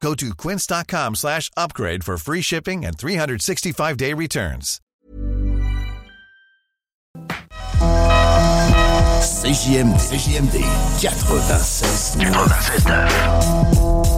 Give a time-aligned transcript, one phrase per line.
[0.00, 4.80] Go to quince.com slash upgrade for free shipping and 365-day returns.
[9.20, 10.60] CJMD, CJMD
[11.02, 14.17] 96 96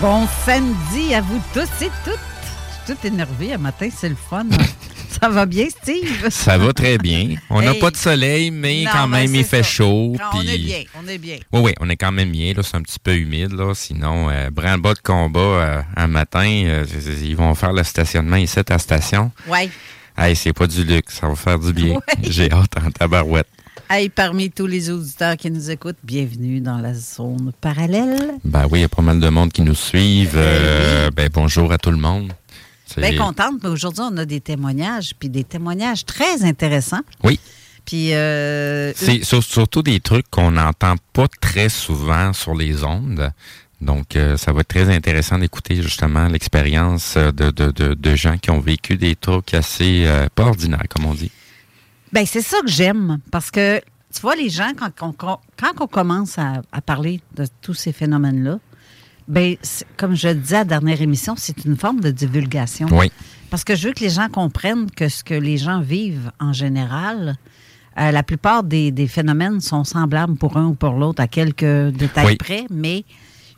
[0.00, 2.14] Bon samedi à vous tous et toutes.
[2.14, 4.46] Je suis toute énervée un matin, c'est le fun.
[5.20, 6.28] Ça va bien, Steve?
[6.30, 7.34] Ça va très bien.
[7.50, 7.80] On n'a Hey.
[7.80, 9.68] pas de soleil, mais Non, quand ben, même, il fait ça.
[9.68, 10.14] chaud.
[10.32, 11.38] On est bien, on est bien.
[11.52, 12.52] Oui, oui, on est quand même bien.
[12.62, 13.52] C'est un petit peu humide.
[13.52, 13.72] Là.
[13.74, 16.84] Sinon, euh, branle-bas de combat euh, un matin, euh,
[17.22, 19.32] ils vont faire le stationnement ici à la station.
[19.48, 19.68] Ouais.
[20.16, 21.94] Hey, c'est pas du luxe, ça va faire du bien.
[21.94, 22.00] Ouais.
[22.22, 23.48] J'ai hâte en tabarouette.
[23.90, 28.34] Hey, parmi tous les auditeurs qui nous écoutent, bienvenue dans la zone parallèle.
[28.44, 30.34] Ben oui, il y a pas mal de monde qui nous suivent.
[30.36, 32.32] Euh, ben bonjour à tout le monde.
[32.98, 37.00] Bien contente, mais aujourd'hui, on a des témoignages, puis des témoignages très intéressants.
[37.22, 37.38] Oui.
[37.86, 43.30] Puis, euh, C'est sur- surtout des trucs qu'on n'entend pas très souvent sur les ondes.
[43.80, 48.36] Donc, euh, ça va être très intéressant d'écouter justement l'expérience de, de, de, de gens
[48.36, 51.30] qui ont vécu des trucs assez euh, pas ordinaires, comme on dit.
[52.12, 53.18] Ben, c'est ça que j'aime.
[53.30, 53.78] Parce que,
[54.14, 57.92] tu vois, les gens, quand on, quand on commence à, à parler de tous ces
[57.92, 58.58] phénomènes-là,
[59.26, 62.86] ben, c'est- comme je le disais à la dernière émission, c'est une forme de divulgation.
[62.92, 63.12] Oui.
[63.50, 66.52] Parce que je veux que les gens comprennent que ce que les gens vivent en
[66.52, 67.36] général,
[67.98, 71.64] euh, la plupart des, des phénomènes sont semblables pour un ou pour l'autre à quelques
[71.94, 72.36] détails Oui.
[72.36, 73.04] près, mais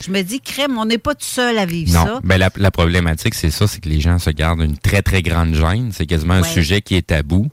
[0.04, 2.20] je me dis, crème, on n'est pas tout seul à vivre Non, ça.
[2.24, 5.22] ben la, la problématique, c'est ça, c'est que les gens se gardent une très, très
[5.22, 5.90] grande gêne.
[5.92, 7.48] C'est quasiment un sujet qui est tabou.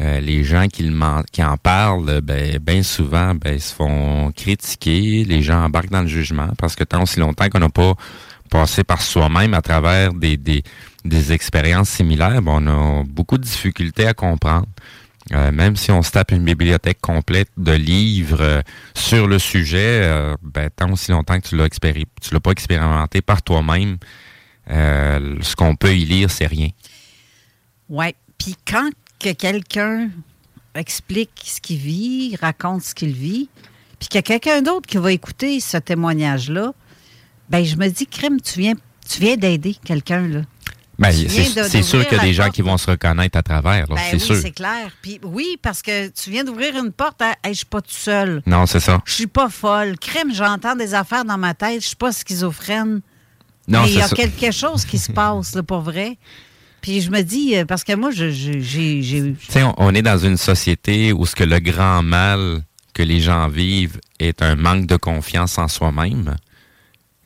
[0.00, 5.24] Euh, les gens qui, le qui en parlent, ben, bien souvent, ben, se font critiquer.
[5.24, 7.94] Les gens embarquent dans le jugement parce que tant aussi longtemps qu'on n'a pas
[8.50, 10.62] passé par soi-même à travers des, des,
[11.04, 12.66] des expériences similaires, ben, on
[13.00, 14.66] a beaucoup de difficultés à comprendre.
[15.30, 18.62] Euh, même si on se tape une bibliothèque complète de livres euh,
[18.94, 22.50] sur le sujet, euh, ben, tant aussi longtemps que tu l'as expéri- tu l'as pas
[22.50, 23.98] expérimenté par toi-même,
[24.68, 26.70] ce qu'on peut y lire, c'est rien.
[27.88, 28.06] Oui.
[28.38, 28.90] Puis quand
[29.20, 30.10] que quelqu'un
[30.74, 33.48] explique ce qu'il vit, raconte ce qu'il vit,
[34.00, 36.72] puis qu'il y a quelqu'un d'autre qui va écouter ce témoignage-là,
[37.48, 38.74] ben je me dis, crème, tu viens,
[39.08, 40.40] tu viens d'aider quelqu'un, là.
[41.02, 42.54] Ben, c'est sûr qu'il y a des gens porte.
[42.54, 44.36] qui vont se reconnaître à travers, Ben c'est oui, sûr.
[44.36, 44.90] c'est clair.
[45.02, 47.90] Puis oui, parce que tu viens d'ouvrir une porte à hey, je suis pas tout
[47.90, 48.42] seul.
[48.46, 49.00] Non, c'est ça.
[49.04, 49.98] Je suis pas folle.
[49.98, 51.82] Crème, j'entends des affaires dans ma tête.
[51.82, 53.00] Je suis pas schizophrène.
[53.68, 54.16] Non, il y a ça.
[54.16, 56.18] quelque chose qui se passe, là, pour vrai.
[56.80, 58.32] Puis je me dis, euh, parce que moi, j'ai.
[58.32, 62.62] Tu sais, on, on est dans une société où ce que le grand mal
[62.94, 66.36] que les gens vivent est un manque de confiance en soi-même.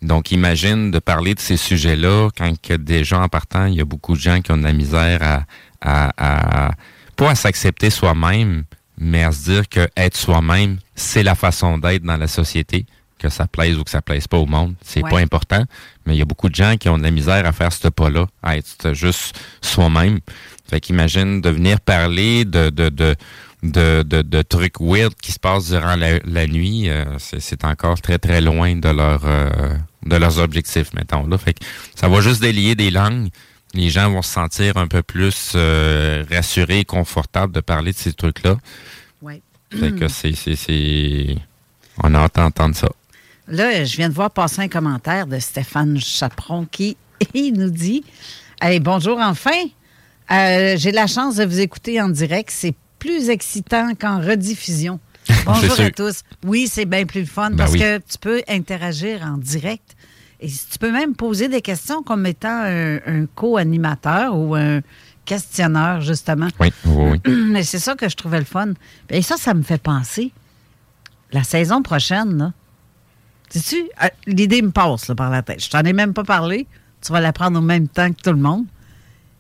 [0.03, 3.85] Donc, imagine de parler de ces sujets-là quand que déjà en partant, il y a
[3.85, 5.45] beaucoup de gens qui ont de la misère à,
[5.81, 6.71] à, à
[7.17, 8.65] pas à s'accepter soi-même,
[8.99, 12.85] mais à se dire que être soi-même, c'est la façon d'être dans la société,
[13.19, 15.11] que ça plaise ou que ça plaise pas au monde, c'est Ouais.
[15.11, 15.65] pas important.
[16.05, 17.89] Mais il y a beaucoup de gens qui ont de la misère à faire ce
[17.89, 20.19] pas-là, à être juste soi-même.
[20.69, 23.17] Fait qu'imagine de venir parler de, de, de,
[23.71, 28.01] de, de, de trucs weird qui se passent durant la, la nuit, euh, c'est encore
[28.01, 29.51] très, très loin de leur euh,
[30.05, 31.27] de leurs objectifs, mettons.
[31.27, 31.39] Là.
[31.39, 31.65] Fait que
[31.95, 33.29] ça va juste délier des langues.
[33.75, 37.97] Les gens vont se sentir un peu plus euh, rassurés et confortables de parler de
[37.99, 38.57] ces trucs-là.
[39.71, 41.37] Fait que c'est.
[42.03, 42.89] On a hâte d'entendre ça.
[43.49, 46.97] Là, je viens de voir passer un commentaire de Stéphane Chaperon qui
[47.35, 48.05] il nous dit
[48.61, 49.51] Hey, bonjour enfin.
[50.31, 52.51] Euh, J'ai la chance de vous écouter en direct.
[52.53, 52.75] C'est
[53.07, 54.99] plus excitant qu'en rediffusion.
[55.47, 56.23] Bonjour à tous.
[56.45, 57.79] Oui, c'est bien plus le fun Ben parce oui.
[57.79, 59.97] que tu peux interagir en direct
[60.41, 64.81] et tu peux même poser des questions comme étant un, un co-animateur ou un
[65.25, 66.49] questionneur, justement.
[66.61, 67.33] Oui, oui, oui.
[67.51, 68.73] Mais c'est ça que je trouvais le fun.
[69.11, 70.33] Et ça, ça me fait penser.
[71.33, 72.53] La saison prochaine, là.
[73.49, 75.63] Sais-tu, euh, l'idée me passe là, par la tête.
[75.63, 76.67] Je t'en ai même pas parlé.
[77.01, 78.67] Tu vas la prendre au même temps que tout le monde.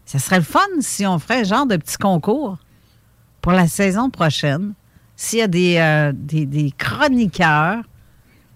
[0.04, 2.58] Ça serait le fun si on ferait un genre de petit concours
[3.46, 4.72] pour la saison prochaine.
[5.14, 7.84] S'il y a des, euh, des, des chroniqueurs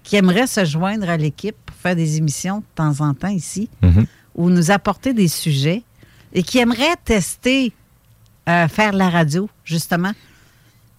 [0.02, 3.70] qui aimeraient se joindre à l'équipe pour faire des émissions de temps en temps ici,
[3.82, 4.06] Mhm.
[4.34, 5.84] ou nous apporter des sujets
[6.32, 7.72] et qui aimeraient tester
[8.48, 10.10] euh, faire la radio, justement.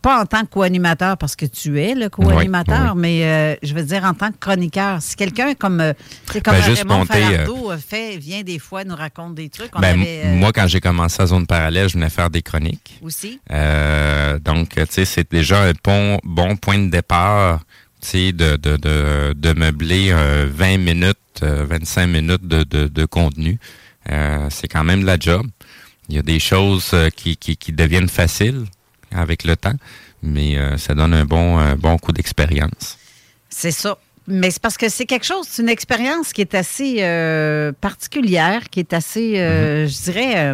[0.02, 3.74] Pas en tant que co-animateur, parce que tu es le co-animateur, Oui, mais euh, je
[3.76, 5.00] veux dire en tant que chroniqueur.
[5.02, 5.94] Si quelqu'un comme, Ben,
[6.36, 9.70] Raymond Falardeau euh, fait, vient des fois, nous raconte des trucs.
[9.76, 12.42] On Ben, avait, euh, moi, quand j'ai commencé à Zone Parallèle, je venais faire des
[12.42, 13.00] chroniques.
[13.04, 13.40] aussi?
[13.52, 17.60] Euh, donc, tu sais, c'est déjà un bon, bon point de départ,
[18.02, 22.88] tu sais, de, de, de, de meubler euh, 20 minutes, euh, 25 minutes de, de,
[22.88, 23.60] de contenu.
[24.50, 25.46] C'est quand même de la job.
[26.10, 28.66] Il y a des choses qui, qui, qui deviennent faciles
[29.14, 29.76] avec le temps,
[30.24, 32.98] mais euh, ça donne un bon, un bon coup d'expérience.
[33.50, 33.98] C'est ça.
[34.28, 38.70] Mais c'est parce que c'est quelque chose, c'est une expérience qui est assez euh, particulière,
[38.70, 40.54] qui est assez, euh, je dirais,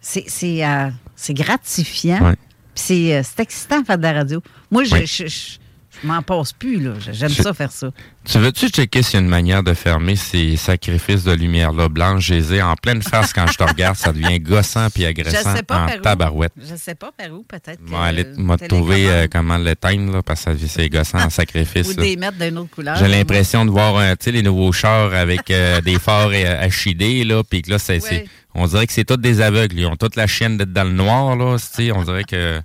[0.00, 2.22] c'est gratifiant.
[2.30, 2.34] Ouais.
[2.74, 4.42] C'est excitant de faire de la radio.
[4.70, 5.06] Moi, je, Oui.
[5.06, 5.58] je, je- je
[6.06, 6.92] m'en passe plus, là.
[7.12, 7.90] J'aime ça faire ça.
[8.24, 11.88] Tu veux-tu checker s'il y a une manière de fermer ces sacrifices de lumière-là?
[11.88, 12.26] Blanche?
[12.26, 13.96] Je les ai en pleine face quand je te regarde.
[13.96, 16.00] Ça devient gossant puis Je agressant sais pas en par où.
[16.00, 16.52] tabarouette.
[16.58, 17.80] Je sais pas par où, peut-être.
[17.82, 21.88] Moi, euh, m'a trouvé euh, comment l'éteindre, là, parce que c'est gossant en sacrifice.
[21.90, 22.96] Ou des mettre d'une autre couleur.
[22.96, 26.68] J'ai l'impression de voir euh, tu sais, les nouveaux chars avec euh, des phares euh,
[26.68, 28.26] HID, là, puis que là, c'est, Ouais.
[28.54, 29.78] on dirait que c'est tous des aveugles.
[29.78, 31.56] Ils ont toute la chienne d'être dans le noir, là.
[31.94, 32.60] On dirait que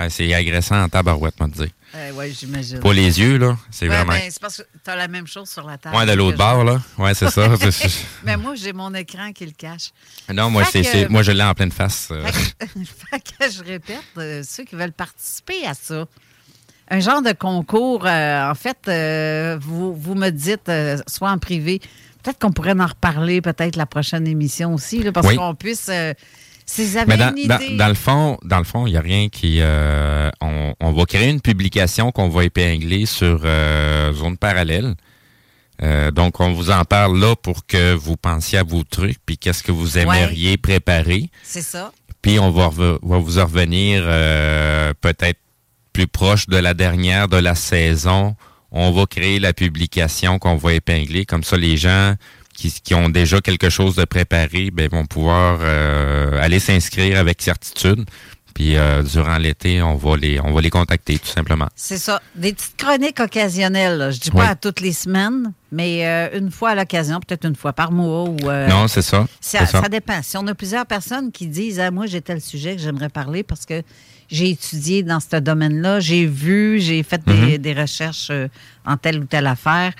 [0.00, 1.68] euh, c'est agressant en tabarouette, moi, te dire.
[2.14, 2.80] Oui, j'imagine.
[2.80, 3.56] Pas les yeux, là.
[3.70, 4.12] C'est Ouais, vraiment.
[4.12, 5.96] ben, c'est parce que tu as la même chose sur la table.
[5.96, 6.80] Ouais, de l'autre bord, là.
[6.98, 7.48] Ouais, c'est ça.
[8.24, 9.90] Mais moi, j'ai mon écran qui le cache.
[10.32, 12.08] non, moi, c'est, que- moi, je l'ai en pleine face.
[12.10, 12.24] euh.
[12.26, 16.06] Fait que, fait que je répète, euh, ceux qui veulent participer à ça,
[16.90, 20.70] un genre de concours, euh, en fait, vous, vous me dites,
[21.06, 21.80] soit en privé,
[22.22, 25.36] peut-être qu'on pourrait en reparler peut-être la prochaine émission aussi, là, parce Oui.
[25.36, 25.90] qu'on puisse...
[26.66, 27.76] si vous avez Mais dans, une dans- idée...
[27.76, 29.58] dans le fond, dans le fond, il n'y a rien qui.
[29.60, 34.94] euh, on, on va créer une publication qu'on va épingler sur euh, zone parallèle.
[35.82, 39.36] Euh, donc, on vous en parle là pour que vous pensiez à vos trucs, puis
[39.36, 41.30] qu'est-ce que vous aimeriez préparer.
[41.42, 41.92] C'est ça.
[42.22, 45.40] Puis on va, va vous en revenir euh, peut-être
[45.92, 48.34] plus proche de la dernière de la saison.
[48.70, 51.26] On va créer la publication qu'on va épingler.
[51.26, 52.14] Comme ça, les gens
[52.54, 57.42] qui, qui ont déjà quelque chose de préparé ben, vont pouvoir euh, aller s'inscrire avec
[57.42, 58.04] certitude.
[58.54, 61.66] Puis euh, durant l'été, on va les on va les contacter tout simplement.
[61.74, 62.22] C'est ça.
[62.36, 63.98] Des petites chroniques occasionnelles.
[63.98, 64.10] là.
[64.12, 64.46] Je dis pas Oui.
[64.46, 68.28] à toutes les semaines, mais euh, une fois à l'occasion, peut-être une fois par mois.
[68.28, 69.26] Ou, euh, non, c'est ça.
[69.40, 69.82] Ça, c'est ça.
[69.82, 70.22] ça dépend.
[70.22, 73.42] Si on a plusieurs personnes qui disent ah, Moi, j'ai tel sujet que j'aimerais parler
[73.42, 73.82] parce que
[74.30, 77.58] j'ai étudié dans ce domaine-là, j'ai vu, j'ai fait des, Mhm.
[77.58, 78.30] des recherches
[78.86, 79.92] en telle ou telle affaire.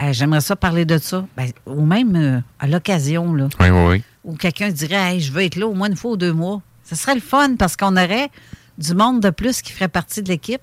[0.00, 1.26] Euh, j'aimerais ça parler de ça.
[1.36, 4.02] Ben, ou même euh, à l'occasion, là, Oui, oui, oui.
[4.24, 6.62] où quelqu'un dirait Hey, Je veux être là au moins une fois ou deux mois.
[6.84, 8.28] Ce serait le fun parce qu'on aurait
[8.78, 10.62] du monde de plus qui ferait partie de l'équipe.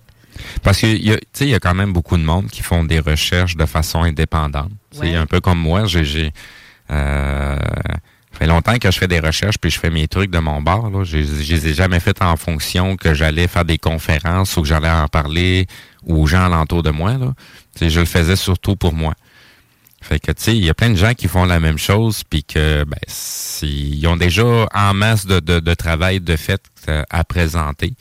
[0.64, 2.48] Parce que il y a- tu sais, il y a quand même beaucoup de monde
[2.48, 4.72] qui font des recherches de façon indépendante.
[4.92, 5.16] C'est Ouais.
[5.16, 5.86] un peu comme moi.
[5.86, 6.32] J'ai,
[6.92, 10.40] euh, ça fait longtemps que je fais des recherches puis je fais mes trucs de
[10.40, 10.90] mon bar.
[10.90, 11.04] Là.
[11.04, 14.68] Je, je les ai jamais fait en fonction que j'allais faire des conférences ou que
[14.68, 15.68] j'allais en parler
[16.06, 17.14] aux gens alentour de moi.
[17.14, 17.34] Là.
[17.80, 19.14] Tu sais, je le faisais surtout pour moi.
[20.02, 22.26] Fait que, tu sais, il y a plein de gens qui font la même chose,
[22.30, 23.00] puis que, ben,
[23.62, 27.94] ils ont déjà en masse de, de, de travail de fait euh, à présenter.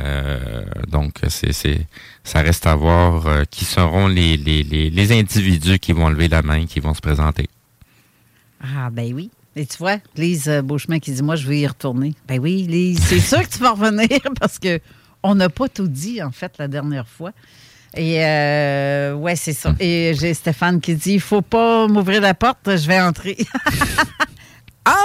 [0.00, 1.88] Euh, donc, c'est, c'est,
[2.22, 6.28] ça reste à voir euh, qui seront les, les, les, les individus qui vont lever
[6.28, 7.48] la main, qui vont se présenter.
[8.62, 9.30] Ah, ben oui.
[9.56, 12.14] Et tu vois, Lise Beauchemin qui dit Moi, je veux y retourner.
[12.28, 14.78] Ben oui, Lise, c'est sûr que tu vas revenir parce que
[15.24, 17.32] on n'a pas tout dit, en fait, la dernière fois.
[17.98, 19.74] Et euh, ouais, c'est ça.
[19.80, 23.36] Et j'ai Stéphane qui dit Il faut pas m'ouvrir la porte, je vais entrer.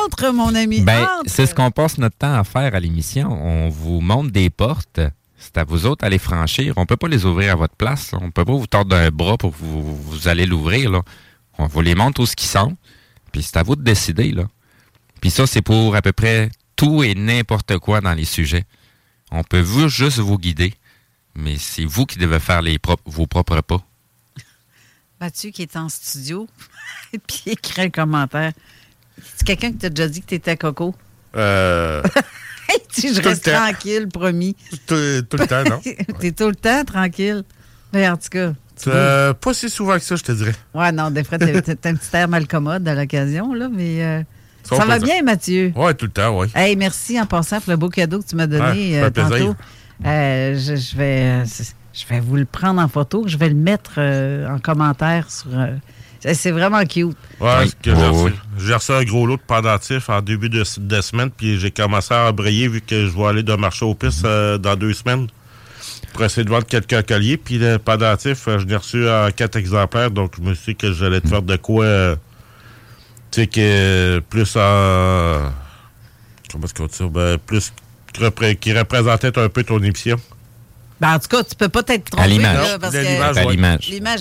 [0.05, 0.81] entre, mon ami.
[0.81, 3.31] Ben, c'est ce qu'on passe notre temps à faire à l'émission.
[3.31, 4.99] On vous montre des portes.
[5.39, 6.75] C'est à vous autres à les franchir.
[6.77, 8.11] On peut pas les ouvrir à votre place.
[8.13, 11.01] On peut pas vous tordre un bras pour que vous, vous allez l'ouvrir.
[11.57, 12.77] On vous les montre où ce qu'ils sont.
[13.31, 14.31] Puis c'est à vous de décider.
[14.31, 14.43] Là.
[15.19, 18.65] Puis ça, c'est pour à peu près tout et n'importe quoi dans les sujets.
[19.31, 20.75] On peut vous, juste vous guider.
[21.35, 23.81] Mais c'est vous qui devez faire les propres- vos propres pas.
[25.21, 26.47] Mathieu qui est en studio,
[27.13, 28.51] et puis écrit un commentaire.
[29.35, 30.95] C'est quelqu'un qui t'a déjà dit que t'étais coco?
[31.35, 32.01] Euh,
[32.69, 34.55] Hey, tu je reste tranquille, promis.
[34.87, 34.95] tout,
[35.29, 35.81] tout le temps, non?
[36.19, 37.43] T'es tout le temps tranquille.
[37.91, 38.53] Mais en tout cas.
[38.87, 40.55] Euh, pas si souvent que ça, je te dirais.
[40.73, 41.61] Ouais, non, des fois, t'as un
[41.95, 44.23] petit air malcommode à l'occasion, là, mais euh,
[44.63, 45.73] Ça, va bien, Mathieu?
[45.75, 46.47] Ouais, tout le temps, oui.
[46.55, 49.11] Hey, merci en passant pour le beau cadeau que tu m'as donné Ouais, ça euh,
[49.11, 49.55] fait plaisir.
[50.05, 51.43] Euh, je, je vais,
[51.93, 53.23] je vais vous le prendre en photo.
[53.27, 55.47] Je vais le mettre euh, en commentaire sur.
[55.57, 55.75] euh,
[56.33, 57.15] c'est- vraiment cute.
[57.39, 58.23] Ouais, j'ai reçu.
[58.25, 58.31] oui.
[58.57, 62.13] J'ai reçu un gros lot de pendentifs en début de, de semaine, puis j'ai commencé
[62.13, 65.27] à embrayer vu que je vais aller de marché aux pistes euh, dans deux semaines
[66.13, 67.37] pour essayer de vendre quelques colliers.
[67.37, 70.77] Puis le pendentif, euh, je l'ai reçu en quatre exemplaires, donc je me suis dit
[70.77, 72.15] que j'allais te faire de quoi, euh,
[73.31, 75.51] tu sais, que plus en...
[76.51, 77.11] Comment est-ce qu'on dit?
[77.11, 77.73] Ben, plus
[78.19, 80.17] repré- qui représentait un peu ton émission?
[81.01, 82.23] Ben, en tout cas, tu peux pas t'être trompé.
[82.23, 82.55] À l'image.
[82.55, 83.43] là, parce De que l'image, ouais.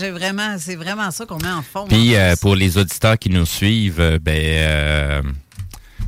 [0.02, 1.86] est vraiment, c'est vraiment ça qu'on met en fond.
[1.88, 5.22] Puis en euh, pour les auditeurs qui nous suivent, euh, ben euh,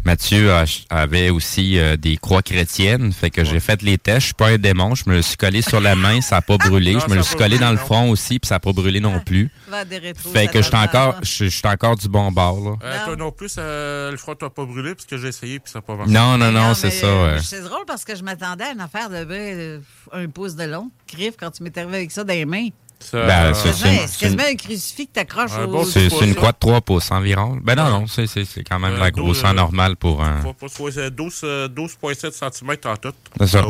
[0.04, 0.50] Mathieu
[0.90, 4.20] avait aussi euh, des croix chrétiennes, fait que j'ai fait les tests.
[4.20, 6.42] Je suis pas un démon, je me le suis collé sur la main, ça a
[6.42, 6.92] pas brûlé.
[6.94, 7.84] Non, je me le suis collé dans le non.
[7.84, 9.50] front aussi, puis ça a pas brûlé non plus.
[9.68, 11.24] Va à des rétros, Fait que je suis encore, faire.
[11.24, 12.76] je je suis encore du bon bord là.
[12.84, 13.04] Euh, Non.
[13.06, 15.78] toi non plus, euh, le front t'a pas brûlé parce que j'ai essayé puis ça
[15.78, 16.12] n'a pas marché.
[16.12, 17.06] Non, non, non, c'est ça.
[17.06, 17.38] euh.
[17.42, 19.80] C'est drôle parce que je m'attendais à une affaire de ben,
[20.12, 20.90] un pouce de long.
[21.10, 22.68] Griffe quand tu m'es arrivé avec ça dans les mains.
[23.12, 25.68] Ben, euh, c'est- quasiment- un crucifix que t'accroches Un au.
[25.72, 27.58] bon C'est une croix de 3 pouces environ.
[27.62, 30.40] Ben non, non, c'est c'est- c'est quand même Euh, la grosseur euh, normale pour un.
[30.40, 33.12] Faut pas se voir, c'est 12, euh, 12,7 cm en tout.
[33.38, 33.66] C'est ça.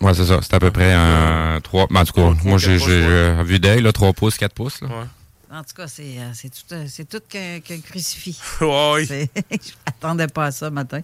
[0.00, 0.38] Ouais, c'est ça.
[0.42, 1.86] C'est à peu près un 3.
[1.92, 4.80] En tout cas, moi, j'ai vu d'œil, là, 3 pouces, 4 pouces.
[4.80, 4.88] Là.
[4.88, 4.94] Ouais.
[5.50, 8.38] En tout cas, c'est c'est tout, c'est tout qu'un crucifix.
[9.08, 11.00] C'est- Je m'attendais pas à ça matin.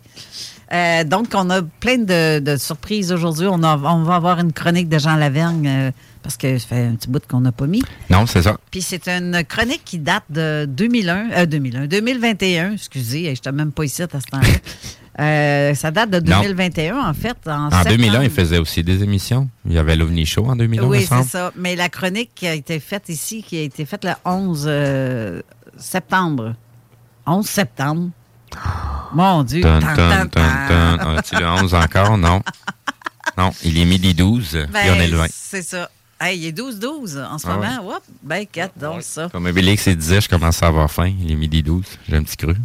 [0.73, 3.47] Euh, donc, on a plein de, de surprises aujourd'hui.
[3.47, 5.91] On, on va avoir une chronique de Jean Lavergne euh,
[6.25, 7.83] parce que ça fait un petit bout qu'on n'a pas mis.
[8.09, 8.57] Non, c'est ça.
[8.71, 13.71] Puis c'est une chronique qui date de 2001, euh, 2001, 2021, excusez, je n'étais même
[13.73, 14.49] pas ici à ce temps-là.
[15.21, 16.43] Euh, ça date de Non.
[16.43, 17.37] 2021, en fait.
[17.47, 18.23] En, En 2001, septembre.
[18.25, 19.49] il faisait aussi des émissions.
[19.65, 21.53] Il y avait l'OVNI Show en 2001, Oui, c'est ça.
[21.55, 25.41] Mais la chronique qui a été faite ici, qui a été faite le 11 euh,
[25.77, 26.57] septembre.
[27.27, 28.09] 11 septembre.
[29.15, 29.61] Mon Dieu.
[29.61, 30.29] Dun, dun.
[31.17, 32.19] As-tu le 11 encore?
[32.19, 32.43] Non.
[33.37, 35.23] Non, il est midi 12, puis on est le 20.
[35.25, 35.91] Ben, C'est ça.
[36.21, 37.97] Hey, il est 12-12 en ce Ah moment.
[37.97, 39.29] Oups, ben, 4 donc ça.
[39.31, 41.13] Comme Obélix disait, je commence à avoir faim.
[41.21, 41.85] Il est midi 12.
[42.09, 42.55] J'ai un petit cru.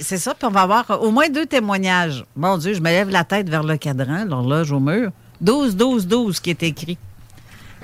[0.00, 2.24] C'est ça, puis on va avoir au moins deux témoignages.
[2.36, 5.10] Mon Dieu, je me lève la tête vers le cadran, l'horloge au mur.
[5.42, 6.98] 12-12-12 qui est écrit.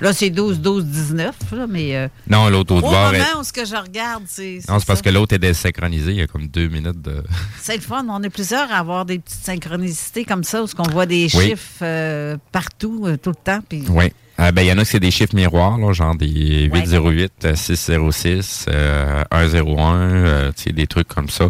[0.03, 1.15] Là, c'est 12-12-19,
[1.53, 3.21] là, mais euh, Non, l'autre au au moment bord est...
[3.39, 6.11] où ce que je regarde, c'est Non, c'est parce que l'autre est désynchronisé.
[6.11, 7.23] Il y a comme deux minutes de...
[7.61, 8.05] C'est le fun.
[8.09, 11.49] On est plusieurs à avoir des petites synchronicités comme ça, où on voit des Oui.
[11.51, 13.59] chiffres euh, partout, euh, tout le temps.
[13.67, 14.11] Puis Oui.
[14.39, 16.81] Euh, ben, il y en a que c'est des chiffres miroirs, là, genre des Ouais.
[16.81, 21.49] 808, euh, 606, euh, 101, euh, tu sais, des trucs comme ça.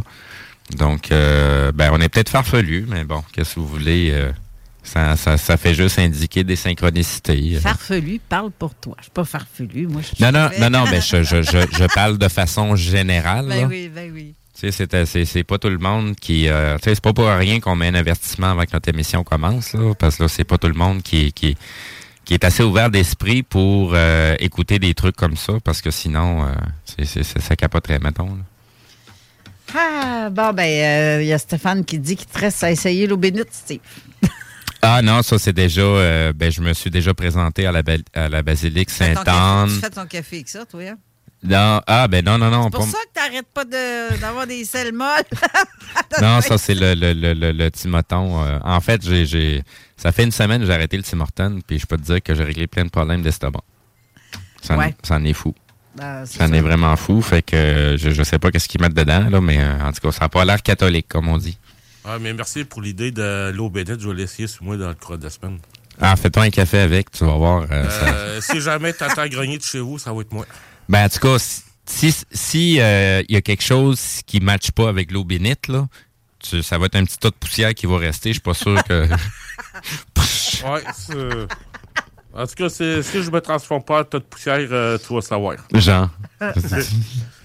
[0.77, 4.13] Donc, euh, ben, on est peut-être farfelu, mais bon, qu'est-ce que vous voulez?
[4.85, 7.53] Euh, ça, ça, ça fait juste indiquer des synchronicités.
[7.55, 7.59] euh.
[7.59, 8.95] farfelu, parle pour toi.
[8.99, 10.01] Je suis pas farfelu, moi.
[10.01, 13.45] Je Non, non, non, non, ben, je, je, je, parle de façon générale.
[13.47, 13.67] Ben là.
[13.67, 14.35] oui, ben oui.
[14.59, 16.47] Tu sais, c'est- pas tout le monde qui...
[16.47, 19.23] euh, tu sais, c'est pas pour rien qu'on met un avertissement avant que notre émission
[19.23, 21.57] commence, là, parce que là, c'est pas tout le monde qui, qui,
[22.23, 26.45] qui est assez ouvert d'esprit pour euh, écouter des trucs comme ça, parce que sinon,
[26.45, 26.51] euh,
[26.85, 28.27] c'est c'est- c'est- ça capoterait, mettons.
[28.27, 28.43] là.
[29.75, 30.63] Ah, bon, ben,
[31.19, 33.79] euh, il y a Stéphane qui dit qu'il te reste à essayer l'eau bénite, Steve.
[34.85, 35.81] Ah non, ça c'est déjà...
[35.81, 39.69] euh, ben, je me suis déjà présenté à la, ba- à la basilique Sainte-Anne.
[39.69, 40.81] Tu fais ton café avec ça, toi.
[40.83, 40.97] hein?
[41.45, 42.63] Non, ah, ben non, non, non.
[42.65, 45.23] C'est pour pas- ça que t'arrêtes pas de- d'avoir des selles molles.
[46.21, 48.43] Non, ça, c'est le, le, le, le, le Timoton.
[48.43, 48.59] euh.
[48.63, 49.63] en fait, j'ai,
[49.97, 52.21] ça fait une semaine que j'ai arrêté le Tim Hortons, puis je peux te dire
[52.21, 53.61] que j'ai réglé plein de problèmes d'estomac.
[54.61, 54.95] Ça, Ouais.
[55.03, 55.53] ça en est fou.
[55.95, 57.21] Ben, Ça en est vraiment fou.
[57.21, 60.01] Fait que je, je sais pas qu'est-ce qu'ils mettent dedans, là, mais euh, en tout
[60.01, 61.57] cas, ça n'a pas l'air catholique, comme on dit.
[62.05, 63.99] Ah, mais merci pour l'idée de l'eau bénite.
[63.99, 65.59] Je vais l'essayer sur moi dans le cours de la semaine.
[66.01, 67.65] Ah, fais-toi un café avec, tu vas voir.
[67.71, 70.45] euh, ça- Euh, si jamais t'entends grogner de chez vous, ça va être moi.
[70.89, 71.37] Ben, en tout cas,
[71.85, 75.67] si- si euh, il y a quelque chose qui ne matche pas avec l'eau bénite,
[75.67, 75.87] là,
[76.39, 78.29] tu- ça va être un petit tas de poussière qui va rester.
[78.29, 79.07] Je suis pas sûr que.
[80.65, 81.47] Ouais, c'est-
[82.35, 85.13] En tout cas, c'est- si je me transforme pas en tas de poussière, euh, tu
[85.13, 85.55] vas savoir.
[85.73, 86.09] Genre.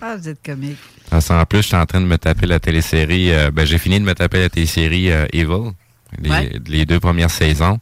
[0.00, 0.78] Ah, vous êtes comique.
[1.12, 3.32] En plus, je suis en train de me taper la télésérie.
[3.32, 5.72] euh, ben, j'ai fini de me taper la télésérie euh, Evil,
[6.20, 6.52] les, Ouais.
[6.66, 7.78] les deux premières saisons.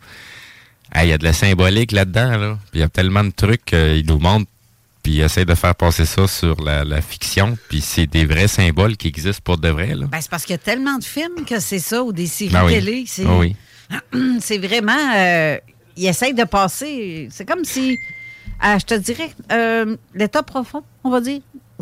[0.92, 2.58] Ah, Il y a de la symbolique là-dedans, là.
[2.70, 4.50] Puis il y a tellement de trucs qu'ils nous montrent,
[5.02, 7.58] puis ils essaient de faire passer ça sur la, la fiction.
[7.68, 9.94] Puis c'est des vrais symboles qui existent pour de vrai.
[9.94, 12.52] Ben, c'est parce qu'il y a tellement de films que c'est ça, ou des séries
[12.52, 12.72] Ben oui.
[12.72, 13.04] télé.
[13.06, 13.54] C'est, oui.
[14.40, 14.96] c'est vraiment.
[15.96, 17.28] Euh, ils essayent de passer.
[17.30, 17.96] C'est comme si.
[18.60, 21.40] ah, je te dirais, euh, l'état profond, on va dire,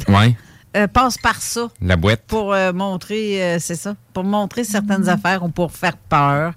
[0.09, 0.35] Ouais.
[0.76, 2.23] euh, passe par ça La boîte.
[2.26, 6.52] pour euh, montrer, euh, c'est ça, pour montrer certaines affaires ou pour faire peur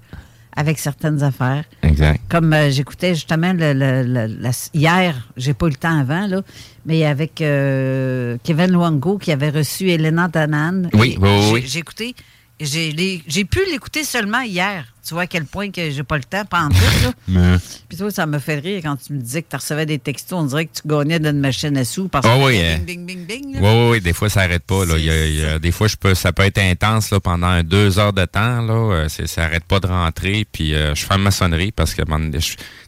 [0.56, 1.62] avec certaines affaires.
[1.84, 2.20] Exact.
[2.28, 6.42] Comme euh, j'écoutais justement le, le- hier, j'ai pas eu le temps avant, là,
[6.84, 10.88] mais avec euh, Kevin Luango qui avait reçu Elena Danan.
[10.94, 11.62] Oui, oui, oui, oui.
[11.64, 12.16] J'ai écouté.
[12.60, 14.84] J'ai pu l'écouter seulement hier.
[15.06, 16.74] Tu vois à quel point que j'ai pas le temps, pas en tout.
[17.02, 17.12] Là.
[17.28, 17.56] Mais-
[17.88, 20.38] Puis toi, ça me fait rire quand tu me disais que tu recevais des textos.
[20.38, 22.78] On dirait que tu gagnais d'une machine à sous parce Ah que oui, bing, hein.
[22.84, 23.60] bing, bing, bing, là.
[23.62, 24.84] Oui, oui, oui, des fois, ça n'arrête pas.
[24.84, 24.98] Là.
[24.98, 27.20] Il y a- il y a- des fois, je peux, ça peut être intense là,
[27.20, 28.60] pendant deux heures de temps.
[28.60, 28.74] Là.
[29.04, 30.44] Euh, ça n'arrête pas de rentrer.
[30.50, 32.40] Puis euh, je ferme ma sonnerie parce que, tu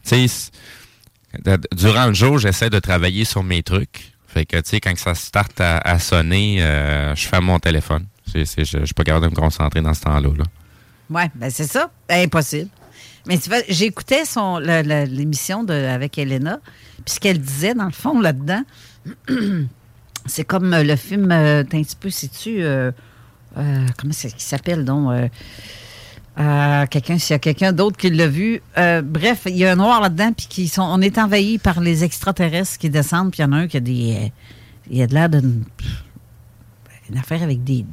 [0.03, 0.51] sais,
[1.75, 4.11] durant le jour, j'essaie de travailler sur mes trucs.
[4.27, 8.05] Fait que, tu sais, quand ça starte à, à sonner, euh, je ferme mon téléphone.
[8.33, 10.29] Je ne suis pas capable de me concentrer dans ce temps-là.
[10.37, 10.43] Là.
[11.09, 11.91] Oui, ben c'est ça.
[12.09, 12.69] Impossible.
[13.27, 16.59] Mais tu vois, j'écoutais son l'émission avec Elena,
[17.05, 18.63] puis ce qu'elle disait, dans le fond, là-dedans,
[20.25, 22.91] c'est comme euh, le film, euh, t'es un petit peu, sais-tu, euh,
[23.57, 25.11] euh, comment c'est qu'il s'appelle, donc?
[26.89, 28.61] quelqu'un, s'il y a quelqu'un d'autre qui l'a vu.
[28.75, 32.79] Bref, il y a un noir là-dedans, puis sont, on est envahi par les extraterrestres
[32.79, 34.31] qui descendent, puis il y en a un qui a des.
[34.89, 35.63] il a de l'air d'une.
[37.09, 37.85] Une affaire avec des,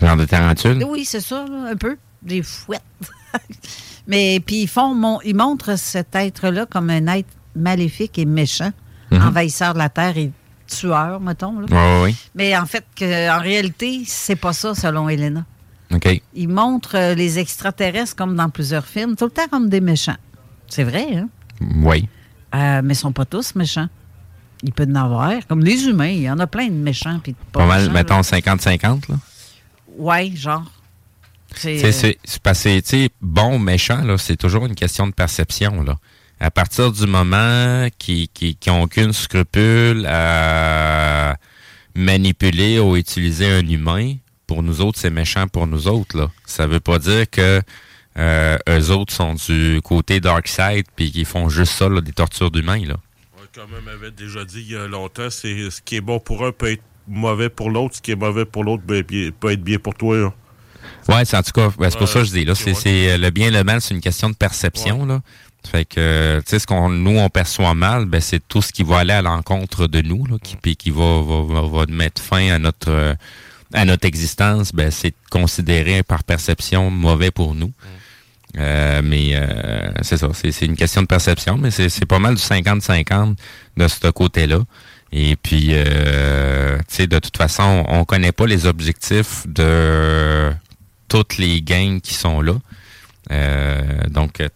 [0.00, 0.84] Genre de tarentule?
[0.88, 1.96] oui, c'est ça, là, un peu.
[2.22, 2.82] Des fouettes.
[4.06, 8.72] Mais puis ils font mon, ils montrent cet être-là comme un être maléfique et méchant,
[9.10, 9.22] Mhm.
[9.22, 10.30] envahisseur de la terre et
[10.66, 11.60] tueur, mettons.
[11.60, 11.66] là.
[11.70, 15.44] Oui, oui, Mais en fait, que, en réalité, c'est pas ça selon Elena.
[15.94, 16.20] OK.
[16.34, 20.16] Ils montrent euh, les extraterrestres comme dans plusieurs films, tout le temps comme des méchants.
[20.68, 21.28] C'est vrai, hein?
[21.76, 22.08] Oui.
[22.54, 23.88] Euh, mais ils sont pas tous méchants.
[24.64, 25.32] Il peut y en avoir.
[25.46, 27.20] Comme les humains, il y en a plein de méchants.
[27.22, 28.22] Puis de pas, Pas mal, méchants, mettons là.
[28.22, 29.08] 50-50.
[29.08, 29.16] là.
[29.96, 30.64] Ouais, genre.
[31.56, 35.98] C'est, euh, que, tu sais, bon, méchant, là, c'est toujours une question de perception, là.
[36.38, 41.36] À partir du moment qu'ils qui, qui ont aucune scrupule à
[41.94, 46.30] manipuler ou utiliser un humain, pour nous autres, c'est méchant pour nous autres, là.
[46.44, 47.62] Ça veut pas dire que
[48.18, 52.12] euh, eux autres sont du côté dark side puis qu'ils font juste ça, là, des
[52.12, 52.96] tortures d'humains, là.
[53.38, 56.20] Ouais, comme elle m'avait déjà dit il y a longtemps, c'est ce qui est bon
[56.20, 59.06] pour un peut être mauvais pour l'autre, ce qui est mauvais pour l'autre peut, être
[59.08, 60.16] bien- peut être bien pour toi.
[60.16, 60.32] là.
[61.08, 62.74] Ouais, c'est en tout cas, ben, c'est pour Ouais, ça que je dis là, c'est
[62.74, 65.20] c'est, euh, le bien et le mal, c'est une question de perception là.
[65.70, 68.72] Fait que euh, tu sais ce qu'on nous on perçoit mal, ben c'est tout ce
[68.72, 71.86] qui va aller à l'encontre de nous là, qui puis qui va, va, va, va
[71.88, 73.14] mettre fin à notre euh,
[73.72, 77.72] à notre existence, ben c'est considéré par perception mauvais pour nous.
[78.58, 82.18] Euh, mais euh, c'est ça, c'est c'est une question de perception, mais c'est c'est pas
[82.20, 83.36] mal du 50-50
[83.76, 84.60] de ce côté-là.
[85.12, 90.52] Et puis, euh, tu sais, de toute façon, on connaît pas les objectifs de
[91.08, 92.54] toutes les gangs qui sont là.
[93.30, 94.48] Euh, donc, euh,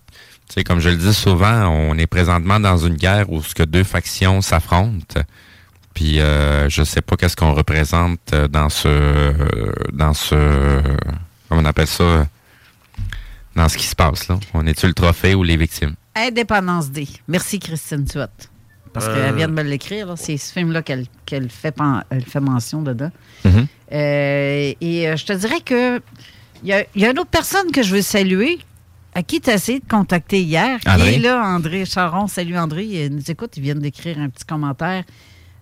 [0.48, 3.54] tu sais, comme je le dis souvent, on est présentement dans une guerre où ce
[3.54, 5.20] que deux factions s'affrontent.
[5.94, 9.32] Puis, euh, je sais pas qu'est-ce qu'on représente dans ce,
[9.92, 10.80] dans ce,
[11.48, 12.26] comment on appelle ça,
[13.56, 14.38] dans ce qui se passe là.
[14.54, 15.94] On est-tu le trophée ou les victimes?
[16.14, 17.08] Indépendance D.
[17.28, 18.49] Merci, Christine Tuot.
[18.92, 19.14] Parce Euh.
[19.14, 20.14] qu'elle vient de me l'écrire.
[20.16, 21.06] C'est ce film-là qu'elle
[21.48, 23.10] fait, pen- elle fait mention dedans.
[23.44, 23.66] Mhm.
[23.92, 26.00] Euh, et euh, je te dirais que
[26.62, 28.58] il y a, il y a une autre personne que je veux saluer,
[29.14, 30.78] à qui tu as essayé de contacter hier.
[30.80, 31.14] Qui André?
[31.14, 32.26] est là, André Charon.
[32.26, 32.84] Salut André.
[32.84, 35.04] Il nous écoute, il vient d'écrire un petit commentaire.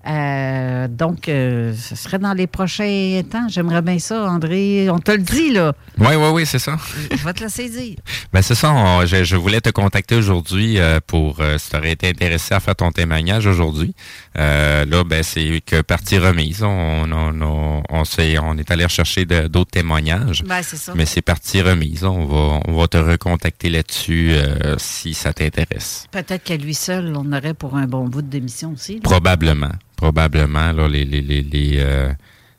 [0.06, 3.48] Euh, donc, euh, ce serait dans les prochains temps.
[3.48, 4.88] J'aimerais bien ça, André.
[4.90, 5.72] On te le dit, là.
[5.98, 6.76] Oui, oui, oui, c'est ça.
[7.10, 7.96] Je vais te laisser dire.
[8.32, 11.76] Ben c'est ça, on- je, je voulais te contacter aujourd'hui euh, pour euh, si tu
[11.76, 13.94] aurais été intéressé à faire ton témoignage aujourd'hui.
[14.38, 16.62] Euh, là, ben c'est que partie remise.
[16.62, 16.68] On,
[17.12, 20.42] on, on, on, s'est- on est allé rechercher de- d'autres témoignages.
[20.44, 20.92] Ben, c'est ça.
[20.94, 22.04] Mais c'est partie remise.
[22.04, 26.06] On va, on va te recontacter là-dessus euh, si ça t'intéresse.
[26.12, 28.94] Peut-être qu'à lui seul, on aurait pour un bon bout d'émission aussi.
[28.94, 29.00] là.
[29.02, 29.70] Probablement.
[29.98, 30.70] Probablement.
[30.70, 32.12] Là, les, les, les, les, euh,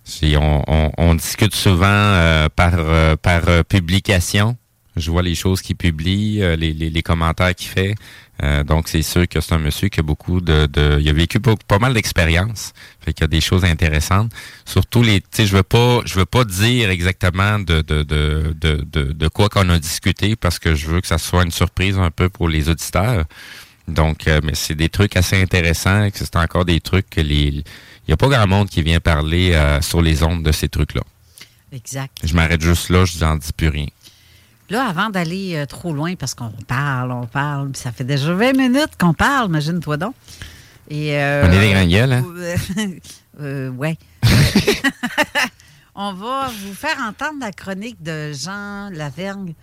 [0.03, 4.57] si on, on, on discute souvent euh, par, euh, par euh, publication.
[4.97, 7.95] Je vois les choses qu'il publie, euh, les, les, les, commentaires qu'il fait.
[8.43, 10.65] Euh, donc, c'est sûr que c'est un monsieur qui a beaucoup de...
[10.65, 12.73] de il a vécu pas, pas mal d'expérience.
[12.99, 14.33] Fait qu'il y a des choses intéressantes.
[14.65, 15.21] Surtout les...
[15.21, 19.27] Tu sais, je veux pas je veux pas dire exactement de, de, de, de, de,
[19.29, 22.27] quoi qu'on a discuté parce que je veux que ça soit une surprise un peu
[22.27, 23.23] pour les auditeurs.
[23.93, 26.07] Donc, euh, mais c'est des trucs assez intéressants.
[26.13, 27.63] C'est encore des trucs que les...
[28.07, 31.01] Il n'y a pas grand monde qui vient parler sur les ondes de ces trucs-là.
[31.71, 32.17] Exact.
[32.23, 33.85] Je m'arrête juste là, je n'en dis plus rien.
[34.69, 38.53] Là, avant d'aller euh, trop loin, parce qu'on parle, on parle, ça fait déjà 20
[38.53, 40.13] minutes qu'on parle, imagine-toi donc.
[40.89, 42.25] Et, euh, on est des grands gueules, hein?
[43.41, 43.97] euh, ouais.
[45.95, 49.53] on va vous faire entendre la chronique de Jean Lavergne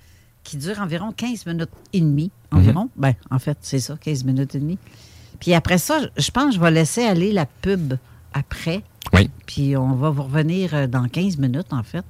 [0.47, 2.31] qui dure environ 15 minutes et demie.
[2.53, 2.85] Environ?
[2.85, 4.79] Mm Ben, en fait, c'est ça, 15 minutes et demie.
[5.41, 7.95] Puis après ça, je pense que je vais laisser aller la pub
[8.33, 8.83] après.
[9.13, 9.29] Oui.
[9.45, 12.05] Puis on va vous revenir euh, dans 15 minutes, en fait,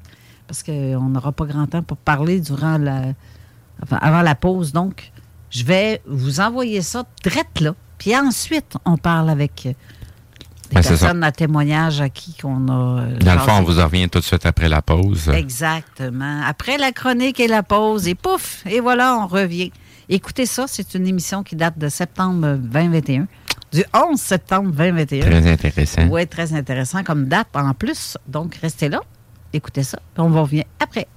[0.46, 3.14] parce qu'on n'aura pas grand temps pour parler durant la,
[3.90, 4.72] avant la pause.
[4.72, 5.11] Donc,
[5.51, 7.75] je vais vous envoyer ça direct là.
[7.96, 9.75] Puis ensuite, on parle avec
[10.70, 13.00] des personnes à témoignage à qui qu'on a.
[13.00, 15.29] Euh, dans le fond, on vous revient tout de suite après la pause.
[15.29, 16.42] Exactement.
[16.46, 19.72] Après la chronique et la pause, et pouf, et voilà, on revient.
[20.09, 23.26] Écoutez ça, c'est une émission qui date de septembre 2021
[23.72, 25.20] du 11 septembre 2021.
[25.20, 26.07] Très intéressant.
[26.09, 28.16] Oui, très intéressant comme date en plus.
[28.26, 29.00] Donc, restez là,
[29.52, 31.09] écoutez ça, on va revenir après.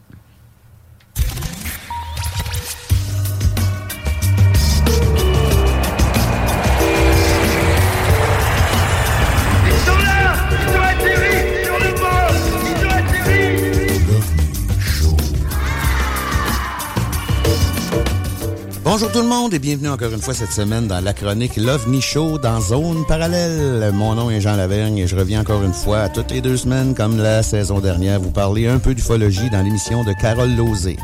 [19.02, 22.02] Bonjour tout le monde et bienvenue encore une fois cette semaine dans la chronique l'OVNI
[22.02, 23.94] Show dans Zone Parallèle.
[23.94, 26.94] Mon nom est Jean Lavergne et je reviens encore une fois toutes les deux semaines
[26.94, 30.98] comme la saison dernière vous parler un peu d'ufologie dans l'émission de Carole Lozé.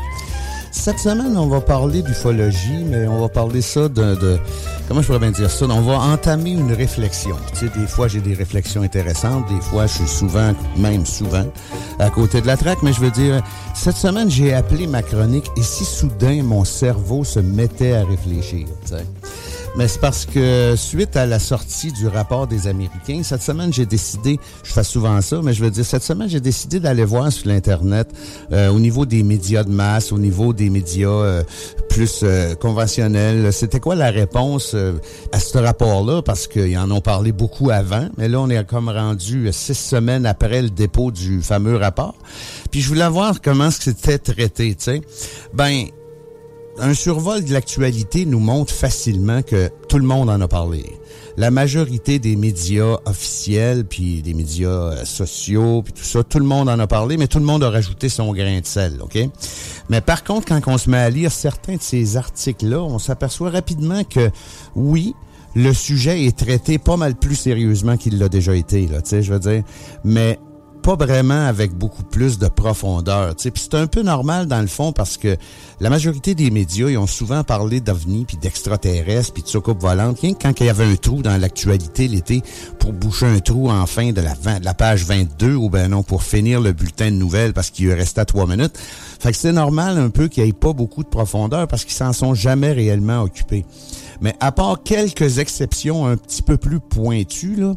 [0.78, 4.38] Cette semaine, on va parler d'ufologie, mais on va parler ça de, de,
[4.86, 5.66] Comment je pourrais bien dire ça?
[5.66, 7.34] On va entamer une réflexion.
[7.54, 9.48] Tu sais, des fois, j'ai des réflexions intéressantes.
[9.48, 11.44] Des fois, je suis souvent, même souvent,
[11.98, 12.82] à côté de la traque.
[12.82, 13.42] Mais je veux dire,
[13.74, 18.68] cette semaine, j'ai appelé ma chronique «Et si soudain, mon cerveau se mettait à réfléchir?»
[19.76, 23.84] mais c'est parce que suite à la sortie du rapport des Américains, cette semaine, j'ai
[23.84, 27.30] décidé, je fais souvent ça, mais je veux dire, cette semaine, j'ai décidé d'aller voir
[27.30, 28.08] sur l'Internet
[28.52, 31.42] euh, au niveau des médias de masse, au niveau des médias euh,
[31.90, 33.52] plus euh, conventionnels.
[33.52, 34.74] C'était quoi la réponse
[35.32, 36.22] à ce rapport-là?
[36.22, 40.24] Parce qu'ils en ont parlé beaucoup avant, mais là, on est comme rendu six semaines
[40.24, 42.14] après le dépôt du fameux rapport.
[42.70, 45.00] Puis je voulais voir comment c'était traité, tu sais.
[45.52, 45.86] Ben,
[46.78, 50.84] un survol de l'actualité nous montre facilement que tout le monde en a parlé.
[51.36, 56.46] La majorité des médias officiels, puis des médias euh, sociaux, puis tout ça, tout le
[56.46, 59.18] monde en a parlé, mais tout le monde a rajouté son grain de sel, OK?
[59.90, 63.50] Mais par contre, quand on se met à lire certains de ces articles-là, on s'aperçoit
[63.50, 64.30] rapidement que,
[64.74, 65.14] oui,
[65.54, 69.22] le sujet est traité pas mal plus sérieusement qu'il l'a déjà été, là, tu sais,
[69.22, 69.62] je veux dire.
[70.04, 70.38] Mais
[70.86, 73.34] pas vraiment avec beaucoup plus de profondeur.
[73.38, 75.36] C'est un peu normal dans le fond parce que
[75.80, 80.20] la majorité des médias, ils ont souvent parlé d'ovnis, puis d'extraterrestres, puis de soucoupes volantes.
[80.40, 82.40] Quand il y avait un trou dans l'actualité l'été
[82.78, 86.22] pour boucher un trou en fin de la, la page 22, ou ben non, pour
[86.22, 88.78] finir le bulletin de nouvelles parce qu'il restait trois minutes.
[89.18, 91.96] Fait que c'est normal un peu qu'il n'y ait pas beaucoup de profondeur parce qu'ils
[91.96, 93.64] s'en sont jamais réellement occupés.
[94.20, 97.74] Mais à part quelques exceptions un petit peu plus pointues, là,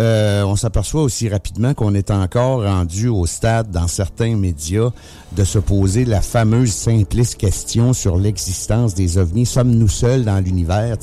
[0.00, 4.90] euh, on s'aperçoit aussi rapidement qu'on est encore rendu au stade, dans certains médias,
[5.32, 9.44] de se poser la fameuse simpliste question sur l'existence des ovnis.
[9.44, 10.96] Sommes-nous seuls dans l'univers?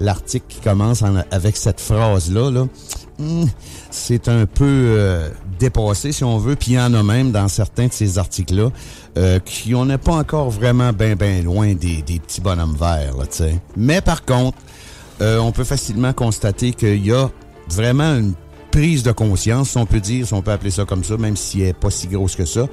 [0.00, 2.66] L'article qui commence avec cette phrase-là, là,
[3.18, 3.46] hmm,
[3.90, 6.56] c'est un peu euh, dépassé, si on veut.
[6.56, 8.68] Puis il y en a même dans certains de ces articles-là
[9.16, 13.16] euh, qui on n'est pas encore vraiment bien, bien loin des, des petits bonhommes verts.
[13.16, 13.46] Là,
[13.78, 14.58] Mais par contre,
[15.20, 17.30] on peut facilement constater qu'il y a
[17.68, 18.34] vraiment une
[18.70, 21.36] prise de conscience, si on peut dire, si on peut appeler ça comme ça, même
[21.36, 22.66] si elle n'est pas si grosse que ça,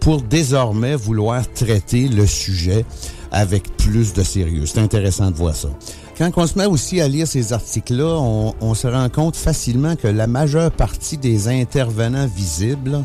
[0.00, 2.84] pour désormais vouloir traiter le sujet
[3.30, 4.64] avec plus de sérieux.
[4.66, 5.68] C'est intéressant de voir ça.
[6.16, 8.18] Quand on se met aussi à lire ces articles-là,
[8.60, 13.04] on, se rend compte facilement que la majeure partie des intervenants visibles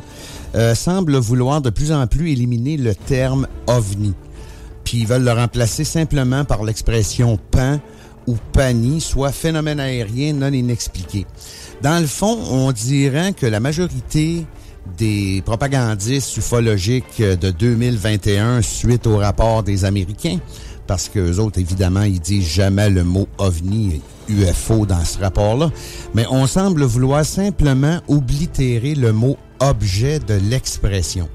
[0.55, 4.13] euh, semblent vouloir de plus en plus éliminer le terme ovni.
[4.83, 7.79] Puis ils veulent le remplacer simplement par l'expression pan
[8.27, 11.25] ou PANI, soit phénomène aérien non inexpliqué.
[11.81, 14.45] Dans le fond, on dirait que la majorité
[14.97, 20.39] des propagandistes ufologiques de 2021 suite au rapport des Américains,
[20.87, 25.71] parce que autres, évidemment, ils disent jamais le mot ovni UFO dans ce rapport-là,
[26.13, 31.29] mais on semble vouloir simplement oblitérer le mot objet de l'expression.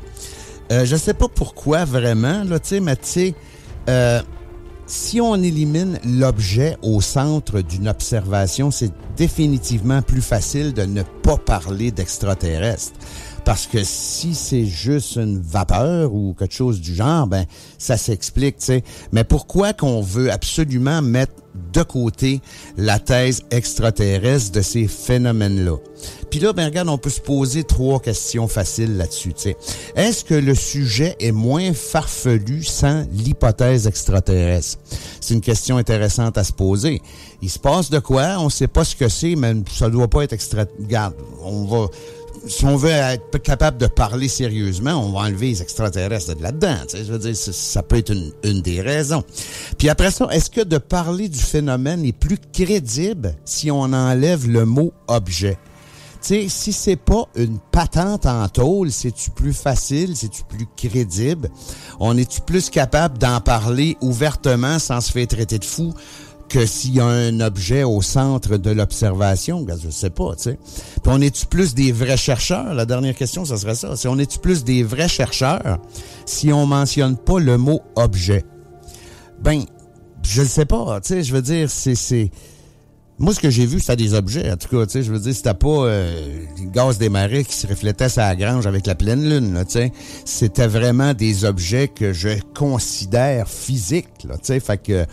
[0.72, 3.35] Euh, je sais pas pourquoi vraiment, là, tu sais, mais tu sais,
[3.88, 4.22] euh,
[4.90, 11.37] si on élimine l'objet au centre d'une observation, c'est définitivement plus facile de ne pas
[11.37, 12.98] parler d'extraterrestres.
[13.51, 17.47] Parce que si c'est juste une vapeur ou quelque chose du genre, ben
[17.79, 18.85] ça s'explique, tu sais.
[19.11, 21.33] Mais pourquoi qu'on veut absolument mettre
[21.73, 22.41] de côté
[22.77, 25.79] la thèse extraterrestre de ces phénomènes-là?
[26.31, 29.35] Puis là, ben regarde, on peut se poser trois questions faciles là-dessus.
[29.97, 34.79] Est-ce que le sujet est moins farfelu sans l'hypothèse extraterrestre?
[35.21, 37.03] C'est une question intéressante à se poser.
[37.43, 38.37] Il se passe de quoi?
[38.39, 40.67] On sait pas ce que c'est, mais ça doit pas être extra...
[40.81, 41.89] Regarde, on va
[42.46, 46.76] si on veut être capable de parler sérieusement, on va enlever les extraterrestres de là-dedans.
[46.92, 49.24] Je veux dire, ça peut être une, une, des raisons.
[49.79, 54.48] Puis après ça, est-ce que de parler du phénomène est plus crédible si on enlève
[54.48, 55.59] le mot objet?
[56.20, 61.48] Sais, si c'est pas une patente en tôle, c'est-tu plus facile, c'est-tu plus crédible?
[61.98, 65.94] On est-tu plus capable d'en parler ouvertement sans se faire traiter de fou?
[66.51, 70.43] Que s'il y a un objet au centre de l'observation, ben, je sais pas, tu
[70.43, 70.59] sais.
[71.03, 72.75] Puis on est-tu plus des vrais chercheurs?
[72.75, 73.97] La dernière question, ça serait ça.
[73.97, 75.79] Si on est-tu plus des vrais chercheurs
[76.27, 78.45] si on mentionne pas le mot objet?
[79.41, 79.63] Ben,
[80.23, 82.31] je ne sais pas, tu sais, je veux dire, c'est...
[83.19, 85.19] Moi, ce que j'ai vu, c'était des objets, en tout cas, tu sais, je veux
[85.19, 88.95] dire, c'était pas euh, gaz des marais qui se reflétaient sur la grange avec la
[88.95, 89.93] pleine lune, tu sais.
[90.25, 95.07] C'était vraiment des objets que je considère physiques, tu sais, fait que...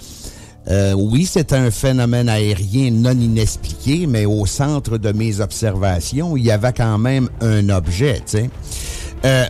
[0.70, 6.46] Euh, oui, c'est un phénomène aérien non inexpliqué, mais au centre de mes observations, il
[6.46, 8.50] y avait quand même un objet, tu sais.
[9.26, 9.46] Euh,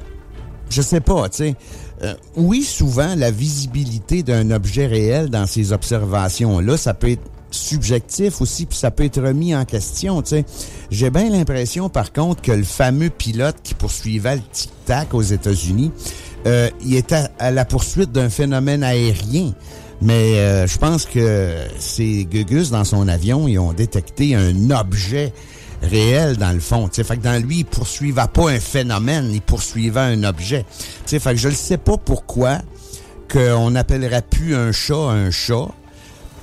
[0.69, 1.55] je sais pas, tu sais.
[2.03, 8.41] Euh, oui, souvent, la visibilité d'un objet réel dans ces observations-là, ça peut être subjectif
[8.41, 10.45] aussi, puis ça peut être remis en question, tu sais.
[10.91, 15.91] J'ai bien l'impression, par contre, que le fameux pilote qui poursuivait le tic-tac aux États-Unis,
[16.45, 19.53] euh, il était à la poursuite d'un phénomène aérien.
[20.01, 25.33] Mais euh, je pense que ces gugus dans son avion, ils ont détecté un objet
[25.81, 26.87] réel dans le fond.
[26.87, 27.03] T'sais.
[27.03, 30.65] Fait que dans lui, il poursuivait pas un phénomène, il poursuivait un objet.
[31.05, 32.59] T'sais, fait que je ne sais pas pourquoi
[33.31, 35.67] qu'on n'appellerait plus un chat un chat.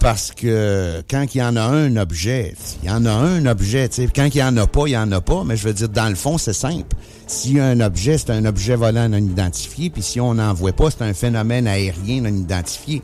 [0.01, 3.89] Parce que quand il y en a un, objet, il y en a un objet.
[3.89, 4.07] T'sais.
[4.15, 5.45] Quand il n'y en a pas, il n'y en a pas.
[5.45, 6.95] Mais je veux dire, dans le fond, c'est simple.
[7.27, 9.89] S'il y a un objet, c'est un objet volant non identifié.
[9.89, 13.01] Puis si on n'en voit pas, c'est un phénomène aérien non identifié.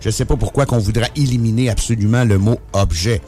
[0.00, 3.20] Je ne sais pas pourquoi qu'on voudrait éliminer absolument le mot objet.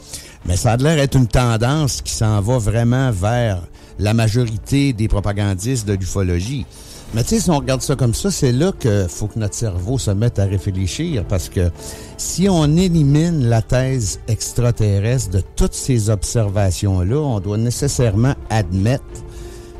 [0.45, 3.61] Mais ça a l'air d'être une tendance qui s'en va vraiment vers
[3.99, 6.65] la majorité des propagandistes de l'ufologie.
[7.13, 9.55] Mais tu sais, si on regarde ça comme ça, c'est là qu'il faut que notre
[9.55, 11.71] cerveau se mette à réfléchir parce que
[12.17, 19.03] si on élimine la thèse extraterrestre de toutes ces observations-là, on doit nécessairement admettre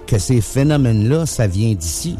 [0.07, 2.17] que ces phénomènes-là, ça vient d'ici.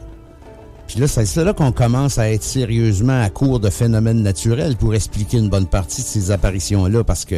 [0.90, 4.96] Puis là, c'est là qu'on commence à être sérieusement à court de phénomènes naturels pour
[4.96, 7.36] expliquer une bonne partie de ces apparitions-là, parce que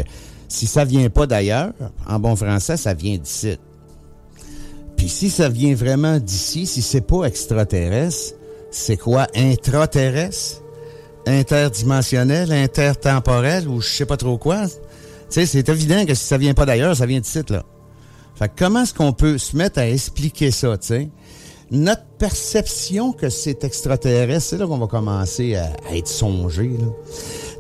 [0.48, 1.74] si ça vient pas d'ailleurs,
[2.08, 3.58] en bon français, ça vient d'ici.
[4.96, 8.36] Puis si ça vient vraiment d'ici, si c'est pas extraterrestre,
[8.72, 9.28] c'est quoi?
[9.36, 10.62] Intraterrestre?
[11.28, 12.54] Interdimensionnel?
[12.54, 13.68] Intertemporel?
[13.68, 14.66] Ou je sais pas trop quoi?
[14.68, 14.76] Tu
[15.30, 17.66] sais, c'est évident que si ça vient pas d'ailleurs, ça vient d'ici, là.
[18.36, 21.10] Fait que comment est-ce qu'on peut se mettre à expliquer ça, tu sais?
[21.72, 26.72] Notre perception que c'est extraterrestre, c'est là qu'on va commencer à, être songé.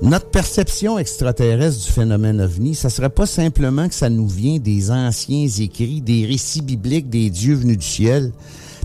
[0.01, 4.91] Notre perception extraterrestre du phénomène ovni, ça serait pas simplement que ça nous vient des
[4.91, 8.33] anciens écrits, des récits bibliques des dieux venus du ciel,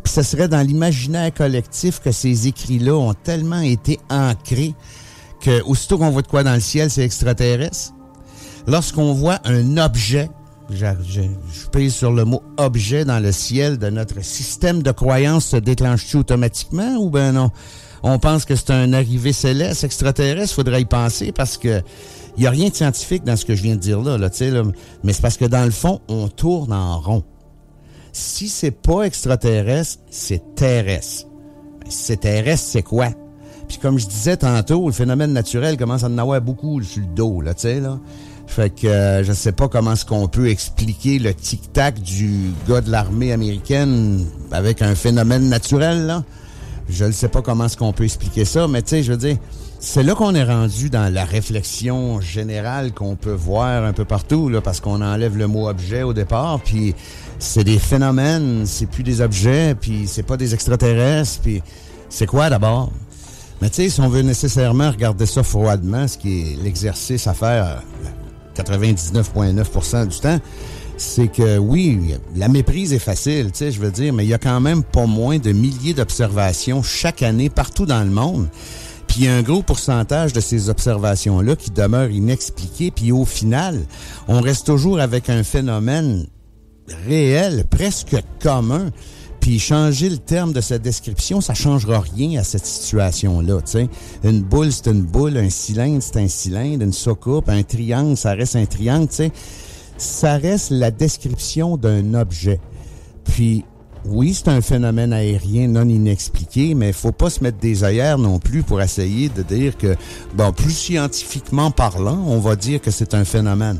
[0.05, 4.75] puis ça serait dans l'imaginaire collectif que ces écrits-là ont tellement été ancrés
[5.41, 7.93] que aussitôt qu'on voit de quoi dans le ciel, c'est extraterrestre.
[8.69, 10.31] Lorsqu'on voit un objet
[10.71, 15.57] je, je, sur le mot objet dans le ciel de notre système de croyance se
[15.57, 17.51] déclenche-tu automatiquement ou ben non?
[18.03, 21.83] On pense que c'est un arrivé céleste, extraterrestre, faudrait y penser parce que
[22.37, 24.29] il y a rien de scientifique dans ce que je viens de dire là, là,
[24.29, 24.63] là
[25.03, 27.25] mais c'est parce que dans le fond, on tourne en rond.
[28.13, 31.27] Si c'est pas extraterrestre, c'est terrestre.
[31.81, 33.09] Ben, si c'est terrestre, c'est quoi?
[33.69, 37.09] Puis comme je disais tantôt, le phénomène naturel commence à en avoir beaucoup sur le
[37.09, 37.99] dos, là, tu sais, là.
[38.47, 42.81] Fait que euh, je sais pas comment est-ce qu'on peut expliquer le tic-tac du gars
[42.81, 46.25] de l'armée américaine avec un phénomène naturel, là.
[46.89, 49.19] Je ne sais pas comment est-ce qu'on peut expliquer ça, mais tu sais, je veux
[49.19, 49.37] dire,
[49.81, 54.49] c'est là qu'on est rendu dans la réflexion générale qu'on peut voir un peu partout,
[54.49, 56.95] là, parce qu'on enlève le mot objet au départ, puis
[57.41, 61.63] c'est des phénomènes, c'est plus des objets, puis c'est pas des extraterrestres, puis
[62.09, 62.93] c'est quoi d'abord?
[63.61, 67.35] Mais tu sais, si on veut nécessairement regarder ça froidement, ce qui est l'exercice à
[67.35, 67.83] faire
[68.57, 70.41] 99,9 du temps,
[70.97, 74.35] c'est que oui, la méprise est facile, tu sais, je veux dire, mais il y
[74.35, 78.49] a quand même pas moins de milliers d'observations chaque année partout dans le monde.
[79.07, 82.91] Puis il y a un gros pourcentage de ces observations-là qui demeurent inexpliquées.
[82.91, 83.85] Puis au final,
[84.29, 86.27] on reste toujours avec un phénomène
[87.07, 88.91] réel, presque commun.
[89.47, 93.61] Puis changer le terme de cette description, ça changera rien à cette situation-là.
[94.25, 95.37] Une boule, c'est une boule.
[95.37, 96.83] Un cylindre, c'est un cylindre.
[96.83, 99.07] Une soucoupe, un triangle, ça reste un triangle.
[99.09, 99.31] sais.
[99.99, 102.59] Ça reste la description d'un objet.
[103.23, 103.65] Puis
[104.05, 108.19] oui, c'est un phénomène aérien non inexpliqué, mais il faut pas se mettre des œillères
[108.19, 109.95] non plus pour essayer de dire que,
[110.35, 113.79] bon, plus scientifiquement parlant, on va dire que c'est un phénomène.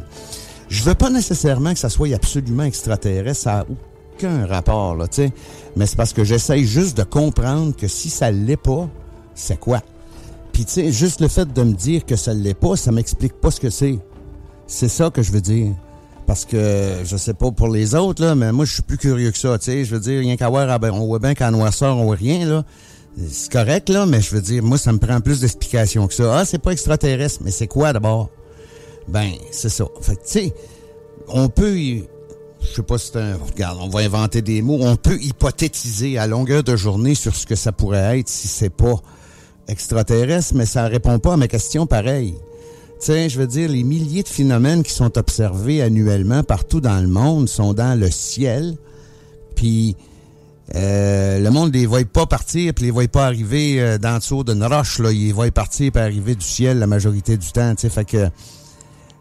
[0.69, 3.67] Je veux pas nécessairement que ça soit absolument extraterrestre, ça
[4.17, 5.33] aucun rapport, là, tu sais.
[5.77, 8.89] Mais c'est parce que j'essaye juste de comprendre que si ça l'est pas,
[9.35, 9.83] c'est quoi?
[10.53, 13.35] Puis, tu sais, juste le fait de me dire que ça l'est pas, ça m'explique
[13.35, 13.99] pas ce que c'est.
[14.67, 15.75] C'est ça que je veux dire.
[16.27, 19.31] Parce que, je sais pas pour les autres, là, mais moi, je suis plus curieux
[19.31, 19.85] que ça, tu sais.
[19.85, 22.17] Je veux dire, rien qu'à voir, ah ben, on voit bien qu'en noirceur, on voit
[22.17, 22.65] rien, là.
[23.31, 26.39] C'est correct, là, mais je veux dire, moi, ça me prend plus d'explications que ça.
[26.39, 28.31] Ah, c'est pas extraterrestre, mais c'est quoi d'abord?
[29.09, 29.85] Ben, c'est ça.
[30.01, 30.55] Fait tu sais,
[31.29, 31.77] on peut,
[32.69, 36.19] je sais pas si c'est un, regarde, on va inventer des mots, on peut hypothétiser
[36.19, 38.97] à longueur de journée sur ce que ça pourrait être si c'est pas
[39.69, 42.35] extraterrestre, mais ça répond pas à ma question pareil.
[42.99, 47.09] Tiens, je veux dire, les milliers de phénomènes qui sont observés annuellement partout dans le
[47.09, 48.77] monde sont dans le ciel.
[49.55, 49.97] Puis
[50.75, 54.19] euh, le monde les voit pas partir, puis les voit pas arriver euh, dans le
[54.19, 54.99] dessous d'une roche.
[54.99, 55.13] Là.
[55.13, 57.75] Ils les voient partir puis arriver du ciel la majorité du temps.
[57.77, 58.31] Fait que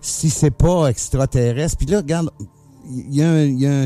[0.01, 2.29] si c'est pas extraterrestre, puis là, regarde,
[3.09, 3.85] y a un,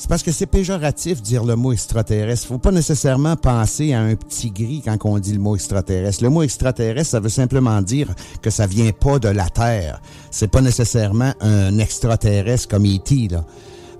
[0.00, 2.46] c'est parce que c'est péjoratif dire le mot extraterrestre.
[2.46, 6.24] Faut pas nécessairement penser à un petit gris quand on dit le mot extraterrestre.
[6.24, 8.08] Le mot extraterrestre, ça veut simplement dire
[8.40, 10.00] que ça vient pas de la Terre.
[10.30, 13.44] C'est pas nécessairement un extraterrestre comme E.T., là.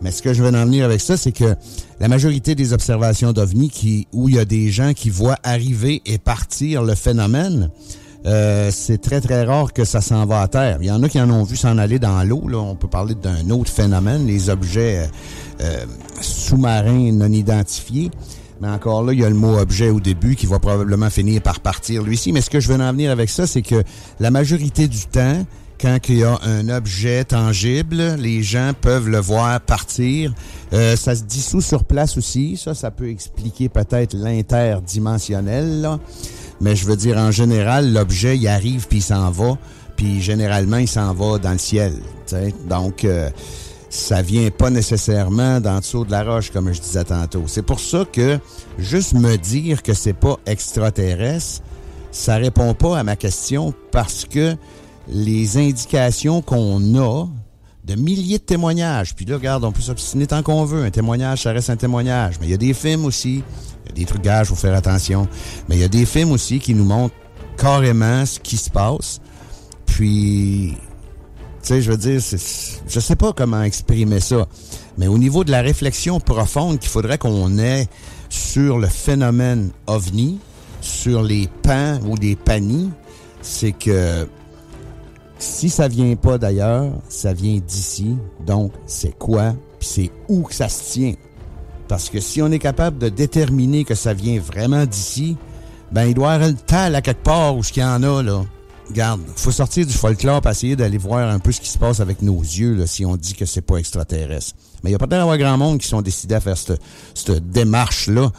[0.00, 1.54] Mais ce que je veux en venir avec ça, c'est que
[2.00, 6.00] la majorité des observations d'OVNI qui, où il y a des gens qui voient arriver
[6.06, 7.70] et partir le phénomène,
[8.26, 10.78] euh, c'est très, très rare que ça s'en va à terre.
[10.80, 12.48] Il y en a qui en ont vu s'en aller dans l'eau.
[12.48, 12.58] Là.
[12.58, 15.08] On peut parler d'un autre phénomène, les objets
[15.60, 15.84] euh,
[16.20, 18.10] sous-marins non identifiés.
[18.60, 21.40] Mais encore là, il y a le mot objet au début qui va probablement finir
[21.40, 23.82] par partir lui ci Mais ce que je veux en venir avec ça, c'est que
[24.20, 25.46] la majorité du temps,
[25.80, 30.34] quand il y a un objet tangible, les gens peuvent le voir partir.
[30.74, 32.58] Euh, ça se dissout sur place aussi.
[32.58, 35.80] Ça, ça peut expliquer peut-être l'interdimensionnel.
[35.80, 35.98] Là.
[36.60, 39.56] Mais je veux dire, en général, l'objet, il arrive puis il s'en va.
[39.96, 41.94] Puis généralement, il s'en va dans le ciel.
[42.26, 42.54] sais.
[42.68, 43.30] Donc, euh,
[43.90, 47.42] ça vient pas nécessairement dans dessous de la roche, comme je disais tantôt.
[47.46, 48.38] C'est pour ça que
[48.78, 51.62] juste me dire que c'est pas extraterrestre,
[52.12, 54.56] ça répond pas à ma question parce que
[55.08, 57.26] les indications qu'on a
[57.90, 60.84] de milliers de témoignages, puis là, regarde, on peut s'obstiner tant qu'on veut.
[60.84, 62.36] Un témoignage, ça reste un témoignage.
[62.40, 63.42] Mais il y a des films aussi
[63.84, 65.28] il y a des trucages, il faut faire attention.
[65.68, 67.14] Mais il y a des films aussi qui nous montrent
[67.56, 69.20] carrément ce qui se passe.
[69.86, 70.76] Puis,
[71.62, 74.46] tu sais, je veux dire, je sais pas comment exprimer ça.
[74.98, 77.88] Mais au niveau de la réflexion profonde qu'il faudrait qu'on ait
[78.28, 80.38] sur le phénomène ovni,
[80.80, 82.90] sur les pans ou des panies,
[83.42, 84.26] c'est que
[85.40, 88.16] si ça vient pas d'ailleurs, ça vient d'ici.
[88.46, 89.54] Donc, c'est quoi?
[89.78, 91.14] Puis c'est où que ça se tient?
[91.88, 95.36] Parce que si on est capable de déterminer que ça vient vraiment d'ici,
[95.90, 98.02] ben il doit y avoir le tal à quelque part où ce qu'il y en
[98.02, 98.44] a, là.
[98.88, 102.00] Regarde, faut sortir du folklore pour essayer d'aller voir un peu ce qui se passe
[102.00, 104.54] avec nos yeux, là, si on dit que c'est pas extraterrestre.
[104.82, 106.80] Mais il y a pas d'avoir grand monde qui sont décidés à faire cette,
[107.14, 108.30] cette démarche-là.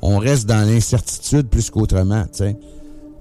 [0.00, 2.56] On reste dans l'incertitude plus qu'autrement, tu sais.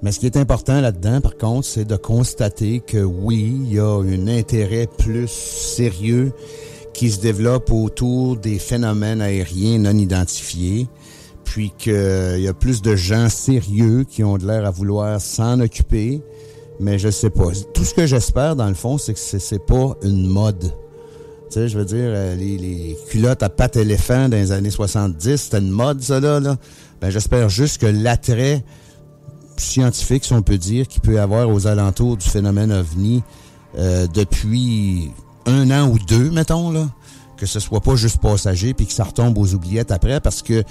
[0.03, 3.79] Mais ce qui est important là-dedans, par contre, c'est de constater que oui, il y
[3.79, 6.33] a un intérêt plus sérieux
[6.93, 10.87] qui se développe autour des phénomènes aériens non identifiés,
[11.43, 15.59] puis qu'il y a plus de gens sérieux qui ont de l'air à vouloir s'en
[15.59, 16.21] occuper,
[16.79, 17.49] mais je sais pas.
[17.73, 20.73] Tout ce que j'espère, dans le fond, c'est que c'est pas une mode.
[21.49, 25.37] Tu sais, je veux dire, euh, les, culottes à pattes éléphant dans les années 70,
[25.37, 26.39] c'était une mode, ça, là.
[26.39, 26.57] là.
[26.99, 28.63] Ben, j'espère juste que l'attrait
[29.59, 33.23] scientifique, si on peut dire, qu'il peut y avoir aux alentours du phénomène ovni
[33.77, 35.11] euh, depuis
[35.45, 36.87] un an ou deux, mettons, là,
[37.37, 40.63] que ce soit pas juste passager puis que ça retombe aux oubliettes après, parce que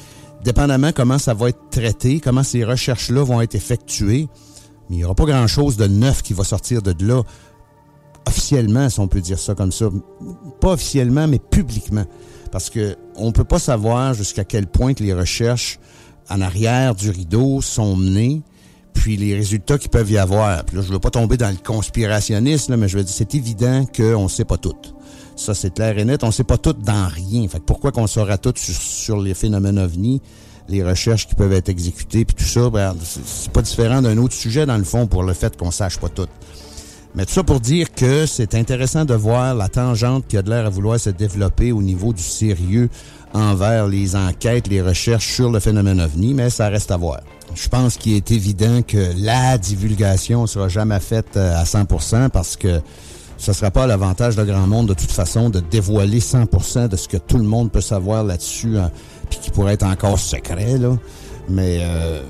[0.44, 4.28] dépendamment comment ça va être traité, comment ces recherches-là vont être effectuées,
[4.88, 7.22] mais il n'y aura pas grand-chose de neuf qui va sortir de là
[8.26, 9.86] officiellement, si on peut dire ça comme ça.
[10.60, 12.04] Pas officiellement, mais publiquement.
[12.50, 15.78] Parce que on peut pas savoir jusqu'à quel point les recherches
[16.28, 18.42] en arrière du rideau sont menées
[18.96, 20.64] puis les résultats qu'il peuvent y avoir.
[20.64, 23.84] Puis là, je veux pas tomber dans le conspirationnisme, mais je veux dire, c'est évident
[23.84, 24.74] qu'on ne sait pas tout.
[25.36, 26.24] Ça, c'est clair et net.
[26.24, 27.46] On ne sait pas tout dans rien.
[27.46, 30.22] Fait pourquoi qu'on saura tout sur, les phénomènes ovnis,
[30.68, 34.34] les recherches qui peuvent être exécutées, puis tout ça, ben, c'est pas différent d'un autre
[34.34, 36.26] sujet, dans le fond, pour le fait qu'on sache pas tout.
[37.14, 40.50] Mais tout ça pour dire que c'est intéressant de voir la tangente qui a de
[40.50, 42.88] l'air à vouloir se développer au niveau du sérieux
[43.34, 47.20] envers les enquêtes, les recherches sur le phénomène ovni, mais ça reste à voir.
[47.56, 52.54] Je pense qu'il est évident que la divulgation sera jamais faite euh, à 100% parce
[52.54, 52.80] que
[53.38, 56.96] ce ne sera pas l'avantage de grand monde de toute façon de dévoiler 100% de
[56.96, 58.90] ce que tout le monde peut savoir là-dessus, hein,
[59.30, 60.96] puis qui pourrait être encore secret, là.
[61.48, 62.22] Mais euh,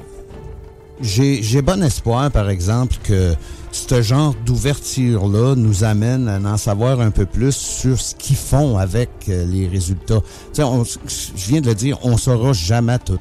[1.01, 3.35] j'ai bon espoir, par exemple, que
[3.73, 8.79] ce genre d'ouverture-là nous amène à en savoir un peu plus sur ce qu'ils font
[8.79, 10.21] avec euh, les résultats.
[10.55, 13.19] Tu je viens de le dire, on saura jamais tout.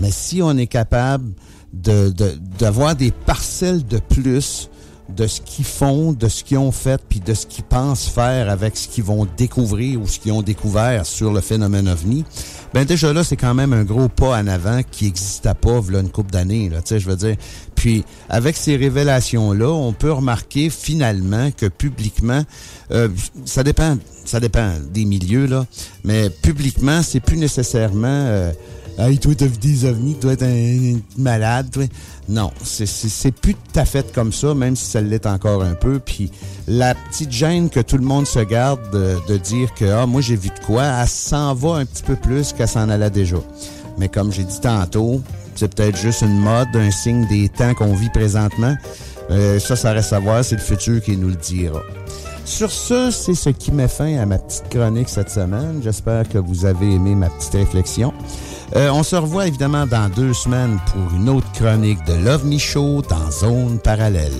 [0.00, 1.32] Mais si on est capable
[1.72, 4.68] de de- d'avoir des parcelles de plus
[5.16, 8.50] de ce qu'ils font, de ce qu'ils ont fait, puis de ce qu'ils pensent faire
[8.50, 12.26] avec ce qu'ils vont découvrir ou ce qu'ils ont découvert sur le phénomène ovni,
[12.74, 16.00] ben déjà là, c'est quand même un gros pas en avant qui n'existait pas là,
[16.00, 17.36] une couple d'années, là, je veux dire.
[17.74, 22.42] Puis, avec ces révélations-là, on peut remarquer finalement que publiquement,
[22.90, 23.08] euh,
[23.46, 23.96] ça dépend,
[24.26, 25.64] ça dépend des milieux, là,
[26.04, 28.06] mais publiquement, c'est plus nécessairement...
[28.26, 28.52] euh,
[28.98, 31.84] Hey, toi, t'as vu des ovnis, toi, t'es un, un malade, toi.
[32.28, 36.00] Non, c'est- plus tout à fait comme ça, même si ça l'est encore un peu.
[36.00, 36.32] Puis
[36.66, 40.20] la petite gêne que tout le monde se garde de, de dire que, ah, moi,
[40.20, 43.36] j'ai vu de quoi, elle s'en va un petit peu plus qu'elle s'en allait déjà.
[43.98, 45.22] Mais comme j'ai dit tantôt,
[45.54, 48.76] c'est peut-être juste une mode, un signe des temps qu'on vit présentement.
[49.30, 51.80] Euh, ça, ça reste à voir, c'est le futur qui nous le dira.
[52.44, 55.80] Sur ce, c'est ce qui met fin à ma petite chronique cette semaine.
[55.84, 58.12] J'espère que vous avez aimé ma petite réflexion.
[58.76, 63.02] Euh, on se revoit évidemment dans deux semaines pour une autre chronique de l'OVNI Show
[63.08, 64.30] dans Zone Parallèle.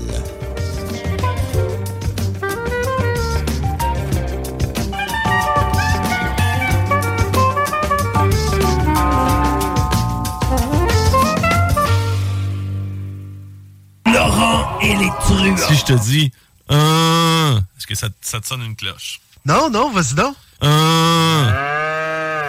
[14.12, 15.56] Laurent et les truands.
[15.56, 16.30] Si je te dis
[16.68, 19.20] un, est-ce que ça, ça te sonne une cloche?
[19.46, 20.34] Non, non, vas-y donc.
[20.60, 21.48] Un,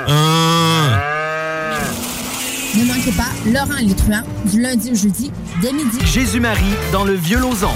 [0.07, 0.99] un.
[2.75, 5.31] Ne manquez pas Laurent et les truands du lundi au jeudi
[5.61, 5.99] dès midi.
[6.05, 7.69] Jésus-Marie dans le vieux Lauson.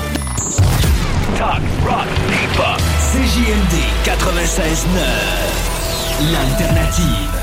[1.38, 2.82] Talk, rock, hip-hop.
[3.12, 3.76] CJMD
[4.06, 6.32] 96.9.
[6.32, 7.43] L'alternative.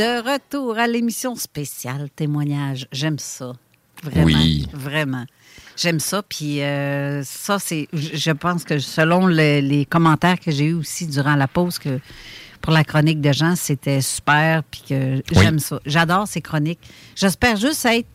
[0.00, 2.86] De retour à l'émission spéciale témoignage.
[2.92, 3.52] J'aime ça.
[4.02, 4.24] Vraiment.
[4.26, 4.66] Oui.
[4.72, 5.24] Vraiment.
[5.76, 6.22] J'aime ça.
[6.22, 7.86] Puis euh, ça, c'est.
[7.92, 12.00] Je pense que selon le- les commentaires que j'ai eus aussi durant la pause, que
[12.62, 14.62] pour la chronique de Jean, c'était super.
[14.64, 15.80] Puis que j'aime ça.
[15.86, 16.80] J'adore ces chroniques.
[17.14, 18.08] J'espère juste être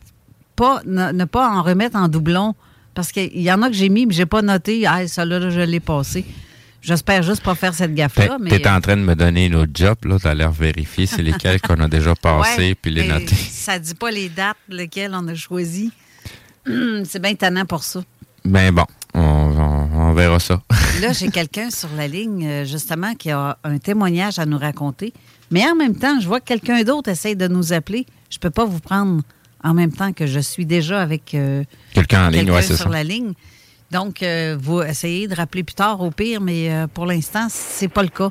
[0.56, 2.56] pas ne, ne pas en remettre en doublon.
[2.96, 4.88] Parce qu'il y en a que j'ai mis, mais j'ai pas noté.
[4.88, 6.26] Ah, ça là, je l'ai passé.
[6.86, 8.38] J'espère juste pas faire cette gaffe-là.
[8.40, 10.18] mais t'es en train de me donner nos jobs, là.
[10.22, 13.36] T'as l'air vérifier c'est lesquels qu'on a déjà passés, Ouais, puis les mais noter.
[13.52, 15.92] Ça dit pas les dates lesquelles on a choisi.
[16.68, 18.02] Hum, C'est bien tannant pour ça.
[18.44, 20.62] Ben bon, on, on- on verra ça.
[21.02, 25.14] Là, j'ai quelqu'un sur la ligne, euh, justement, qui a un témoignage à nous raconter.
[25.52, 28.06] Mais en même temps, je vois que quelqu'un d'autre essaye de nous appeler.
[28.30, 29.22] Je peux pas vous prendre
[29.64, 31.64] en même temps que je suis déjà avec euh,
[31.94, 32.32] Quelqu'un
[32.62, 32.90] sur ça.
[32.90, 33.34] la ligne.
[33.92, 37.88] Donc, euh, vous essayez de rappeler plus tard au pire, mais euh, pour l'instant, c'est
[37.88, 38.30] pas le cas.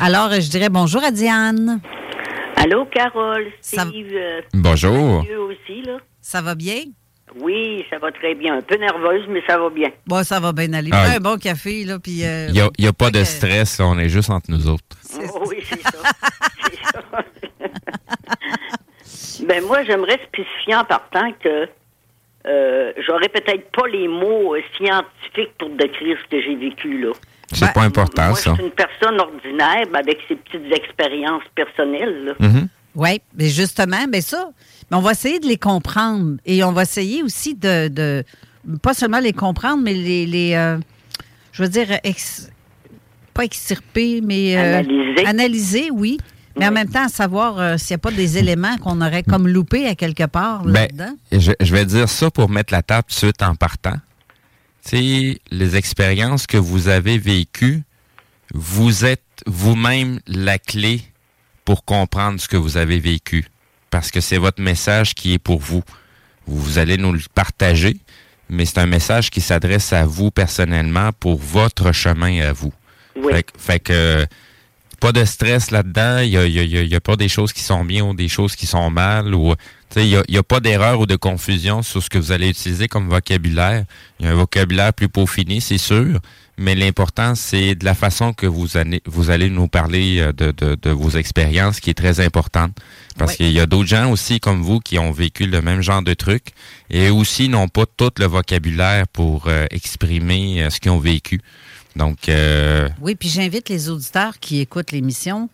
[0.00, 1.80] Alors, euh, je dirais bonjour à Diane.
[2.56, 4.08] Allô, Carole, Steve.
[4.12, 5.18] euh, Bonjour.
[5.22, 5.96] Mathieu aussi, là.
[6.20, 6.82] Ça va bien?
[7.40, 8.56] Oui, ça va très bien.
[8.58, 9.88] Un peu nerveuse, mais ça va bien.
[10.06, 10.90] Bon, ça va bien aller.
[10.92, 12.24] Ah, un bon café, là, puis...
[12.24, 14.84] euh, Il n'y a, pas de stress, là, on est juste entre nous autres.
[15.34, 16.02] Oh, oui, c'est ça.
[16.62, 17.02] C'est ça.
[19.48, 21.68] ben, moi, j'aimerais spécifier en partant que
[22.46, 27.12] euh, j'aurais peut-être pas les mots euh, scientifiques pour décrire ce que j'ai vécu, là.
[27.52, 28.50] C'est pas important, Moi, ça.
[28.50, 32.32] je suis une personne ordinaire, ben, avec ses petites expériences personnelles, là.
[32.38, 32.68] Mhm.
[32.94, 34.50] Oui, mais justement, mais ça,
[34.90, 38.24] mais on va essayer de les comprendre et on va essayer aussi de, de
[38.82, 40.76] pas seulement les comprendre, mais les, les euh,
[41.52, 42.50] je veux dire, ex-
[43.34, 45.26] pas extirper, mais euh, Analyser.
[45.26, 46.18] analyser, oui.
[46.60, 49.48] Mais en même temps, savoir euh, s'il n'y a pas des éléments qu'on aurait comme
[49.48, 51.16] loupés à quelque part Ben, là-dedans.
[51.32, 53.96] je, je vais dire ça pour mettre la table tout de suite en partant.
[54.84, 57.82] Tu sais, les expériences que vous avez vécues,
[58.54, 61.02] vous êtes vous-même la clé
[61.64, 63.46] pour comprendre ce que vous avez vécu.
[63.90, 65.82] Parce que c'est votre message qui est pour vous.
[66.46, 67.96] Vous allez nous le partager,
[68.48, 72.72] mais c'est un message qui s'adresse à vous personnellement pour votre chemin à vous.
[73.16, 73.32] Oui.
[73.58, 74.26] Fait que
[75.00, 76.18] pas de stress là-dedans.
[76.18, 78.54] Il n'y a, y a- y pas des choses qui sont bien ou des choses
[78.54, 79.34] qui sont mal.
[79.34, 79.54] ou
[79.96, 82.50] Il n'y a, y a pas d'erreur ou de confusion sur ce que vous allez
[82.50, 83.84] utiliser comme vocabulaire.
[84.20, 86.20] Il y a un vocabulaire plus peaufiné, c'est sûr.
[86.62, 90.52] Mais l'important, c'est de la façon que vous allez, vous allez nous parler euh, de,
[90.52, 92.76] de- de vos expériences qui est très importante.
[93.16, 96.02] Parce qu'il y a d'autres gens aussi comme vous qui ont vécu le même genre
[96.02, 96.48] de trucs
[96.90, 101.40] et aussi n'ont pas tout le vocabulaire pour euh, exprimer euh, ce qu'ils ont vécu.
[101.96, 105.48] Donc, euh, Oui, puis j'invite les auditeurs qui écoutent l'émission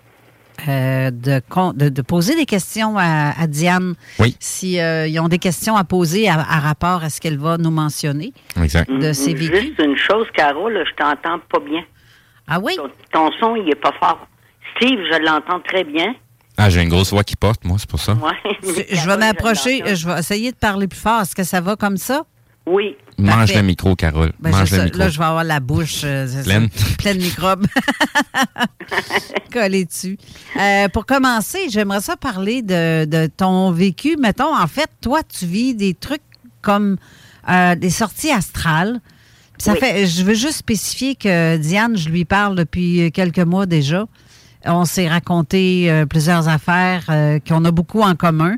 [0.68, 3.94] euh, de, con- de, de poser des questions à, à Diane.
[4.18, 4.36] Oui.
[4.40, 7.58] Si euh, ils ont des questions à poser à, à rapport à ce qu'elle va
[7.58, 8.32] nous mentionner
[8.62, 8.90] Exact.
[8.90, 9.60] de ses Mm, vécus.
[9.60, 11.82] Juste une chose, Caro, là, je t'entends pas bien.
[12.48, 12.74] Ah oui?
[12.76, 14.26] Ton, ton son, il est pas fort.
[14.76, 16.14] Steve, je l'entends très bien.
[16.58, 18.14] Ah, j'ai une grosse voix qui porte, moi, c'est pour ça.
[18.14, 18.56] Ouais.
[18.90, 21.20] Je vais m'approcher, je vais essayer de parler plus fort.
[21.20, 22.24] Est-ce que ça va comme ça?
[22.66, 22.96] Oui.
[23.18, 23.56] Mange Parfait.
[23.56, 24.32] le micro, Carole.
[24.40, 24.98] Ben, Mange le micro.
[24.98, 26.68] là, je vais avoir la bouche euh, Pleine.
[26.98, 27.66] pleine de microbes.
[29.52, 30.18] Collé dessus.
[30.60, 34.16] Euh, pour commencer, j'aimerais ça parler de, de ton vécu.
[34.18, 36.22] Mettons, en fait, toi, tu vis des trucs
[36.62, 36.96] comme
[37.48, 39.00] euh, des sorties astrales.
[39.58, 39.78] Puis Ça Oui.
[39.78, 44.06] fait, je veux juste spécifier que Diane, je lui parle depuis quelques mois déjà.
[44.64, 48.56] On s'est raconté euh, plusieurs affaires euh, qu'on a beaucoup en commun.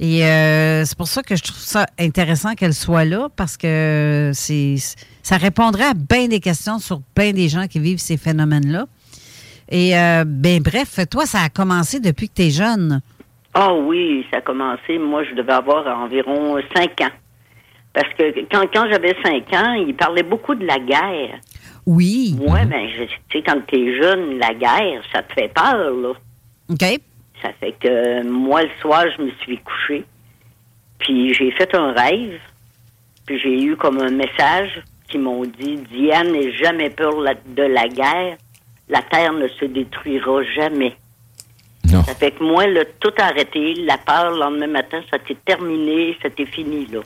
[0.00, 4.30] Et euh, c'est pour ça que je trouve ça intéressant qu'elle soit là parce que
[4.32, 4.76] c'est
[5.22, 8.86] ça répondrait à bien des questions sur bien des gens qui vivent ces phénomènes-là.
[9.70, 13.00] Et euh, ben bref, toi, ça a commencé depuis que tu es jeune.
[13.54, 14.98] Ah oui, ça a commencé.
[14.98, 17.10] Moi, je devais avoir environ cinq ans.
[17.92, 21.40] Parce que quand, quand j'avais cinq ans, il parlait beaucoup de la guerre.
[21.84, 22.36] Oui.
[22.38, 26.12] Moi, ben, je- tu sais, quand t'es jeune, la guerre, ça te fait peur, là.
[26.70, 27.00] OK?
[27.42, 30.04] Ça fait que moi, le soir, je me suis couché.
[30.98, 32.40] Puis j'ai fait un rêve.
[33.26, 37.88] Puis j'ai eu comme un message qui m'ont dit Diane n'est jamais peur de la
[37.88, 38.36] guerre.
[38.88, 40.96] La terre ne se détruira jamais.
[41.90, 42.02] Non.
[42.04, 43.74] Ça fait que moi, là, tout a arrêté.
[43.74, 47.00] La peur, le lendemain matin, ça t'est terminé, c'était fini, là.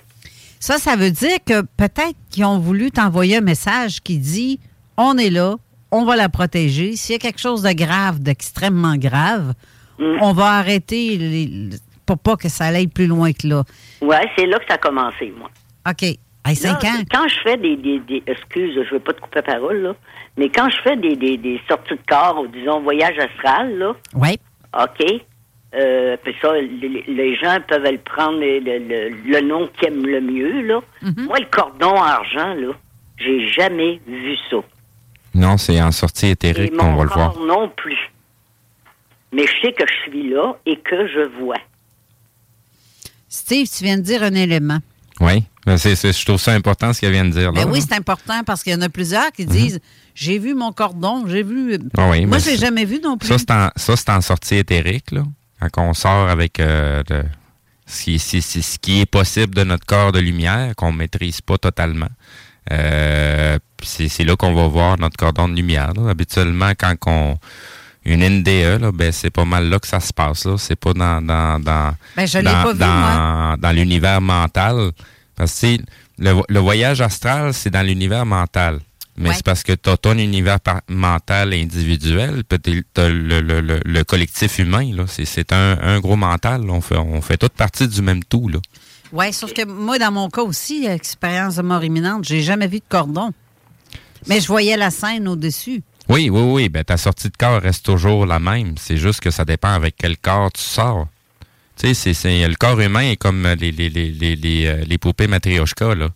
[0.58, 4.60] Ça, ça veut dire que peut-être qu'ils ont voulu t'envoyer un message qui dit
[4.96, 5.56] on est là,
[5.90, 6.94] on va la protéger.
[6.96, 9.54] S'il y a quelque chose de grave, d'extrêmement grave,
[10.20, 11.70] on va arrêter les-
[12.06, 13.62] pour pas que ça aille plus loin que là.
[14.00, 15.50] Ouais, c'est là que ça a commencé, moi.
[15.88, 16.02] OK.
[16.44, 17.02] Hey, cinq Là, ans?
[17.10, 19.94] Quand je fais des, des, des- excuse, je veux pas te couper la parole, là,
[20.36, 23.92] mais quand je fais des, des, des sorties de corps, ou disons voyage astral, là,
[24.14, 24.30] Oui.
[24.76, 25.06] OK,
[25.74, 30.04] euh, puis ça, les, les gens peuvent le prendre le, le- le nom qu'ils aiment
[30.06, 30.80] le mieux, là.
[31.04, 31.24] Mm-hmm.
[31.26, 32.72] Moi, le cordon argent, là,
[33.18, 34.56] j'ai jamais vu ça.
[35.34, 37.38] Non, c'est en sortie éthérique qu'on va le voir.
[37.38, 38.10] non plus.
[39.32, 41.56] Mais je sais que je suis là et que je vois.
[43.28, 44.78] Steve, tu viens de dire un élément.
[45.20, 45.44] Oui.
[45.64, 47.52] Ben, c'est- je trouve ça important ce qu'elle vient de dire.
[47.52, 47.86] Là, Ben oui, là.
[47.88, 49.80] c'est important parce qu'il y en a plusieurs qui disent
[50.14, 51.78] J'ai vu mon cordon, j'ai vu.
[51.96, 53.28] Ah oui, Moi, je l'ai jamais vu non plus.
[53.28, 53.38] Ça,
[53.96, 55.22] c'est en, sortie éthérique, là.
[55.72, 57.24] Quand on sort avec euh, de-
[57.86, 62.08] ce, qui, ce est possible de notre corps de lumière, qu'on ne maîtrise pas totalement.
[62.72, 65.92] Euh, c'est, là qu'on va voir notre cordon de lumière.
[65.94, 66.10] là.
[66.10, 67.38] Habituellement, quand on,
[68.04, 70.44] une NDE, là, ben, c'est pas mal là que ça se passe.
[70.44, 70.56] Là.
[70.58, 73.56] C'est pas dans, dans, dans, Ben, je dans, pas vu, dans, moi.
[73.58, 74.90] dans l'univers mental.
[75.36, 75.76] Parce que
[76.18, 78.80] le, le voyage astral, c'est dans l'univers mental.
[79.16, 79.34] Mais Ouais.
[79.34, 84.58] c'est parce que tu as ton univers mental individuel, as le, le- le- le collectif
[84.58, 84.90] humain.
[84.94, 85.04] là.
[85.06, 86.64] C'est, c'est un, un gros mental.
[86.66, 86.72] là.
[86.72, 88.48] On fait, on fait toute partie du même tout.
[88.48, 88.58] Là.
[89.12, 92.78] Oui, sauf que moi, dans mon cas aussi, expérience de mort imminente, j'ai jamais vu
[92.78, 93.30] de cordon.
[94.26, 95.82] Mais je voyais la scène au-dessus.
[96.08, 96.68] Oui, oui, oui.
[96.68, 98.74] Ben, ta sortie de corps reste toujours la même.
[98.78, 101.06] C'est juste que ça dépend avec quel corps tu sors.
[101.76, 104.84] Tu sais, c'est, c'est- le corps humain est comme les, les, les, les, les, euh,
[104.86, 106.08] les poupées Matryoshka, là.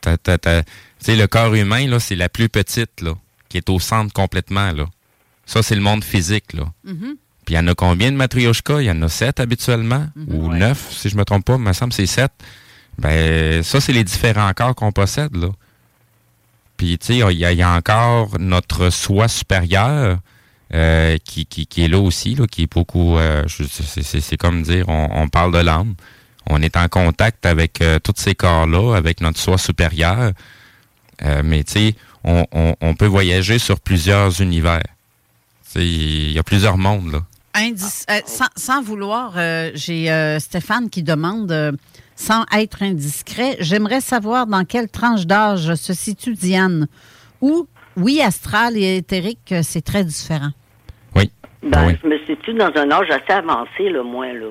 [0.00, 3.14] T'as- t'as- t'as- Tu sais, le corps humain, là, c'est la plus petite, là,
[3.48, 4.86] qui est au centre complètement, là.
[5.46, 6.64] Ça, c'est le monde physique, là.
[6.84, 7.16] Mhm.
[7.44, 8.80] Puis il y en a combien de Matryoshka?
[8.80, 10.34] Il y en a sept habituellement, Mhm.
[10.34, 11.54] ou neuf, si je me trompe pas.
[11.54, 12.32] Il me semble que c'est sept.
[12.98, 15.48] Ben, ça, c'est les différents corps qu'on possède, là.
[16.82, 20.18] Puis, tu sais, il y, a- encore notre soi supérieur
[20.74, 23.18] euh, qui, qui, est là aussi, là, qui est beaucoup...
[23.18, 25.94] euh, c'est- comme dire, on, parle de l'âme.
[26.50, 30.32] On est en contact avec euh, tous ces corps-là, avec notre soi supérieur.
[31.44, 32.46] Mais, tu sais, on,
[32.80, 34.82] on- peut voyager sur plusieurs univers.
[35.76, 37.22] Il y a plusieurs mondes, là.
[38.26, 39.34] Sans, sans vouloir,
[39.74, 41.78] j'ai Stéphane qui demande,
[42.16, 46.86] sans être indiscret, j'aimerais savoir dans quelle tranche d'âge se situe Diane.
[47.40, 50.50] Ou, oui, astral et éthérique, euh, c'est très différent.
[51.16, 51.30] Oui.
[51.62, 54.48] Ben, je me situe dans un âge assez avancé, là, moi, là.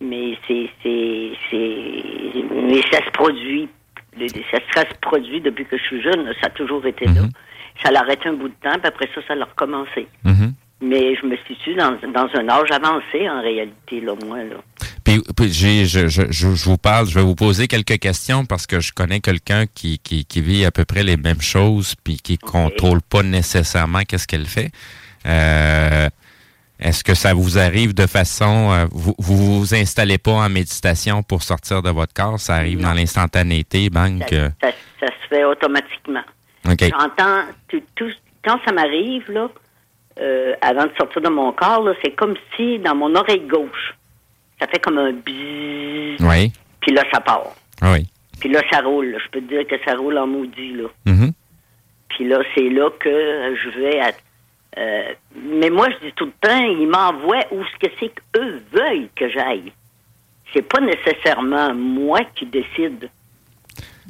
[0.00, 3.68] Mais c'est, c'est, c'est, mais ça se produit,
[4.16, 4.28] le-
[4.74, 7.22] ça, se produit depuis que je suis jeune, ça a toujours été là.
[7.82, 10.06] Ça l'arrête un bout de temps, puis après ça, ça l'a recommencé.
[10.24, 10.52] Mhm.
[10.80, 14.56] Mais je me situe dans, dans un âge avancé, en réalité, là, moi, là.
[15.04, 18.66] Puis, puis je, je, je, je vous parle, je vais vous poser quelques questions parce
[18.66, 22.16] que je connais quelqu'un qui, qui, qui vit à peu près les mêmes choses puis
[22.18, 24.70] qui contrôle pas nécessairement qu'est-ce qu'elle fait.
[25.26, 26.08] Euh,
[26.78, 28.70] Est-ce que ça vous arrive de façon...
[28.70, 32.38] euh, vous, vous vous installez pas en méditation pour sortir de votre corps?
[32.38, 34.24] Ça arrive dans l'instantanéité, bang.
[34.26, 34.70] que- Ça,
[35.00, 36.22] ça se fait automatiquement.
[36.68, 36.80] OK.
[36.82, 38.12] J'entends tout, tout-
[38.44, 39.48] quand ça m'arrive là,
[40.20, 43.94] euh, avant de sortir de mon corps, là, c'est comme si dans mon oreille gauche,
[44.60, 46.52] ça fait comme un bzzz, Oui.
[46.80, 47.54] puis là ça part.
[47.82, 48.06] Oui.
[48.40, 49.06] Puis là ça roule.
[49.12, 49.18] là.
[49.24, 50.88] Je peux te dire que ça roule en maudit là.
[51.06, 51.32] Mhm.
[52.08, 53.08] Puis là c'est là que
[53.62, 54.00] je vais.
[54.00, 54.10] À,
[54.78, 58.60] euh, mais moi je dis tout le temps, ils m'envoient où ce que c'est qu'eux
[58.72, 59.72] veulent que j'aille.
[60.52, 63.10] C'est pas nécessairement moi qui décide.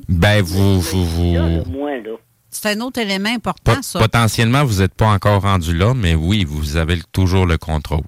[0.09, 0.81] Ben, vous...
[0.81, 2.11] vous, vous Moi là.
[2.51, 3.99] C'est un autre élément important, pot- ça.
[3.99, 8.05] potentiellement, vous n'êtes pas encore rendu là, mais oui, vous avez toujours le contrôle.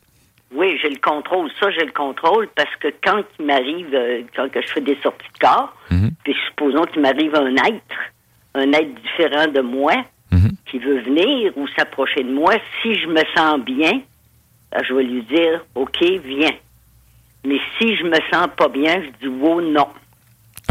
[0.54, 1.50] Oui, j'ai le contrôle.
[1.60, 5.26] Ça, j'ai le contrôle parce que quand il m'arrive, euh, quand je fais des sorties
[5.34, 6.10] de corps, Mhm.
[6.24, 7.96] puis supposons qu'il m'arrive un être,
[8.54, 9.94] un être différent de moi,
[10.32, 10.50] Mhm.
[10.66, 14.00] qui veut venir ou s'approcher de moi, si je me sens bien,
[14.72, 16.54] ben, je vais lui dire, OK, viens.
[17.44, 19.86] Mais si je me sens pas bien, je dis, oh non.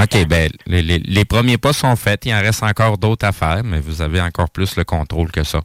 [0.04, 2.26] OK, ben, les, les- les premiers pas sont faits.
[2.26, 5.44] Il en reste encore d'autres à faire, mais vous avez encore plus le contrôle que
[5.44, 5.62] ça.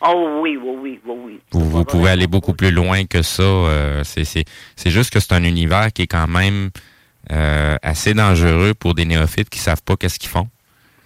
[0.00, 1.40] Oh oui, oui, oui, oui, oui.
[1.52, 3.42] Vous, vous pouvez aller beaucoup plus loin que ça.
[3.42, 4.44] euh, c'est- c'est
[4.76, 6.70] c'est juste que c'est un univers qui est quand même
[7.32, 10.48] euh, assez dangereux pour des néophytes qui savent pas qu'est-ce qu'ils font.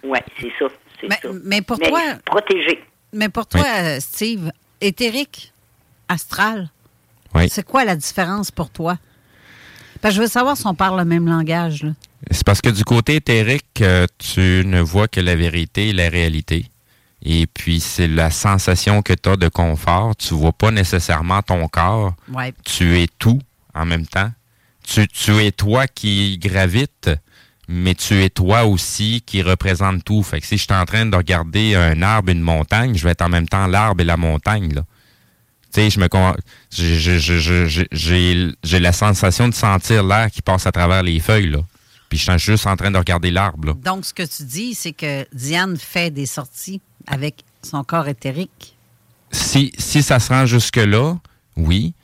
[0.05, 0.67] Oui, c'est ça.
[1.01, 1.29] c'est Mais, ça.
[1.45, 2.79] mais pour Mais toi, protégé.
[3.15, 4.51] mais pour toi, euh, Steve,
[4.83, 5.53] éthérique,
[6.09, 6.69] astral,
[7.35, 7.49] Oui.
[7.49, 8.99] c'est quoi la différence pour toi?
[10.03, 11.85] Parce que je veux savoir si on parle le même langage.
[11.85, 11.93] là.
[12.31, 16.09] C'est parce que du côté éthérique, euh, tu ne vois que la vérité et la
[16.09, 16.67] réalité.
[17.23, 20.17] Et puis, c'est la sensation que tu as de confort.
[20.17, 22.15] Tu vois pas nécessairement ton corps.
[22.33, 22.53] Ouais.
[22.65, 23.41] Tu es tout
[23.75, 24.31] en même temps.
[24.87, 27.11] Tu, tu es toi qui gravite,
[27.69, 30.23] mais tu es toi aussi qui représente tout.
[30.23, 33.11] Fait que si je suis en train de regarder un arbre, une montagne, je vais
[33.13, 34.83] être en même temps l'arbre et la montagne, là.
[35.73, 36.35] Tu sais, je me con-
[36.73, 41.03] j'ai- j'ai- j'ai- j'ai j'ai- j'ai la sensation de sentir l'air qui passe à travers
[41.05, 41.61] les feuilles, là.
[42.11, 43.75] Puis je suis juste en train de regarder l'arbre.
[43.75, 48.77] Donc, ce que tu dis, c'est que Diane fait des sorties avec son corps éthérique.
[49.31, 51.17] Si, si ça se rend jusque-là,
[51.57, 51.95] oui.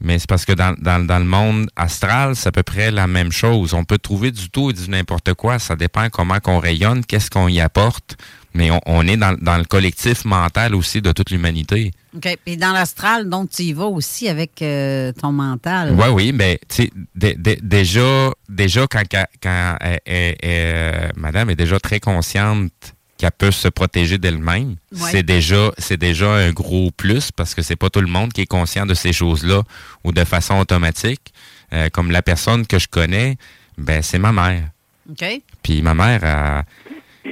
[0.00, 3.06] Mais c'est parce que dans, dans, dans le monde astral, c'est à peu près la
[3.06, 3.72] même chose.
[3.72, 5.60] On peut trouver du tout et du n'importe quoi.
[5.60, 8.16] Ça dépend comment qu'on rayonne, qu'est-ce qu'on y apporte.
[8.54, 11.90] Mais on, on est dans, dans le collectif mental aussi de toute l'humanité.
[12.16, 12.36] OK.
[12.46, 15.94] Et dans l'astral, donc, tu y vas aussi avec euh, ton mental.
[15.96, 19.02] Oui, oui, mais tu sais, dé- dé- déjà, déjà quand,
[19.42, 22.72] quand, elle- elle- elle- madame est déjà très consciente
[23.16, 25.10] qu'elle peut se protéger d'elle-même, Ouais.
[25.12, 28.46] c'est déjà déjà un gros plus parce que c'est pas tout le monde qui est
[28.46, 29.62] conscient de ces choses-là
[30.04, 31.32] ou de façon automatique.
[31.72, 33.36] Euh, comme la personne que je connais,
[33.78, 34.64] ben c'est ma mère.
[35.10, 35.24] OK.
[35.62, 36.64] Puis ma mère, elle-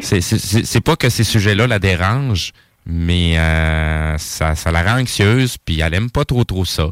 [0.01, 2.53] c'est- pas que ces sujets-là la dérangent,
[2.87, 6.91] mais euh, ça, ça la rend anxieuse, puis elle aime pas trop trop ça.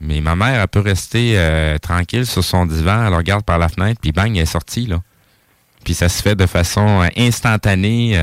[0.00, 3.68] Mais ma mère, elle peut rester euh, tranquille sur son divan, elle regarde par la
[3.68, 5.00] fenêtre, puis bang, elle est sortie, là.
[5.84, 8.18] Puis ça se fait de façon euh, instantanée,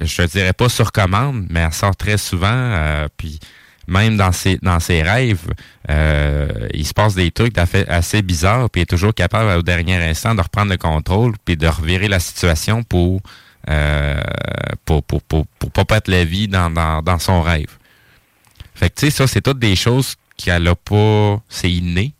[0.00, 3.38] je te dirais pas sur commande, mais elle sort très souvent, puis
[3.86, 5.52] même dans ses, dans ses rêves,
[5.90, 9.96] euh, il se passe des trucs assez bizarres, puis elle est toujours capable au dernier
[9.96, 13.20] instant de reprendre le contrôle, puis de revirer la situation pour
[13.68, 14.20] euh,
[14.84, 17.78] pour, pour, pour, pour pas perdre la vie dans, dans, dans son rêve.
[18.74, 21.40] Fait que tu sais, ça, c'est toutes des choses qu'elle a pas.
[21.48, 22.12] C'est inné.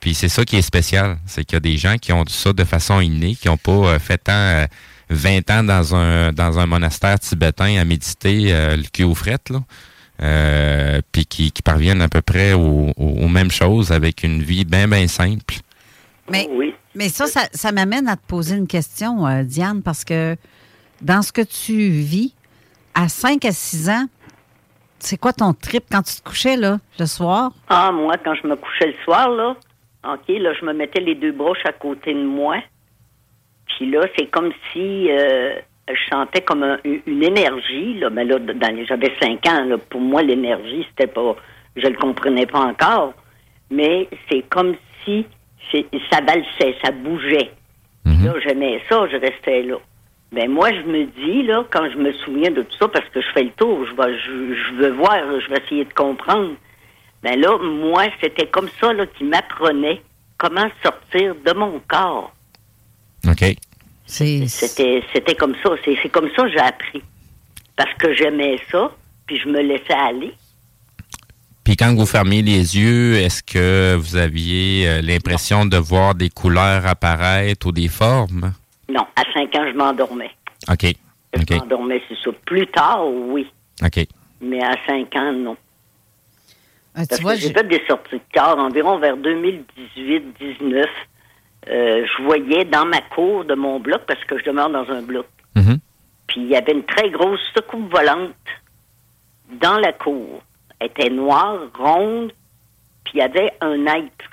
[0.00, 1.18] Puis c'est ça qui est spécial.
[1.26, 3.72] C'est qu'il y a des gens qui ont ça de façon innée, qui n'ont pas
[3.72, 4.66] euh, fait tant, euh,
[5.10, 9.50] 20 ans dans un dans un monastère tibétain à méditer euh, le cul aux frettes,
[9.50, 9.62] là.
[10.20, 14.42] Euh, puis qui, qui parviennent à peu près au- au- aux mêmes choses avec une
[14.42, 15.54] vie bien, bien simple.
[16.30, 16.48] Mais,
[16.94, 20.34] mais ça, ça, ça m'amène à te poser une question, euh, Diane, parce que
[21.00, 22.34] dans ce que tu vis,
[22.94, 24.06] à 5 à 6 ans,
[24.98, 25.84] c'est quoi ton trip?
[25.90, 27.52] Quand tu te couchais, là, le soir?
[27.68, 29.54] Ah, moi, quand je me couchais le soir, là,
[30.04, 32.56] OK, là, je me mettais les deux broches à côté de moi.
[33.66, 35.54] Puis là, c'est comme si euh,
[35.94, 38.36] je sentais comme un- une énergie, là, mais là,
[38.88, 41.36] j'avais cinq ans, là, pour moi, l'énergie, c'était pas,
[41.76, 43.14] je le comprenais pas encore,
[43.70, 44.74] mais c'est comme
[45.04, 45.26] si
[46.10, 47.50] ça valsait, ça bougeait.
[48.04, 49.76] Puis Là, j'aimais ça, je restais là.
[50.32, 53.20] Ben moi, je me dis, là, quand je me souviens de tout ça, parce que
[53.20, 56.52] je fais le tour, je, vais, je, je veux voir, je vais essayer de comprendre.
[57.22, 60.02] Ben là, moi, c'était comme ça, là, qui m'apprenait
[60.36, 62.32] comment sortir de mon corps.
[63.26, 63.56] OK.
[64.08, 65.70] C'était, c'était comme ça.
[65.84, 67.02] C'est, c'est comme ça que j'ai appris.
[67.76, 68.90] Parce que j'aimais ça,
[69.26, 70.32] puis je me laissais aller.
[71.62, 76.30] Puis quand vous fermiez les yeux, est-ce que vous aviez euh, l'impression de voir des
[76.30, 78.52] couleurs apparaître ou des formes?
[78.88, 80.30] Non, à 5 ans, je m'endormais.
[80.70, 80.86] OK.
[81.34, 81.50] Je OK.
[81.50, 82.30] m'endormais, c'est ça.
[82.46, 83.46] Plus tard, oui.
[83.84, 84.06] OK.
[84.40, 85.56] Mais à 5 ans, non.
[86.94, 90.86] Ah, Parce tu vois, que j'ai j'ai- fait des sorties de corps environ vers 2018-19.
[91.70, 95.02] Euh, je voyais dans ma cour de mon bloc, parce que je demeure dans un
[95.02, 95.78] bloc, Mhm.
[96.26, 98.32] puis il y avait une très grosse soucoupe volante
[99.52, 100.42] dans la cour.
[100.80, 102.32] Elle était noire, ronde,
[103.04, 104.24] puis il y avait un être.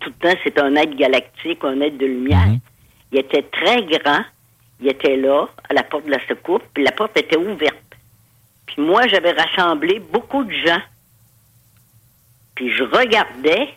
[0.00, 2.46] Tout le temps, c'est un être galactique, un être de lumière.
[3.12, 4.22] Il était très grand.
[4.80, 7.76] Il était là, à la porte de la soucoupe, puis la porte était ouverte.
[8.66, 10.80] Puis moi, j'avais rassemblé beaucoup de gens.
[12.54, 13.68] Puis je regardais,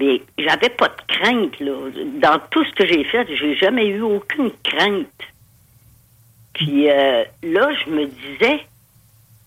[0.00, 1.72] mais j'avais pas de crainte, là.
[2.20, 5.06] Dans tout ce que j'ai fait, j'ai jamais eu aucune crainte.
[6.54, 8.66] Puis euh, là, je me disais,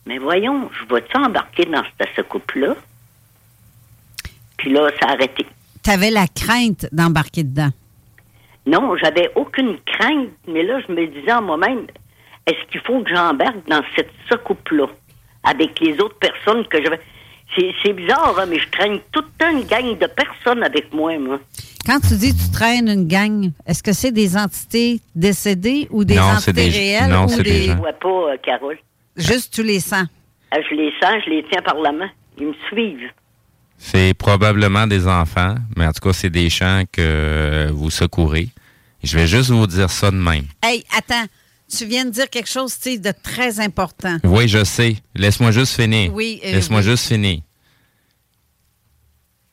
[0.06, 2.76] mais voyons, je vais-tu embarquer dans cette soucoupe-là?
[4.58, 5.45] Puis là, ça a arrêté.
[5.84, 7.72] tu avais la crainte d'embarquer dedans?
[8.66, 11.88] Non, j'avais aucune crainte, mais là, je me disais en moi-même,
[12.45, 14.88] est-ce qu'il faut que j'embarque dans cette soucoupe-là
[15.43, 16.99] avec les autres personnes que j'avais.
[16.99, 17.04] C'est,
[17.84, 21.39] c'est bizarre, hein, mais je traîne toute une gang de personnes avec moi, moi.
[21.86, 26.16] Quand tu dis tu traînes une gang, est-ce que c'est des entités décédées ou des
[26.16, 27.64] Non, entités c'est des- réelles non, ou c'est des des...
[27.68, 28.78] Je ne vois pas, euh, Carole.
[29.18, 30.06] Juste tu les sens.
[30.51, 32.10] Ah, je les sens, je les tiens par la main.
[32.39, 33.10] Ils me suivent.
[33.78, 38.47] C'est probablement des enfants, mais en tout cas, c'est des chants que vous secourez.
[39.04, 40.45] Je vais juste vous dire ça de même.
[40.64, 41.26] Hey, attends,
[41.78, 44.17] tu viens de dire quelque chose, de très important.
[44.24, 44.97] Oui, je sais.
[45.15, 46.13] Laisse-moi juste finir.
[46.13, 46.86] Oui, euh, Laisse-moi oui.
[46.86, 47.39] juste finir.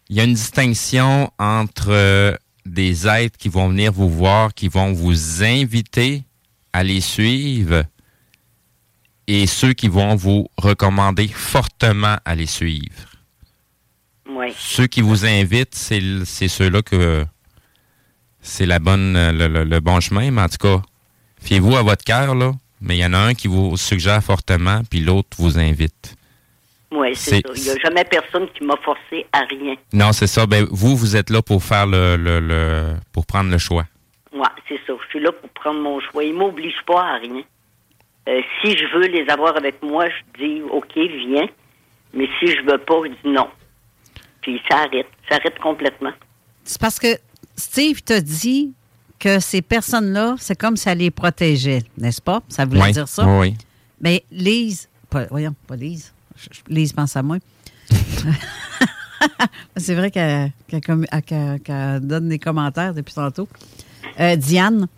[0.09, 2.35] Il y a une distinction entre euh,
[2.67, 6.25] des êtres qui vont venir vous voir, qui vont vous inviter
[6.73, 7.85] à les suivre,
[9.27, 13.07] et ceux qui vont vous recommander fortement à les suivre.
[14.29, 14.47] Oui.
[14.59, 17.25] Ceux qui vous invitent, c'est ceux-là que
[18.41, 20.83] c'est la bonne le, le- le bon chemin, mais en tout cas,
[21.43, 22.53] fiez-vous à votre cœur, là.
[22.81, 26.17] Mais il y en a un qui vous suggère fortement, puis l'autre vous invite.
[26.93, 27.53] Oui, c'est ça.
[27.55, 29.75] Il n'y a jamais personne qui m'a forcé à rien.
[29.93, 30.47] Non, c'est ça.
[30.47, 33.85] Ben, vous, vous êtes là pour faire le, le, le- pour prendre le choix.
[34.33, 34.95] Oui, c'est ça.
[35.05, 36.25] Je suis là pour prendre mon choix.
[36.25, 37.43] Ils ne m'obligent pas à rien.
[38.29, 41.49] Euh, si je veux les avoir avec moi, je dis OK, viens.
[42.13, 43.49] Mais si je veux pas, je dis non.
[44.43, 45.07] Puis ça arrête.
[45.29, 46.13] Ça arrête complètement.
[46.65, 47.19] C'est parce que
[47.57, 48.73] Steve t'a dit
[49.21, 52.43] que ces personnes-là, c'est comme ça les protégeait, n'est-ce pas?
[52.49, 53.25] Ça voulait Oui, dire ça?
[53.39, 53.55] oui.
[54.01, 56.13] Mais Lise, pas, voyons, pas Lise.
[56.69, 57.37] Lise pense à moi.
[59.77, 60.53] c'est vrai qu'elle
[62.01, 63.49] donne des commentaires depuis tantôt.
[64.19, 64.89] Euh, Diane,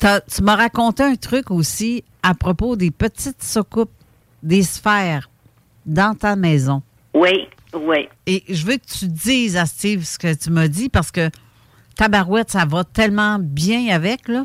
[0.00, 3.92] tu m'as raconté un truc aussi à propos des petites soucoupes,
[4.42, 5.30] des sphères
[5.86, 6.82] dans ta maison.
[7.14, 8.08] Oui, oui.
[8.26, 11.30] Et je veux que tu dises à Steve ce que tu m'as dit parce que
[11.94, 14.44] tabarouette, ça va tellement bien avec, là.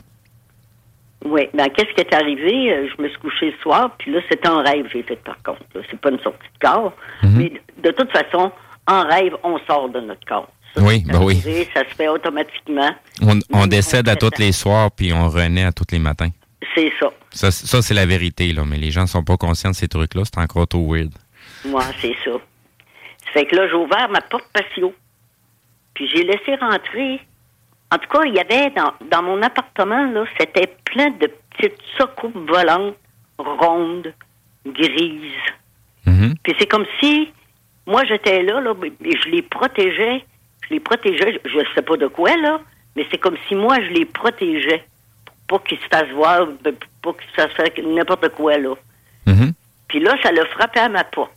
[1.26, 1.50] Oui.
[1.54, 2.72] Ben, qu'est-ce qui est arrivé?
[2.72, 5.16] Euh, Je me suis couchée le soir, puis là, c'est un rêve que j'ai fait
[5.18, 5.62] par contre.
[5.90, 6.94] C'est pas une sortie de corps.
[7.24, 7.52] Mais
[7.84, 8.52] de toute façon,
[8.88, 10.50] en rêve, on sort de notre corps.
[10.76, 11.36] Ça, Oui, c'est ben oui.
[11.74, 12.92] Ça se fait automatiquement.
[13.22, 16.30] On, on décède à tous les soirs, puis on renaît à tous les matins.
[16.76, 17.12] C'est ça.
[17.32, 18.64] Ça, ça c'est la vérité, là.
[18.66, 20.22] Mais les gens sont pas conscients de ces trucs-là.
[20.26, 21.12] C'est encore trop weird.
[21.66, 22.32] Moi, c'est ça.
[23.26, 24.94] Ça fait que là, j'ai ouvert ma porte patio.
[25.96, 27.20] Puis j'ai laissé rentrer.
[27.92, 31.82] En tout cas, il y avait dans, dans mon appartement, là, c'était plein de petites
[31.98, 32.96] soucoupes volantes,
[33.38, 34.14] rondes,
[34.66, 35.32] grises.
[36.44, 37.32] Puis c'est comme si
[37.86, 38.74] moi j'étais là, là,
[39.04, 40.26] et je les protégeais.
[40.68, 42.60] Je les protégeais, je, je sais pas de quoi, là,
[42.96, 44.84] mais c'est comme si moi je les protégeais.
[45.48, 46.48] Pour pas qu'ils se fassent voir,
[47.02, 48.76] pour pas qu'ils se fassent faire n'importe quoi, là.
[49.88, 51.32] Puis là, ça l'a frappé à ma porte.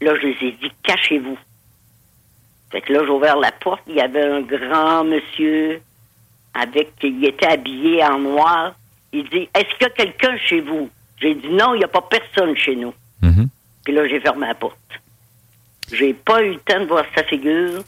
[0.00, 1.38] Là, je les ai dit, cachez-vous.
[2.70, 3.82] Fait que là, j'ai ouvert la porte.
[3.86, 5.80] Il y avait un grand monsieur
[6.54, 8.74] avec, il était habillé en noir.
[9.12, 10.90] Il dit, est-ce qu'il y a quelqu'un chez vous?
[11.20, 12.92] J'ai dit, non, il n'y a pas personne chez nous.
[13.84, 14.76] Puis là, j'ai fermé la porte.
[15.92, 17.84] J'ai pas eu le temps de voir sa figure.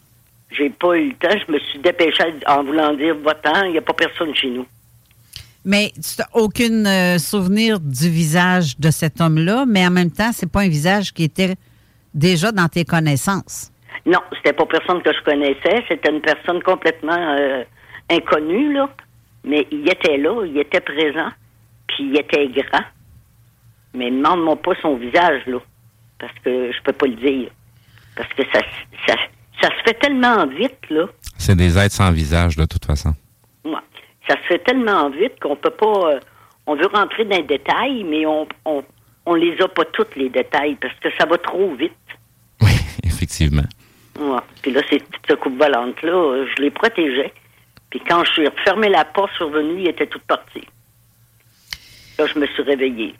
[0.50, 1.36] J'ai pas eu le temps.
[1.46, 4.64] Je me suis dépêché en voulant dire, va-t'en, il n'y a pas personne chez nous.
[5.64, 10.30] Mais tu n'as aucun euh, souvenir du visage de cet homme-là, mais en même temps,
[10.32, 11.56] c'est pas un visage qui était
[12.14, 13.72] déjà dans tes connaissances.
[14.08, 15.84] Non, c'était pas personne que je connaissais.
[15.86, 17.62] C'était une personne complètement euh,
[18.10, 18.88] inconnue, là.
[19.44, 21.28] Mais il était là, il était présent,
[21.86, 22.84] puis il était grand.
[23.92, 25.58] Mais demande-moi pas son visage, là.
[26.18, 27.50] Parce que je peux pas le dire.
[28.16, 28.60] Parce que ça,
[29.06, 29.14] ça,
[29.60, 31.04] ça se fait tellement vite, là.
[31.36, 33.12] C'est des êtres sans visage, de toute façon.
[33.64, 33.74] Ouais.
[34.26, 36.12] Ça se fait tellement vite qu'on peut pas.
[36.14, 36.20] euh,
[36.66, 38.82] on veut rentrer dans les détails, mais on, on,
[39.26, 41.92] on les a pas tous les détails parce que ça va trop vite.
[43.04, 43.64] Effectivement.
[44.18, 44.40] Ouais.
[44.62, 47.32] Puis là, ces petites coupes volantes-là, je les protégeais.
[47.90, 50.60] Puis quand je suis refermé la porte, je suis revenu, il était tout parti.
[52.18, 53.14] Là, je me suis réveillée.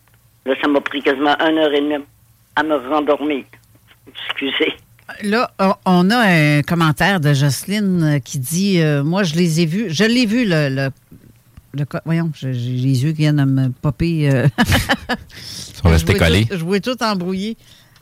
[0.44, 2.04] Là, ça m'a pris quasiment une heure et demie
[2.56, 3.44] à me rendormir.
[4.08, 4.74] Excusez.
[5.22, 5.50] Là,
[5.86, 9.86] on- a un commentaire de Jocelyne euh, qui dit euh, Moi, je les ai vus.
[9.88, 10.68] Je l'ai vu, le.
[10.68, 10.90] le-
[11.74, 14.30] le co- voyons, j'ai j'ai les yeux qui viennent de me popper.
[14.30, 14.46] euh.
[15.08, 16.46] Ils sont restés collés.
[16.46, 17.56] tout- Je vois tout embrouillé.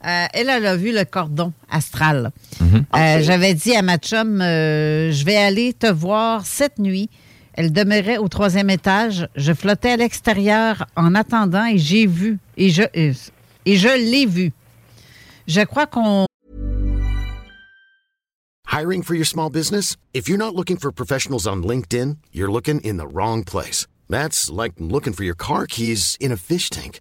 [0.06, 2.30] Euh, elle, elle a vu le cordon astral.
[2.60, 2.84] Mhm.
[2.94, 7.10] Euh, J'avais dit à ma chum, euh, je vais aller te voir cette nuit.
[7.54, 9.28] Elle demeurait au troisième étage.
[9.34, 12.38] Je flottais à l'extérieur en attendant et j'ai vu.
[12.56, 14.52] Et je, et je l'ai vu.
[15.48, 16.26] Je crois qu'on
[18.70, 19.96] Hiring for your small business?
[20.12, 23.86] If you're not looking for professionals on LinkedIn, you're looking in the wrong place.
[24.10, 27.00] That's like looking for your car keys in a fish tank.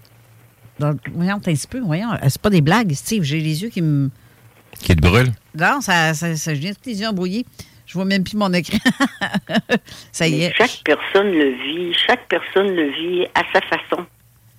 [0.81, 3.69] dans- voyons un petit peu, voyons, euh, c'est pas des blagues, Steve, j'ai les yeux
[3.69, 4.09] qui me...
[4.79, 5.31] Qui te brûle?
[5.57, 7.45] Non, ça, ça, ça, j'ai tous les yeux embrouillés.
[7.85, 8.77] Je vois même plus mon écran.
[10.11, 10.53] ça y Mais est.
[10.57, 14.05] Chaque personne le vit, chaque personne le vit à sa façon.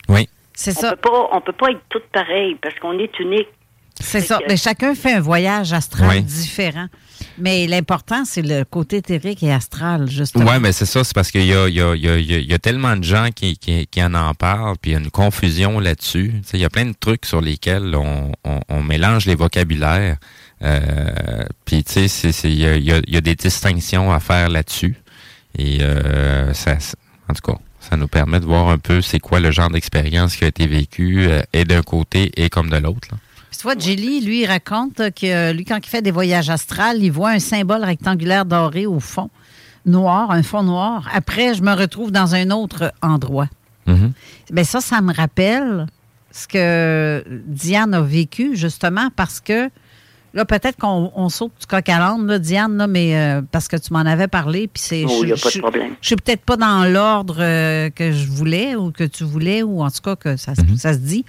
[0.09, 0.29] Oui.
[0.55, 0.91] C'est ça.
[0.97, 3.49] Peut pas, on peut pas être toutes pareilles parce qu'on est unique.
[3.99, 4.39] C'est ça.
[4.39, 6.23] que- Mais chacun fait un voyage astral Oui.
[6.23, 6.87] différent.
[7.39, 10.51] Mais l'important, c'est le côté éthérique et astral, justement.
[10.51, 13.05] Oui, mais c'est ça, c'est parce qu'il y a, y, a, y, a, tellement de
[13.05, 16.35] gens qui, qui, qui en en parlent, puis il y a une confusion là-dessus.
[16.53, 18.33] Il y a plein de trucs sur lesquels on,
[18.69, 20.17] on, mélange les vocabulaires.
[20.63, 24.97] Euh, puis, tu sais, il y a, des distinctions à faire là-dessus.
[25.59, 26.77] Et euh, ça,
[27.29, 30.37] en tout cas, ça nous permet de voir un peu c'est quoi le genre d'expérience
[30.37, 33.09] qui a été vécu, euh, et d'un côté et comme de l'autre.
[33.53, 36.49] Puis tu vois, Jelly, lui, il raconte que euh, lui, quand il fait des voyages
[36.49, 39.29] astrales, il voit un symbole rectangulaire doré au fond,
[39.85, 41.07] noir, un fond noir.
[41.13, 43.49] Après, je me retrouve dans un autre endroit.
[43.87, 44.13] Mhm.
[44.53, 45.85] Bien, ça, ça me rappelle
[46.31, 49.69] ce que Diane a vécu, justement, parce que
[50.33, 53.69] là, peut-être qu'on on saute du coq à l'âne, là, Diane, là, mais euh, parce
[53.69, 55.05] que tu m'en avais parlé, puis c'est.
[55.07, 55.93] Oh, je- y a pas de je- problème.
[56.01, 59.83] Je suis peut-être pas dans l'ordre euh, que je voulais ou que tu voulais, ou
[59.83, 61.27] en tout cas que ça, ça se dit.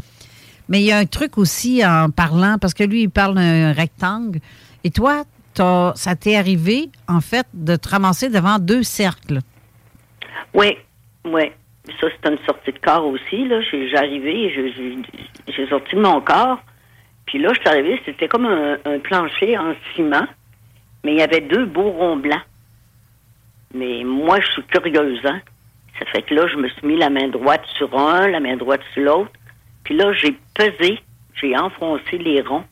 [0.69, 3.73] Mais il y a un truc aussi en parlant, parce que lui, il parle d'un
[3.73, 4.39] rectangle.
[4.83, 5.23] Et toi,
[5.55, 9.39] ça t'est arrivé, en fait, de te ramasser devant deux cercles?
[10.53, 10.77] Oui,
[11.25, 11.51] oui.
[11.99, 13.45] Ça, c'est une sortie de corps aussi.
[13.47, 13.61] Là.
[13.61, 14.49] J'ai, arrivé,
[15.47, 16.59] j'ai, sorti de mon corps.
[17.25, 20.27] Puis là, je suis arrivé, c'était comme un, un plancher en ciment,
[21.03, 22.41] mais il y avait deux beaux ronds blancs.
[23.73, 25.41] Mais moi, je suis curieuse, hein.
[25.99, 28.57] Ça fait que là, je me suis mis la main droite sur un, la main
[28.57, 29.31] droite sur l'autre.
[29.83, 30.99] Puis là, j'ai pesé,
[31.35, 32.65] j'ai enfoncé les ronds.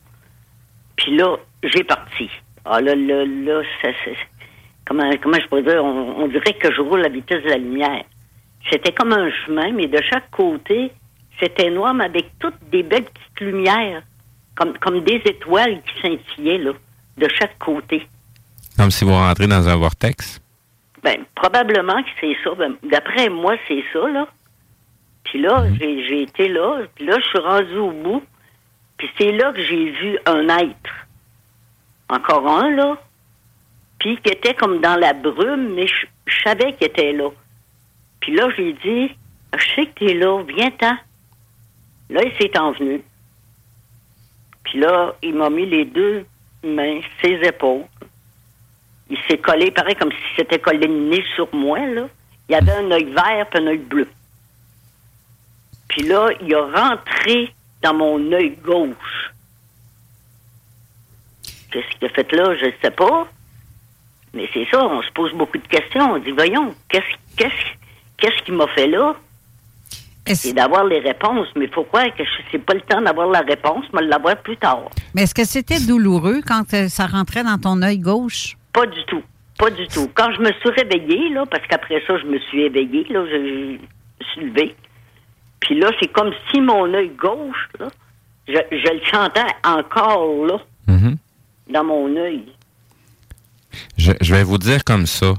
[0.96, 2.30] Puis là, j'ai parti.
[2.64, 4.16] Ah là, là, là, ça, c'est...
[4.86, 5.84] Comment, comment je pourrais dire?
[5.84, 8.04] On, on dirait que je roule à la vitesse de la lumière.
[8.70, 10.92] C'était comme un chemin, mais de chaque côté,
[11.40, 14.02] c'était noir, mais avec toutes des belles petites lumières,
[14.54, 16.72] comme, comme des étoiles qui scintillaient, là,
[17.16, 18.06] de chaque côté.
[18.76, 20.40] Comme si vous rentrez dans un vortex?
[21.02, 22.54] Ben, probablement que c'est ça.
[22.54, 24.28] Ben, D'après moi, c'est ça, là.
[25.24, 28.22] Puis là, j'ai, j'ai été là, puis là, je suis rendue au bout,
[28.96, 30.90] puis c'est là que j'ai vu un être.
[32.08, 32.98] Encore un, là.
[33.98, 37.30] Puis qui était comme dans la brume, mais je, je savais qu'il était là.
[38.20, 39.14] Puis là, j'ai dit,
[39.56, 40.96] Je sais que t'es là, viens-t'en.
[42.10, 43.02] Là, il s'est envenu.
[44.64, 46.24] Puis là, il m'a mis les deux
[46.62, 47.84] mains, ses épaules.
[49.10, 52.08] Il s'est collé, pareil comme si c'était collé le nez sur moi, là.
[52.48, 54.08] Il avait un œil vert et un œil bleu.
[55.92, 59.30] Puis là, il a rentré dans mon œil gauche.
[61.70, 62.56] Qu'est-ce qu'il a fait là?
[62.58, 63.28] Je ne sais pas.
[64.32, 66.12] Mais c'est ça, on se pose beaucoup de questions.
[66.12, 67.44] On dit, voyons, qu'est-ce
[68.16, 69.14] qu'est-ce m'a fait là?
[70.26, 73.40] C'est d'avoir les réponses, mais il faut croire que je pas le temps d'avoir la
[73.40, 74.88] réponse, mais l'avoir plus tard.
[75.14, 78.56] Mais est-ce que c'était douloureux quand euh, ça rentrait dans ton œil gauche?
[78.72, 79.22] Pas du tout.
[79.58, 80.08] Pas du tout.
[80.14, 83.36] Quand je me suis réveillée, là, parce qu'après ça, je me suis éveillée, là, je,
[83.36, 83.78] je me
[84.32, 84.74] suis levée.
[85.72, 87.88] Puis là, c'est comme si mon œil gauche, là,
[88.46, 91.16] je, je le sentais encore là, Mhm.
[91.70, 92.44] dans mon œil.
[93.96, 95.32] Je, je vais vous dire comme ça.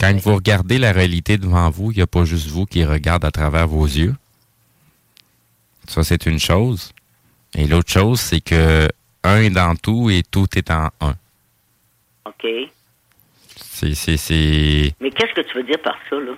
[0.00, 3.22] Quand vous regardez la réalité devant vous, il n'y a pas juste vous qui regarde
[3.22, 4.14] à travers vos yeux.
[5.86, 6.92] Ça, c'est une chose.
[7.54, 8.88] Et l'autre chose, c'est que
[9.24, 11.14] un est dans tout et tout est en un.
[12.24, 12.46] OK.
[13.56, 14.94] C'est.
[15.00, 16.32] Mais qu'est-ce que tu veux dire par ça, là?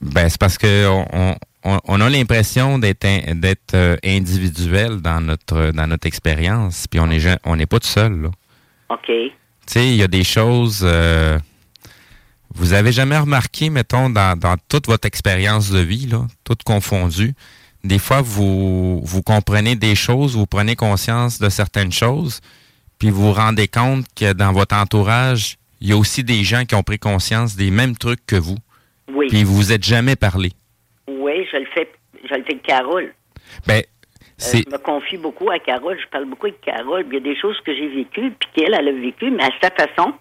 [0.00, 5.70] Ben, c'est parce que on, on, on a l'impression d'être d'être euh, individuel dans notre
[5.72, 8.22] dans notre expérience, puis on est on n'est pas tout seul.
[8.22, 8.30] Là.
[8.90, 9.06] OK.
[9.06, 9.30] Tu
[9.66, 10.80] sais, il y a des choses.
[10.82, 11.38] euh,
[12.54, 17.34] vous avez jamais remarqué, mettons, dans, dans toute votre expérience de vie, là, toute confondue,
[17.82, 22.40] des fois vous vous comprenez des choses, vous prenez conscience de certaines choses,
[22.98, 26.64] puis vous vous rendez compte que dans votre entourage, il y a aussi des gens
[26.64, 28.58] qui ont pris conscience des mêmes trucs que vous.
[29.12, 29.26] Oui.
[29.28, 30.52] Puis vous vous êtes jamais parlé.
[31.52, 31.90] Je le fais.
[32.24, 33.12] Je le fais avec Carole.
[33.66, 33.82] Ben,
[34.42, 35.98] Euh, je me confie beaucoup à Carole.
[36.02, 37.04] Je parle beaucoup avec Carole.
[37.08, 39.50] Il y a des choses que j'ai vécues, puis qu'elle, elle a vécues, mais à
[39.62, 40.14] sa façon,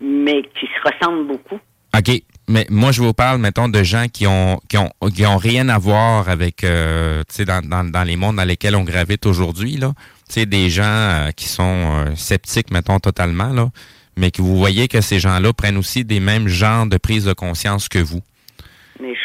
[0.00, 1.58] mais qui se ressemblent beaucoup.
[1.96, 2.22] OK.
[2.48, 5.68] Mais moi, je vous parle, mettons, de gens qui ont qui ont, qui ont rien
[5.68, 9.24] à voir avec, euh, tu sais, dans, dans, dans les mondes dans lesquels on gravite
[9.26, 9.92] aujourd'hui, là.
[10.28, 13.70] Tu sais, des gens euh, qui sont sceptiques, mettons, totalement, là.
[14.18, 17.32] Mais que vous voyez que ces gens-là prennent aussi des mêmes genres de prise de
[17.32, 18.20] conscience que vous.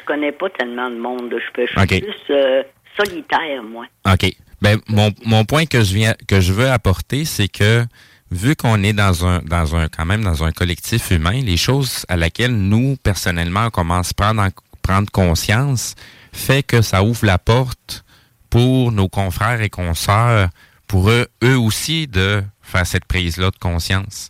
[0.02, 1.30] Je connais pas tellement de monde.
[1.32, 2.64] Je, peux, je suis plus euh,
[2.98, 3.86] solitaire, moi.
[4.12, 4.32] OK.
[4.62, 7.84] Ben, mon, mon point que je viens que je veux apporter, c'est que
[8.32, 12.06] vu qu'on est dans un dans un quand même dans un collectif humain, les choses
[12.10, 14.50] à laquelle nous personnellement on commence à prendre en-
[14.84, 15.96] prendre conscience
[16.32, 18.04] fait que ça ouvre la porte
[18.50, 20.50] pour nos confrères et consoeurs,
[20.88, 24.30] pour eux, eux aussi de faire cette prise-là de conscience.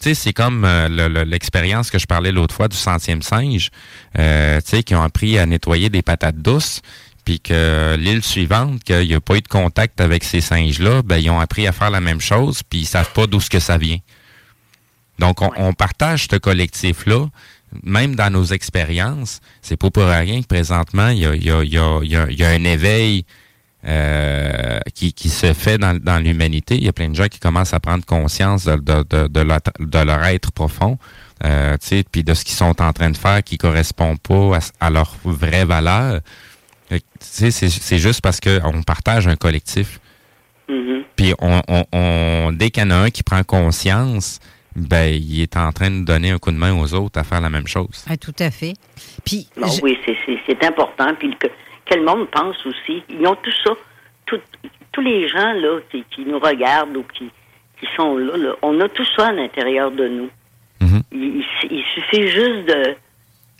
[0.00, 3.22] Tu sais, c'est comme euh, le- le- l'expérience que je parlais l'autre fois du centième
[3.22, 3.70] singe,
[4.18, 6.82] euh, tu sais, qui ont appris à nettoyer des patates douces,
[7.24, 11.16] puis que l'île suivante, qu'il n'y a pas eu de contact avec ces singes-là, ben,
[11.18, 13.58] ils ont appris à faire la même chose, puis ils savent pas d'où ce que
[13.58, 13.98] ça vient.
[15.18, 17.26] Donc, on, on partage ce collectif-là,
[17.82, 19.40] même dans nos expériences.
[19.62, 21.98] C'est pas pour rien que présentement, il y a, il y a- il y a-
[22.02, 23.24] il y a- il y a un éveil
[23.88, 26.76] euh, qui, qui se fait dans, dans l'humanité.
[26.76, 29.40] Il y a plein de gens qui commencent à prendre conscience de, de, de, de
[29.40, 30.98] leur, de leur être profond,
[31.44, 34.54] euh, tu sais, puis de ce qu'ils sont en train de faire qui correspond pas
[34.54, 36.20] à, s- à leur vraie valeur.
[37.20, 40.00] C'est c'est juste parce qu'on partage un collectif.
[40.68, 41.02] Mhm.
[41.16, 44.38] Puis on, on, on- dès qu'il y en a un qui prend conscience,
[44.76, 47.40] ben il est en train de donner un coup de main aux autres à faire
[47.40, 48.04] la même chose.
[48.08, 48.74] Ah, tout à fait.
[49.24, 51.14] Puis, Non, je- Oui, c'est- c'est c'est important.
[51.18, 51.30] Puis
[51.88, 53.02] que, le monde pense aussi.
[53.08, 53.72] Ils ont tout ça.
[54.26, 54.40] Tout-
[54.92, 57.30] tous les gens là qui, qui nous regardent ou qui,
[57.80, 60.30] qui sont là, là, on a tout ça à l'intérieur de nous.
[60.80, 61.02] Mhm.
[61.12, 62.94] il, il su- il suffit juste de,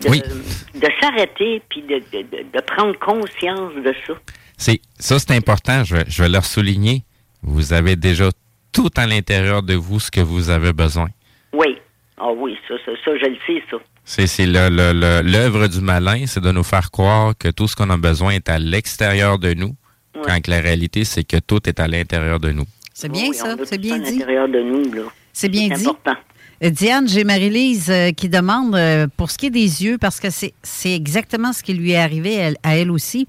[0.08, 4.14] de, de s'arrêter puis de, de, de- de prendre conscience de ça.
[4.56, 5.84] C'est ça, c'est important.
[5.84, 7.02] Je vais, je vais leur souligner.
[7.42, 8.28] Vous avez déjà
[8.72, 11.08] tout à l'intérieur de vous ce que vous avez besoin.
[11.52, 11.78] Oui.
[12.16, 13.76] Ah oui, ça, ça, ça, je le sais, ça.
[14.10, 17.68] C'est c'est le- le- le- l'œuvre du malin, c'est de nous faire croire que tout
[17.68, 19.74] ce qu'on a besoin est à l'extérieur de nous,
[20.14, 20.22] Ouais.
[20.24, 22.64] quand que la réalité, c'est que tout est à l'intérieur de nous.
[22.94, 24.12] c'est bien Oui, ça, c'est bien à dit.
[24.18, 25.02] l'intérieur de nous, là.
[25.32, 25.74] C'est bien dit.
[25.86, 26.16] important.
[26.64, 30.18] Euh, Diane, j'ai Marie-Lise euh, qui demande euh, pour ce qui est des yeux, parce
[30.20, 33.28] que c'est c'est exactement ce qui lui est arrivé elle- à elle aussi.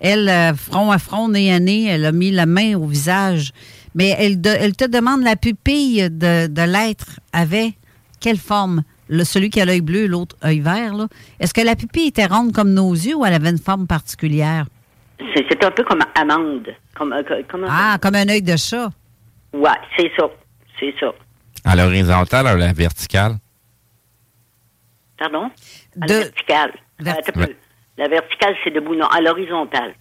[0.00, 3.52] Elle, euh, front à front, nez à nez, elle a mis la main au visage.
[3.94, 7.72] Mais elle, de- elle te demande la pupille de, de l'être avait
[8.20, 8.82] quelle forme?
[9.08, 10.92] Le, celui qui a l'œil bleu, l'autre œil vert.
[11.38, 14.66] Est-ce que la pupille était ronde comme nos yeux ou elle avait une forme particulière?
[15.34, 16.68] C'est un peu comme amande.
[16.94, 18.90] Comme, euh, comme un- Ah, comme un œil de chat.
[19.52, 20.24] Ouais, c'est ça.
[20.80, 21.12] C'est ça.
[21.64, 23.36] À l'horizontale ou à la verticale?
[25.18, 25.50] Pardon?
[26.00, 26.72] À De- la verticale.
[27.98, 29.06] La verticale, c'est debout, non.
[29.06, 29.94] À l'horizontale.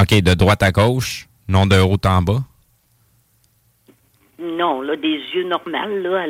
[0.00, 2.42] OK, de droite à gauche, non de haut en bas.
[4.40, 6.26] Non, là, des yeux normaux, là,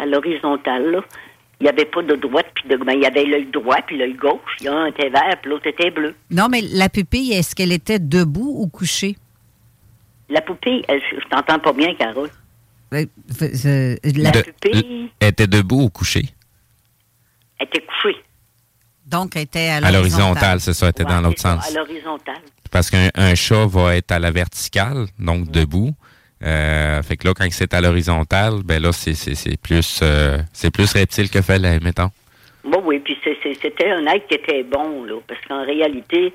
[0.00, 1.00] à l'horizontale, là.
[1.60, 3.98] Il n'y avait pas de droite puis de ben, il y avait l'œil droit puis
[3.98, 4.40] l'œil gauche.
[4.60, 6.14] Il y a un était vert puis l'autre était bleu.
[6.30, 9.16] Non, mais la pupille, est-ce qu'elle était debout ou couchée?
[10.30, 12.30] La poupée, elle, je t'entends pas bien, Carole.
[12.94, 13.04] Euh,
[13.42, 16.30] euh, la De- pupille Elle était debout ou couchée?
[17.58, 18.16] elle était couchée.
[19.06, 20.60] Donc, elle était à À l'horizontale.
[20.60, 21.68] c'est ça, elle était dans l'autre sens.
[21.68, 22.40] À l'horizontale.
[22.70, 25.92] Parce qu'un un chat va être à la verticale, donc debout.
[26.42, 30.38] Euh, fait que là, quand c'est à l'horizontale, ben là, c'est c'est- c'est plus euh,
[30.52, 32.08] c'est plus reptile que félin, mettons.
[32.64, 36.32] Bon, oui, puis c'est- c'était un être qui était bon, là, parce qu'en réalité,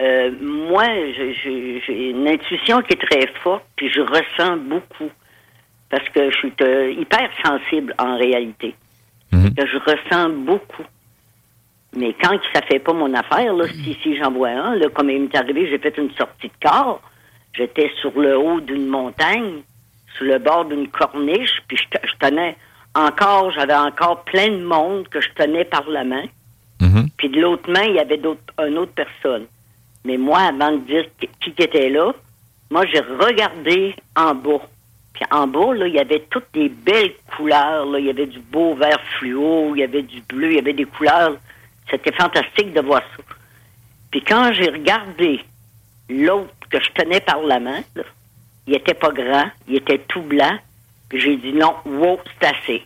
[0.00, 0.84] euh, moi,
[1.16, 5.10] je- je- j'ai une intuition qui est très forte, puis je ressens beaucoup,
[5.90, 6.52] parce que je suis
[7.00, 8.74] hyper sensible en réalité.
[9.56, 10.84] Que je ressens beaucoup.
[11.96, 15.10] Mais quand ça fait pas mon affaire, là, si, si j'en vois un, là, comme
[15.10, 17.00] il m'est arrivé, j'ai fait une sortie de corps,
[17.54, 19.62] j'étais sur le haut d'une montagne,
[20.16, 22.56] sur le bord d'une corniche, puis je, je tenais
[22.94, 26.24] encore, j'avais encore plein de monde que je tenais par la main.
[27.16, 29.46] Puis de l'autre main, il y avait d'autres, une autre personne.
[30.04, 32.12] Mais moi, avant de dire qui, qui était là,
[32.70, 34.62] moi, j'ai regardé en bas.
[35.12, 37.86] Puis en bas, là, il y avait toutes des belles couleurs.
[37.86, 37.98] Là.
[37.98, 40.72] Il y avait du beau vert fluo, il y avait du bleu, il y avait
[40.72, 41.36] des couleurs.
[41.90, 43.22] C'était fantastique de voir ça.
[44.10, 45.40] Puis quand j'ai regardé
[46.08, 48.02] l'autre que je tenais par la main, là,
[48.66, 50.56] il était pas grand, il était tout blanc.
[51.08, 52.82] Puis j'ai dit non, wow, c'est assez.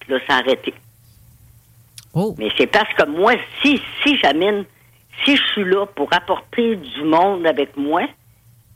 [0.00, 0.72] Puis là, ça a arrêté.
[2.38, 4.64] Mais c'est parce que moi, si, si j'amène,
[5.24, 8.02] si je suis là pour apporter du monde avec moi,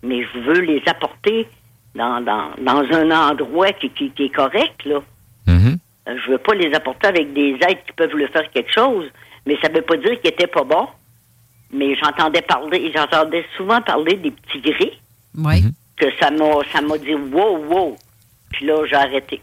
[0.03, 1.49] mais je veux les apporter
[1.95, 5.01] dans, dans, dans un endroit qui, qui, qui est correct, là.
[6.09, 9.07] Euh, Je veux pas les apporter avec des êtres qui peuvent le faire quelque chose,
[9.47, 10.89] mais ça veut pas dire qu'ils étaient pas bons.
[11.73, 14.93] Mais j'entendais parler, j'entendais souvent parler des petits gris,
[15.37, 15.63] Oui.
[15.97, 17.97] que ça m'a, ça m'a dit wow, wow.
[18.51, 19.41] Puis là, j'ai arrêté.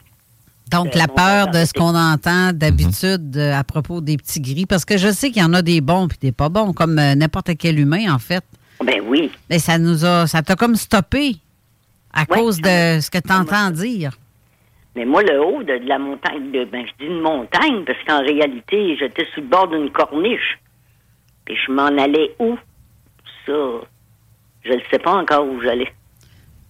[0.72, 4.68] Donc, Euh, la peur de ce qu'on entend d'habitude euh, à propos des petits gris,
[4.68, 7.00] parce que je sais qu'il y en a des bons puis des pas bons, comme
[7.00, 8.44] euh, n'importe quel humain, en fait.
[8.86, 9.32] Ben oui.
[9.50, 11.38] Mais ça nous a, ça t'a comme stoppé
[12.14, 14.12] à Ouais, cause de ce que tu entends dire.
[14.96, 17.98] Mais moi, le haut de, de la montagne, de, ben, je dis une montagne parce
[18.08, 20.60] qu'en réalité, j'étais sur le bord d'une corniche.
[21.50, 22.56] Et je m'en allais où?
[23.45, 23.54] Ça,
[24.64, 25.91] je ne sais pas encore où j'allais.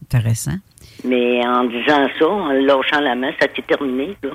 [0.03, 0.57] Intéressant.
[1.03, 4.31] Mais en disant ça, en lâchant la main, ça s'est terminé, là.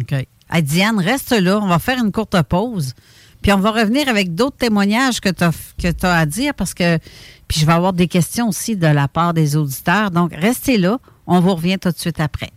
[0.00, 0.26] OK.
[0.62, 1.58] Diane, reste là.
[1.62, 2.94] On va faire une courte pause.
[3.42, 6.98] Puis on va revenir avec d'autres témoignages que tu as, à dire parce que.
[7.48, 10.10] Puis je vais avoir des questions aussi de la part des auditeurs.
[10.10, 10.98] Donc, restez là.
[11.26, 12.50] On vous revient tout de suite après.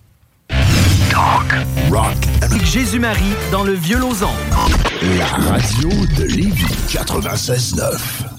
[1.19, 2.15] Rock.
[2.41, 4.29] Avec Jésus-Marie dans le vieux Lauson.
[5.17, 8.38] La radio de Lévis 96.9.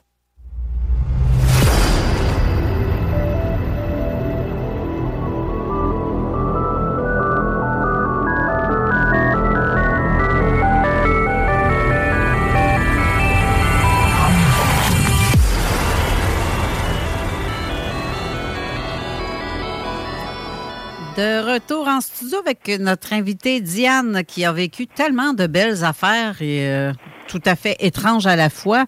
[21.17, 26.41] De retour en studio avec notre invitée Diane qui a vécu tellement de belles affaires
[26.41, 26.93] et euh,
[27.27, 28.85] tout à fait étranges à la fois.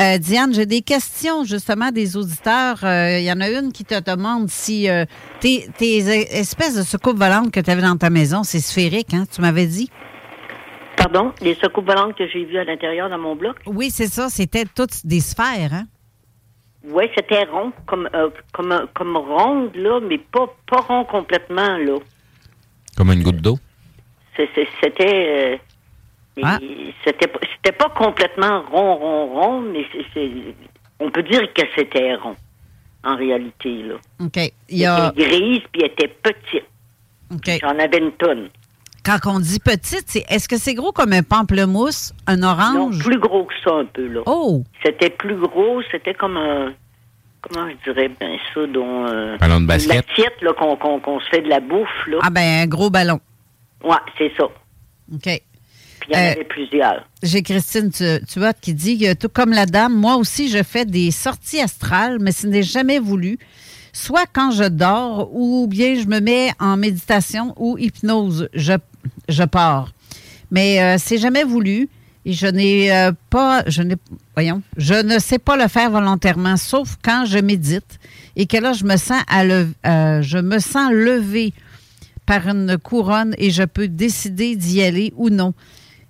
[0.00, 2.80] Euh, Diane, j'ai des questions justement des auditeurs.
[2.82, 4.88] Euh, Il y en a une qui te demande si
[5.38, 5.98] tes, tes
[6.36, 9.66] espèces de soucoupes volantes que tu avais dans ta maison, c'est sphérique, hein, tu m'avais
[9.66, 9.88] dit?
[10.96, 11.32] Pardon?
[11.40, 13.56] Les secoupes volantes que j'ai vues à l'intérieur dans mon bloc?
[13.66, 14.28] Oui, c'est ça.
[14.28, 15.86] C'était toutes des sphères, hein?
[16.84, 21.76] Oui, c'était rond, comme, euh, comme, euh, comme ronde, là, mais pas, pas rond complètement,
[21.76, 21.98] là.
[22.96, 23.58] Comme une goutte d'eau?
[24.36, 24.66] C'était.
[25.02, 25.56] euh,
[26.42, 26.58] Ah.
[27.04, 29.84] C'était pas- c'était pas complètement rond, rond, rond, mais
[30.98, 32.36] on peut dire que c'était rond,
[33.04, 33.94] en réalité, là.
[34.18, 34.38] OK.
[34.70, 35.12] Il y a...
[35.14, 36.64] Elle était grise, puis elle était petite.
[37.34, 37.58] OK.
[37.60, 38.48] J'en avais une tonne.
[39.04, 42.98] Quand on dit petite, c'est est-ce que c'est gros comme un pamplemousse, un Non, orange?
[43.02, 44.20] plus gros que ça, un peu, là.
[44.26, 44.62] Oh!
[44.84, 46.72] C'était plus gros, c'était comme un.
[47.40, 49.06] Comment je dirais bien ça, dont.
[49.08, 50.06] Euh, Ballon de basket.
[50.08, 52.18] L'assiette, là, qu'on qu'on- qu'on se fait de la bouffe, là.
[52.22, 53.18] Ah ben un gros ballon.
[53.82, 54.44] Ouais, c'est ça.
[54.44, 55.22] OK.
[55.22, 55.40] Puis
[56.10, 57.04] il y en Euh, avait plusieurs.
[57.24, 60.84] J'ai Christine Tu- Tuat qui dit que tout comme la dame, moi aussi je fais
[60.84, 63.38] des sorties astrales, mais ce n'est jamais voulu.
[63.92, 68.72] Soit quand je dors ou bien je me mets en méditation ou hypnose, je,
[69.28, 69.92] je pars.
[70.50, 71.88] Mais euh, c'est jamais voulu.
[72.24, 73.96] Et je n'ai euh, pas, je n'ai,
[74.36, 77.98] voyons, je ne sais pas le faire volontairement, sauf quand je médite
[78.36, 81.52] et que là, je me sens à le, euh, je me sens levé
[82.24, 85.52] par une couronne et je peux décider d'y aller ou non.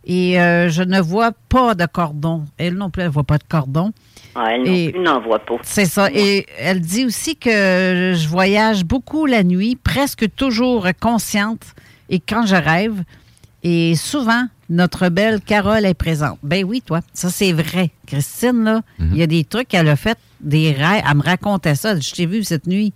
[0.05, 2.45] Et euh, je ne vois pas de cordon.
[2.59, 3.93] Elle non plus, elle ne voit pas de cordon.
[4.35, 5.55] Ah, elle non Et- plus n'en voit pas.
[5.63, 6.09] C'est ça.
[6.13, 11.63] Et elle dit aussi que je voyage beaucoup la nuit, presque toujours consciente,
[12.09, 13.03] et quand je rêve.
[13.65, 16.39] Et souvent, notre belle Carole est présente.
[16.43, 17.93] Ben oui, toi, ça c'est vrai.
[18.07, 21.05] Christine, là, il y a des trucs qu'elle a fait, des rêves.
[21.09, 21.99] Elle me racontait ça.
[21.99, 22.93] Je t'ai vu cette nuit.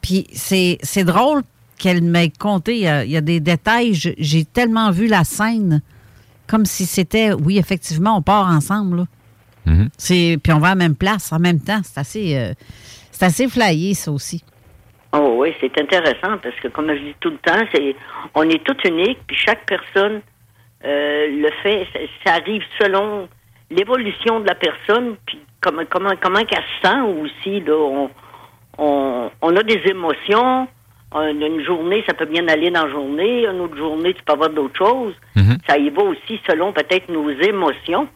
[0.00, 1.42] Puis c'est c'est drôle
[1.76, 2.76] qu'elle m'ait conté.
[2.76, 3.92] Il y, a, il y a des détails.
[3.94, 5.82] J'ai tellement vu la scène
[6.46, 8.96] comme si c'était, oui, effectivement, on part ensemble.
[8.96, 9.06] là.
[9.98, 11.80] C'est puis on va à la même place en même temps.
[11.84, 12.54] C'est assez, euh,
[13.12, 14.42] c'est assez flyé ça aussi.
[15.12, 17.96] Oh oui, c'est intéressant parce que comme je dis tout le temps, c'est
[18.34, 20.20] on est tous uniques, puis chaque personne
[20.84, 23.28] euh, le fait, ça, ça arrive selon
[23.70, 27.60] l'évolution de la personne, puis comment comment comment qu'elle se sent aussi.
[27.60, 28.10] Là, on,
[28.78, 30.68] on, on a des émotions.
[31.12, 33.44] Une une journée, ça peut bien aller dans la journée.
[33.44, 35.14] Une autre journée, tu peux avoir d'autres choses.
[35.66, 38.06] Ça y va aussi selon peut-être nos émotions.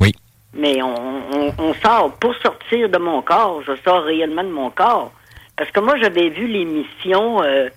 [0.00, 0.12] Oui.
[0.52, 0.94] Mais on,
[1.32, 5.12] on, on sort, pour sortir de mon corps, je sors réellement de mon corps.
[5.60, 7.68] Parce que moi, j'avais vu l'émission, euh,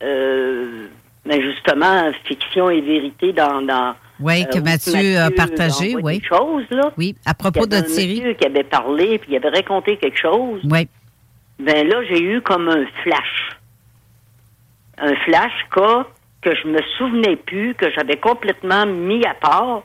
[0.00, 0.86] euh,
[1.26, 3.62] ben justement, Fiction et Vérité dans...
[3.62, 6.20] dans Oui, que euh, où Mathieu a partagé, oui.
[6.20, 6.92] des choses, là.
[6.96, 8.20] Oui, à propos de Thierry.
[8.20, 10.60] monsieur qui avait parlé, puis il avait raconté quelque chose.
[10.70, 10.86] Oui.
[11.58, 13.58] Ben là, j'ai eu comme un flash.
[14.98, 16.06] Un flash cas
[16.42, 19.82] que je me souvenais plus, que j'avais complètement mis à part,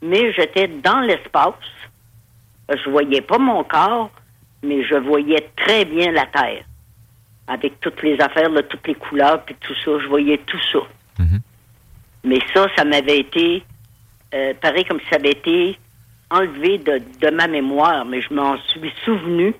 [0.00, 1.52] mais j'étais dans l'espace.
[2.70, 4.10] Je voyais pas mon corps,
[4.64, 6.64] mais je voyais très bien la Terre.
[7.46, 10.78] Avec toutes les affaires, là, toutes les couleurs, puis tout ça, je voyais tout ça.
[12.26, 13.62] Mais ça, ça m'avait été,
[14.34, 15.78] euh, pareil comme si ça avait été
[16.30, 19.54] enlevé de, de ma mémoire, mais je m'en suis souvenu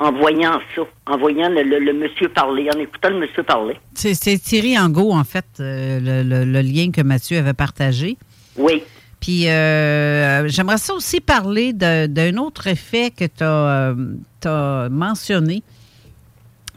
[0.00, 3.76] en voyant ça, en voyant le, le- le monsieur parler, en écoutant le monsieur parler.
[3.94, 8.16] C'est c'est Thierry Angot, en fait, euh, le, le- le lien que Mathieu avait partagé.
[8.56, 8.82] Oui.
[9.24, 15.62] Puis euh, j'aimerais ça aussi parler d'un autre effet que tu as, mentionné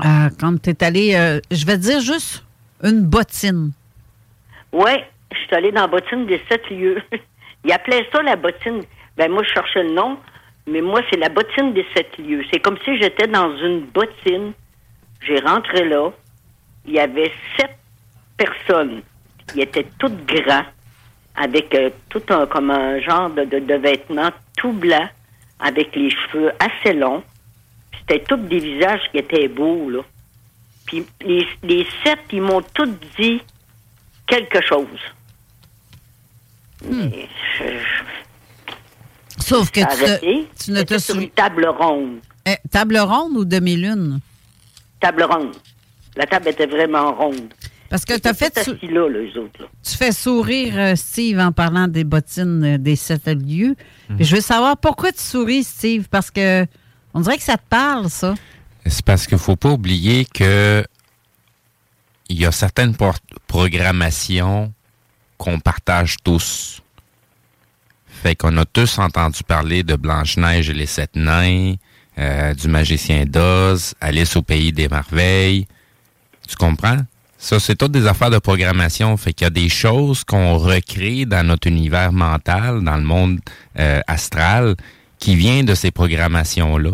[0.05, 2.45] euh, quand tu es allé, euh, je vais dire juste
[2.83, 3.73] une bottine.
[4.71, 4.91] Oui,
[5.33, 7.01] je suis allée dans la bottine des sept lieux.
[7.65, 8.81] Il appelait ça la bottine.
[9.17, 10.17] Ben moi, je cherchais le nom,
[10.67, 12.45] mais moi, c'est la bottine des sept lieux.
[12.49, 14.53] C'est comme si j'étais dans une bottine.
[15.19, 16.11] J'ai rentré là.
[16.85, 17.77] Il y avait sept
[18.37, 19.01] personnes.
[19.53, 20.63] Ils étaient toutes grands,
[21.38, 25.07] avec euh, tout un, comme un genre de, de, de vêtements tout blanc,
[25.59, 27.23] avec les cheveux assez longs.
[27.99, 29.99] C'était tous des visages qui étaient beaux, là.
[30.85, 32.89] Puis les, les sept, ils m'ont tous
[33.19, 33.41] dit
[34.26, 34.88] quelque chose.
[36.89, 37.27] Mais
[37.59, 40.47] je- Sauf que tu, arrêté.
[40.64, 42.19] tu ne te C'était sur une table ronde.
[42.45, 44.19] Eh, table ronde ou demi-lune?
[44.99, 45.55] Table ronde.
[46.15, 47.53] La table était vraiment ronde.
[47.89, 48.57] Parce que tu as fait.
[48.64, 49.61] sou- là, les autres.
[49.61, 49.68] là.
[49.84, 53.76] Tu fais sourire euh, Steve en parlant des bottines euh, des sept lieux.
[54.15, 56.65] Puis je veux savoir pourquoi tu souris, Steve, parce que
[57.14, 58.35] on dirait que ça te parle, ça.
[58.85, 60.84] C'est parce qu'il faut pas oublier que
[62.30, 62.95] il y a certaines
[63.47, 64.73] programmations
[65.38, 66.81] qu'on partage tous.
[68.07, 71.76] Fait qu'on a tous entendu parler de Blanche-Neige et les Sept Nains,
[72.18, 75.68] euh, du Magicien d'Oz, Alice au Pays des Merveilles.
[76.47, 76.97] Tu comprends?
[77.47, 79.15] Ça, c'est toutes des affaires de programmation.
[79.15, 83.39] Fait qu'il y a des choses qu'on recrée dans notre univers mental, dans le monde
[83.79, 84.75] euh, astral,
[85.17, 86.91] qui vient de ces programmations-là.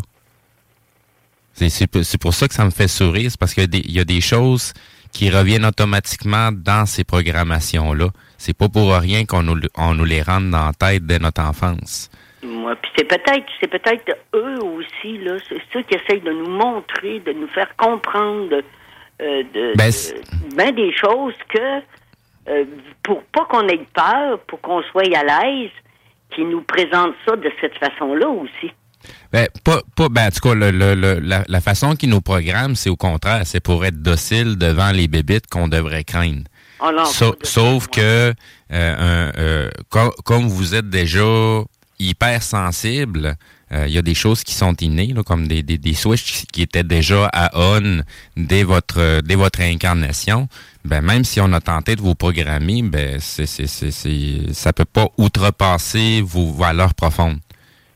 [1.56, 1.88] C'est-
[2.20, 4.74] pour- ça que ça me fait sourire, c'est parce qu'il y, y a des choses
[5.12, 8.10] qui reviennent automatiquement dans ces programmations-là.
[8.38, 11.42] C'est pas pour rien qu'on nous, on nous les rentre dans la tête dès notre
[11.42, 12.12] enfance.
[12.44, 15.38] Moi, puis c'est peut-être, c'est peut-être eux aussi là,
[15.74, 18.62] ceux qui essayent de nous montrer, de nous faire comprendre
[19.24, 21.80] euh, de, Ben, de- ben des choses que
[22.50, 22.66] euh,
[23.04, 25.72] pour pas qu'on ait peur, pour qu'on soit à l'aise,
[26.36, 28.72] qui nous présentent ça de cette façon-là aussi.
[29.32, 32.22] Ben, pas, pas, ben, en tout cas, le- le- le- la, la façon qu'ils nous
[32.22, 36.44] programment, c'est au contraire, c'est pour être docile devant les bébites qu'on devrait craindre.
[36.82, 37.06] Oh non,
[37.44, 38.34] sauf que, euh,
[38.72, 39.70] un- euh,
[40.26, 41.24] comme vous êtes déjà
[42.00, 43.34] hypersensible, euh,
[43.88, 46.62] il y a des choses qui sont innées, là, comme des, des, des switches qui
[46.62, 48.04] étaient déjà à on
[48.38, 50.48] dès votre, euh, dès votre incarnation.
[50.86, 54.86] Ben, même si on a tenté de vous programmer, ben, c'est, c'est, c'est, ça peut
[54.86, 57.40] pas outrepasser vos valeurs profondes.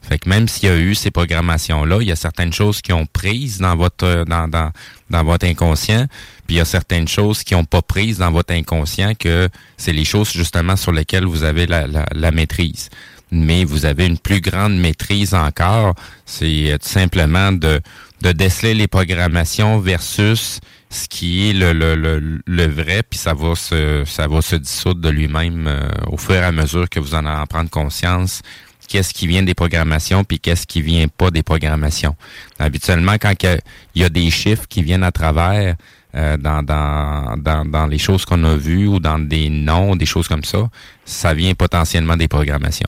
[0.01, 2.93] Fait que même s'il y a eu ces programmations-là, il y a certaines choses qui
[2.93, 4.71] ont prises dans votre euh, dans, dans,
[5.09, 6.07] dans votre inconscient,
[6.45, 9.91] puis il y a certaines choses qui ont pas prises dans votre inconscient que c'est
[9.91, 12.89] les choses justement sur lesquelles vous avez la, la, la maîtrise.
[13.31, 15.95] Mais vous avez une plus grande maîtrise encore.
[16.25, 17.81] C'est euh, tout simplement de,
[18.21, 20.59] de déceler les programmations versus
[20.89, 24.55] ce qui est le, le, le, le vrai, puis ça va se ça va se
[24.55, 28.41] dissoudre de lui-même euh, au fur et à mesure que vous en en prendre conscience
[28.87, 32.15] qu'est-ce qui vient des programmations puis qu'est-ce qui vient pas des programmations.
[32.57, 35.75] Habituellement, quand il y a des chiffres qui viennent à travers
[36.15, 40.05] euh, dans, dans, dans, dans les choses qu'on a vues ou dans des noms, des
[40.05, 40.69] choses comme ça,
[41.05, 42.87] ça vient potentiellement des programmations.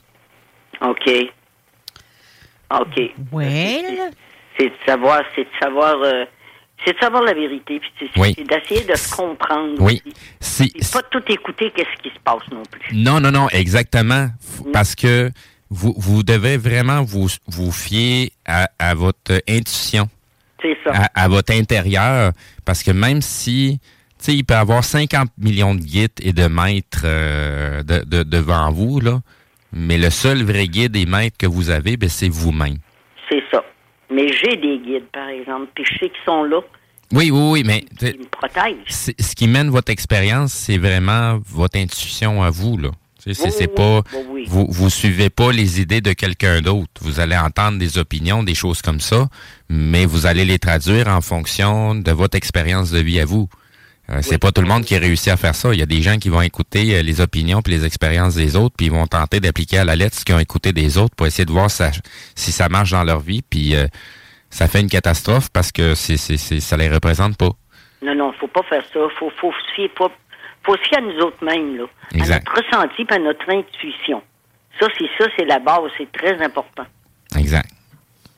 [0.82, 1.10] OK.
[2.70, 3.00] OK.
[3.32, 4.12] Well.
[4.58, 6.24] C'est de savoir, c'est de savoir, euh,
[6.84, 8.34] c'est de savoir la vérité, puis c'est Oui.
[8.36, 9.74] c'est d'essayer de se comprendre.
[9.80, 10.02] Oui.
[10.40, 12.96] C'est pas tout écouter qu'est-ce qui se passe non plus.
[12.96, 14.28] Non, non, non, exactement.
[14.72, 15.30] Parce que
[15.70, 20.08] vous, vous devez vraiment vous, vous fier à, à votre intuition,
[20.62, 20.92] C'est ça.
[21.14, 22.32] à, à votre intérieur.
[22.64, 23.78] Parce que même si,
[24.18, 28.04] tu sais, il peut y avoir 50 millions de guides et de maîtres euh, de,
[28.04, 29.20] de- devant vous, là,
[29.72, 32.76] mais le seul vrai guide et maître que vous avez, ben, c'est vous-même.
[33.28, 33.62] C'est ça.
[34.12, 36.60] Mais j'ai des guides, par exemple, puis je sais qu'ils sont là,
[37.12, 38.76] Oui, oui, oui, mais ils me protègent.
[38.88, 42.90] ce qui mène votre expérience, c'est vraiment votre intuition à vous, là.
[43.18, 44.44] C'est Oui, pas, oui.
[44.48, 46.88] vous, vous suivez pas les idées de quelqu'un d'autre.
[47.02, 49.28] Vous allez entendre des opinions, des choses comme ça,
[49.68, 53.46] mais vous allez les traduire en fonction de votre expérience de vie à vous.
[54.10, 55.72] Euh, c'est pas tout le monde qui réussit à faire ça.
[55.72, 58.56] Il y a des gens qui vont écouter euh, les opinions puis les expériences des
[58.56, 61.14] autres, puis ils vont tenter d'appliquer à la lettre ce qu'ils ont écouté des autres
[61.14, 61.92] pour essayer de voir ça-
[62.34, 63.86] si ça marche dans leur vie, puis euh,
[64.50, 67.50] ça fait une catastrophe parce que c'est, c'est, c'est- ça les représente pas.
[68.02, 68.98] Non, non, faut pas faire ça.
[69.18, 70.10] Faut, faut se fier, faut,
[70.64, 71.84] faut se fier à nous autres mêmes, là.
[72.14, 72.48] Exact.
[72.48, 74.22] À notre ressenti, puis à notre intuition.
[74.80, 76.86] Ça, c'est ça, c'est la base, c'est très important.
[77.38, 77.68] Exact.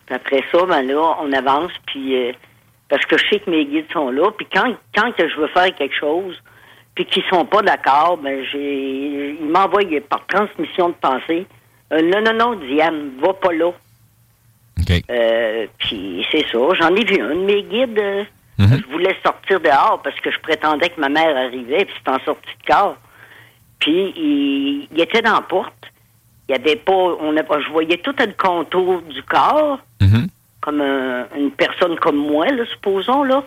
[0.06, 2.32] Puis après ça, ben là, on avance, puis euh,
[2.92, 5.46] parce que je sais que mes guides sont là, puis quand, quand que je veux
[5.48, 6.36] faire quelque chose,
[6.94, 11.46] puis qu'ils sont pas d'accord, ben j'ai, ils m'envoient par transmission de pensée,
[11.94, 13.70] euh, non, non, non, Diane, va pas là.
[15.10, 17.98] Euh, puis c'est ça, j'en ai vu un de mes guides.
[17.98, 18.24] euh,
[18.58, 22.20] Je voulais sortir dehors parce que je prétendais que ma mère arrivait, puis c'est en
[22.20, 22.98] sortie de corps.
[23.78, 25.72] Puis il, il était dans la porte.
[26.46, 29.78] Il y avait pas, on a, je voyais tout le contour du corps,
[30.62, 33.44] comme un- une personne comme moi, là, supposons là.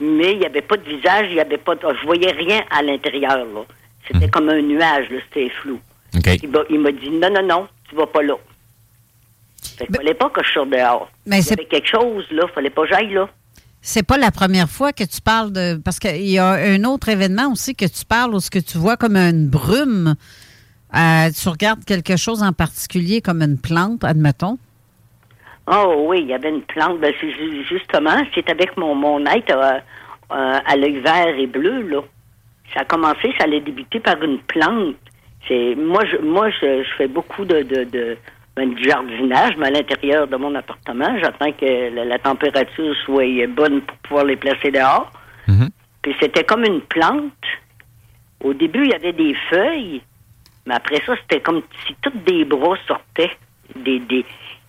[0.00, 2.60] Mais il n'y avait pas de visage, il y avait pas, de, je voyais rien
[2.70, 3.62] à l'intérieur là.
[4.06, 5.80] C'était comme un nuage, là, c'était flou.
[6.42, 8.34] Il m'a- Il m'a dit non, non, non, tu vas pas là.
[9.78, 11.10] Fait qu'il fallait pas que je sorte dehors.
[11.26, 13.28] Mais il y c'est- avait quelque chose là, fallait pas que j'aille là.
[13.82, 15.76] C'est pas la première fois que tu parles de.
[15.84, 18.78] Parce qu'il y a un autre événement aussi que tu parles où ce que tu
[18.78, 20.14] vois comme une brume.
[20.94, 24.58] Euh, tu regardes quelque chose en particulier comme une plante, admettons.
[25.66, 27.00] Oh oui, il y avait une plante.
[27.00, 27.12] Ben,
[27.68, 29.78] justement, c'est avec mon, mon être euh,
[30.32, 32.02] euh, à l'œil vert et bleu, là.
[32.74, 34.96] Ça a commencé, ça allait débuter par une plante.
[35.48, 38.16] C'est moi je moi je, je fais beaucoup de, de, de
[38.56, 41.16] ben, jardinage, mais à l'intérieur de mon appartement.
[41.20, 45.10] J'attends que la, la température soit bonne pour pouvoir les placer dehors.
[46.02, 47.32] Puis c'était comme une plante.
[48.42, 50.02] Au début, il y avait des feuilles,
[50.66, 53.36] mais après ça, c'était comme si toutes des bras sortaient.
[53.74, 54.24] Des, des,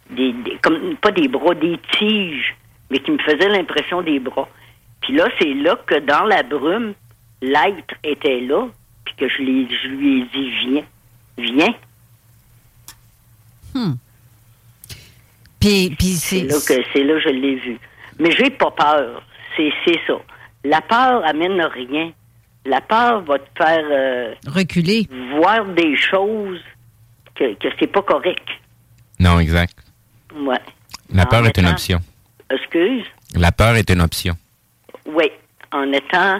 [0.10, 2.56] des, des- comme, pas des bras, des tiges,
[2.90, 4.48] mais qui me faisaient l'impression des bras.
[5.02, 6.94] Puis là, c'est là que dans la brume,
[7.42, 8.68] l'être était là,
[9.06, 10.84] puis que je, lui ai dit, viens,
[11.38, 11.76] viens.
[13.74, 13.94] Hmm.
[15.60, 16.46] Puis, puis C'est c'est.
[16.46, 17.80] là que c'est là que je l'ai vu.
[18.20, 19.24] Mais j'ai pas peur.
[19.56, 20.14] C'est c'est ça.
[20.64, 22.12] La peur amène rien.
[22.66, 25.08] La peur va te faire euh, Reculer.
[25.38, 26.60] voir des choses
[27.36, 28.46] que, que c'est pas correct.
[29.20, 29.76] Non, exact.
[30.36, 30.60] Ouais.
[31.14, 31.99] La En peur est une option.
[32.49, 33.04] Excuse?
[33.36, 34.36] La peur est une option.
[35.06, 35.30] Oui.
[35.72, 36.40] En étant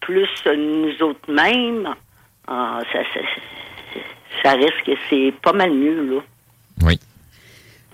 [0.00, 1.88] plus nous autres mêmes,
[2.46, 3.20] ah, ça, ça,
[4.42, 6.20] ça reste que c'est pas mal mieux, là.
[6.82, 6.98] Oui.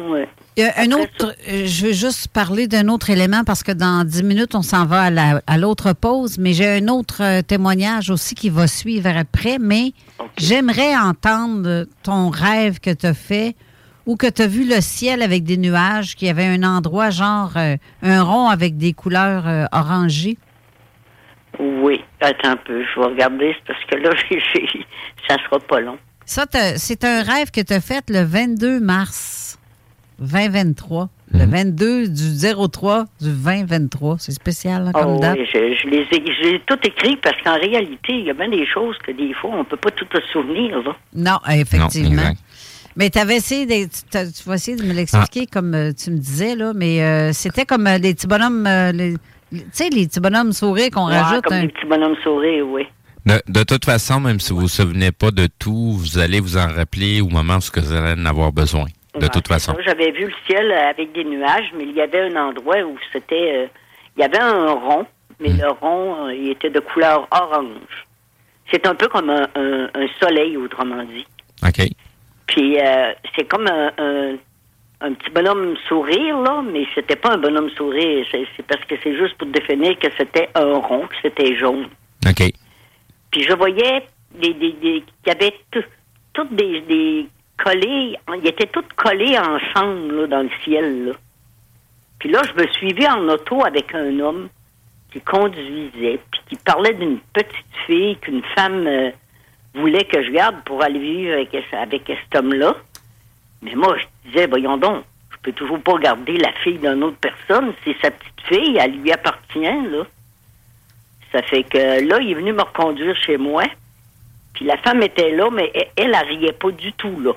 [0.00, 0.28] Ouais.
[0.56, 3.70] Il y a un autre, euh, je veux juste parler d'un autre élément parce que
[3.70, 7.22] dans 10 minutes, on s'en va à la- à l'autre pause, mais j'ai un autre
[7.22, 9.92] euh, témoignage aussi qui va suivre après, mais
[10.36, 13.54] j'aimerais entendre ton rêve que tu as fait
[14.06, 17.10] ou que tu as vu le ciel avec des nuages, qu'il y avait un endroit
[17.10, 20.36] genre euh, un rond avec des couleurs euh, orangées?
[21.58, 22.02] Oui.
[22.20, 24.10] Attends un peu, je vais regarder, c'est parce que là,
[25.28, 25.98] ça sera pas long.
[26.26, 29.58] Ça, c'est un rêve que tu as fait le 22 mars
[30.18, 31.08] 2023.
[31.32, 34.16] Le 22 du 03 du 2023.
[34.20, 35.36] C'est spécial hein, comme Oh, date.
[35.38, 38.30] oui, je, je les ai, je les ai tout écrit parce qu'en réalité, il y
[38.30, 40.80] a bien des choses que des fois, on peut pas tout se souvenir.
[40.82, 40.94] Là.
[41.14, 42.32] Non, effectivement.
[42.96, 46.18] Mais tu avais essayé, de, tu, vas essayer de me l'expliquer comme euh, tu me
[46.18, 49.16] disais, là, mais euh, c'était comme euh, des petits bonhommes, euh, les-
[49.50, 51.44] les- tu sais, les petits bonhommes souris qu'on Ouais, rajoute.
[51.44, 52.86] comme un- des petits bonhommes sourires, oui.
[53.26, 56.56] De, de toute façon, même si vous vous souvenez pas de tout, vous allez vous
[56.56, 58.84] en rappeler au moment où vous allez en avoir besoin.
[59.14, 59.74] De Ouais, toute façon.
[59.84, 63.64] J'avais vu le ciel avec des nuages, mais il y avait un endroit où c'était.
[63.64, 63.66] euh,
[64.16, 65.06] il y avait un rond,
[65.40, 65.58] mais Hmm.
[65.62, 68.06] le rond, euh, il était de couleur orange.
[68.70, 71.24] C'est un peu comme un, un- un soleil, autrement dit.
[71.66, 71.88] OK.
[72.46, 74.36] Puis euh, c'est comme un, un-
[75.00, 78.24] un petit bonhomme sourire, là, mais c'était pas un bonhomme sourire.
[78.32, 81.88] C'est parce que c'est juste pour définir que c'était un rond, que c'était jaune.
[82.26, 82.50] OK.
[83.30, 85.84] Puis je voyais des, des, des, qu'il y avait tout-
[86.32, 87.26] toutes des, des
[87.62, 91.06] collés, ils étaient tous collés ensemble là, dans le ciel.
[91.06, 91.12] Là.
[92.18, 94.48] Puis là, je me vu en auto avec un homme
[95.12, 99.10] qui conduisait, puis qui parlait d'une petite fille qu'une femme euh,
[99.74, 102.76] voulait que je garde pour aller vivre avec, avec cet homme-là.
[103.62, 107.16] Mais moi, je disais, voyons donc, je peux toujours pas garder la fille d'une autre
[107.16, 107.72] personne.
[107.84, 110.04] C'est sa petite fille, elle lui appartient, là.
[111.32, 113.64] Ça fait que là, il est venu me reconduire chez moi.
[114.52, 117.32] Puis la femme était là, mais elle, elle, riait pas du tout, là.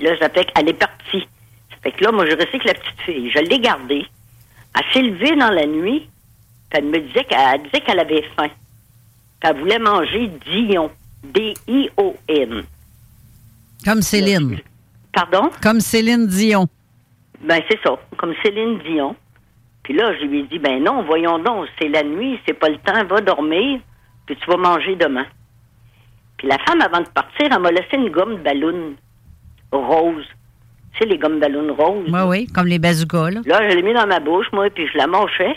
[0.00, 1.28] Là, ça fait qu'elle est partie.
[1.70, 3.30] Ça fait que là, moi, je restais avec la petite fille.
[3.30, 4.06] Je l'ai gardée.
[4.74, 6.08] Elle s'est levée dans la nuit.
[6.70, 8.48] Puis elle me disait qu'elle elle disait qu'elle avait faim.
[9.46, 10.90] Elle voulait manger Dion.
[11.22, 12.62] D-I-O-N.
[13.84, 14.58] Comme Céline.
[15.12, 15.50] Pardon?
[15.62, 16.66] Comme Céline Dion.
[17.42, 19.14] Ben, c'est ça, comme Céline Dion.
[19.82, 22.70] Puis là, je lui ai dit, ben non, voyons donc, c'est la nuit, c'est pas
[22.70, 23.80] le temps, va dormir,
[24.24, 25.26] puis tu vas manger demain.
[26.38, 28.94] Puis la femme, avant de partir, elle m'a laissé une gomme de ballon
[29.72, 30.24] rose.
[30.94, 32.08] Tu sais, les gommes ballons roses?
[32.10, 33.40] Oui, oui, comme les bazookas, là.
[33.44, 35.56] Là, je l'ai mis dans ma bouche, moi, puis je la mâchais.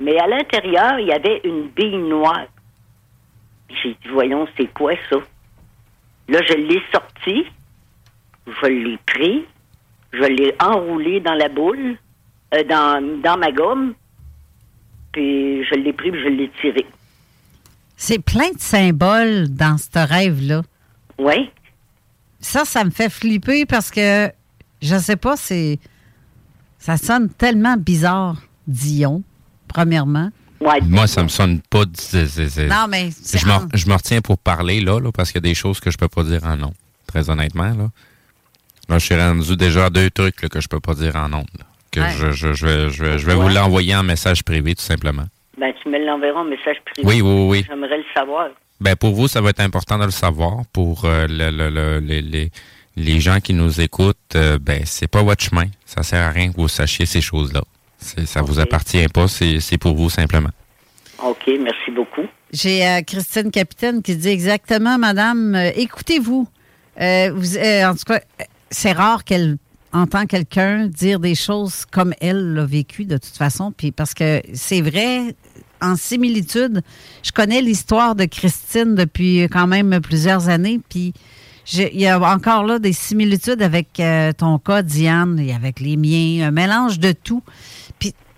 [0.00, 2.46] Mais à l'intérieur, il y avait une bille noire.
[3.82, 5.16] J'ai dit, voyons, c'est quoi ça?
[6.28, 7.44] Là, je l'ai sorti,
[8.46, 9.44] je l'ai pris,
[10.12, 11.96] je l'ai enroulé dans la boule,
[12.54, 13.94] euh, dans, dans ma gomme,
[15.12, 16.86] puis je l'ai pris, puis je l'ai tiré.
[17.96, 20.62] C'est plein de symboles dans ce rêve-là.
[21.18, 21.50] Oui.
[22.40, 24.30] Ça, ça me fait flipper parce que,
[24.80, 25.78] je sais pas, c'est.
[26.78, 28.36] Ça sonne tellement bizarre,
[28.66, 29.22] Dion,
[29.68, 30.30] premièrement.
[30.82, 31.84] Moi, ça me sonne pas.
[31.94, 35.46] c'est- Non, mais Je me, je me retiens pour parler, là, là, parce qu'il y
[35.46, 36.72] a des choses que je peux pas dire en nom,
[37.06, 37.70] très honnêtement.
[37.70, 37.88] Là,
[38.88, 41.28] là je suis rendu déjà à deux trucs là, que je peux pas dire en
[41.28, 41.44] nom.
[41.90, 42.14] que Ouais.
[42.16, 45.24] je, je, je vais, je vais, je vais vous l'envoyer en message privé, tout simplement.
[45.58, 47.02] Ben, tu me l'enverras en message privé.
[47.08, 47.64] Oui, oui, oui.
[47.68, 48.48] J'aimerais le savoir.
[48.80, 50.62] Ben pour vous, ça va être important de le savoir.
[50.72, 52.50] Pour euh, le, le- le- les, les,
[52.96, 55.66] les gens qui nous écoutent, euh, ben c'est pas votre chemin.
[55.84, 57.62] Ça sert à rien que vous sachiez ces choses-là.
[58.00, 59.26] Ça vous appartient pas.
[59.28, 60.50] C'est pour vous simplement.
[61.22, 62.26] OK, merci beaucoup.
[62.52, 66.48] J'ai euh, Christine Capitaine qui dit exactement, Madame, euh, écoutez-vous.
[67.00, 68.20] Euh, vous- euh, en tout cas,
[68.70, 69.58] c'est rare qu'elle
[69.92, 73.70] entend quelqu'un dire des choses comme elle l'a vécu de toute façon.
[73.76, 75.34] Puis parce que c'est vrai,
[75.82, 76.82] en similitude,
[77.22, 80.80] je connais l'histoire de Christine depuis quand même plusieurs années.
[80.88, 81.12] Puis
[81.72, 85.96] il y a encore là des similitudes avec euh, ton cas, Diane, et avec les
[85.96, 87.42] miens, un mélange de tout.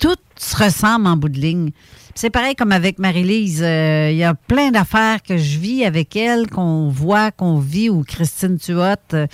[0.03, 1.71] Tout se ressemble en bout de ligne.
[2.17, 3.63] C'est pareil comme avec Marie-Lise.
[3.63, 7.89] euh, Il y a plein d'affaires que je vis avec elle, qu'on voit, qu'on vit,
[7.89, 9.15] ou Christine Tuot.
[9.15, 9.27] euh,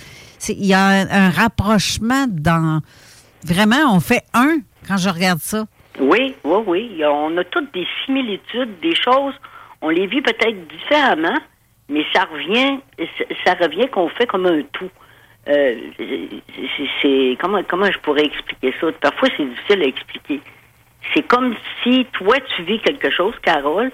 [0.47, 2.81] Il y a un, rapprochement dans...
[3.43, 5.65] Vraiment, on fait un quand je regarde ça.
[5.99, 7.01] Oui, oui, oui.
[7.03, 9.33] On a toutes des similitudes, des choses.
[9.81, 11.39] On les vit peut-être différemment,
[11.89, 12.79] mais ça revient,
[13.43, 14.89] ça revient qu'on fait comme un tout.
[15.47, 15.75] Euh,
[17.01, 18.87] c'est comment comment je pourrais expliquer ça?
[19.01, 20.41] Parfois c'est difficile à expliquer.
[21.13, 23.91] C'est comme si toi tu vis quelque chose, Carole.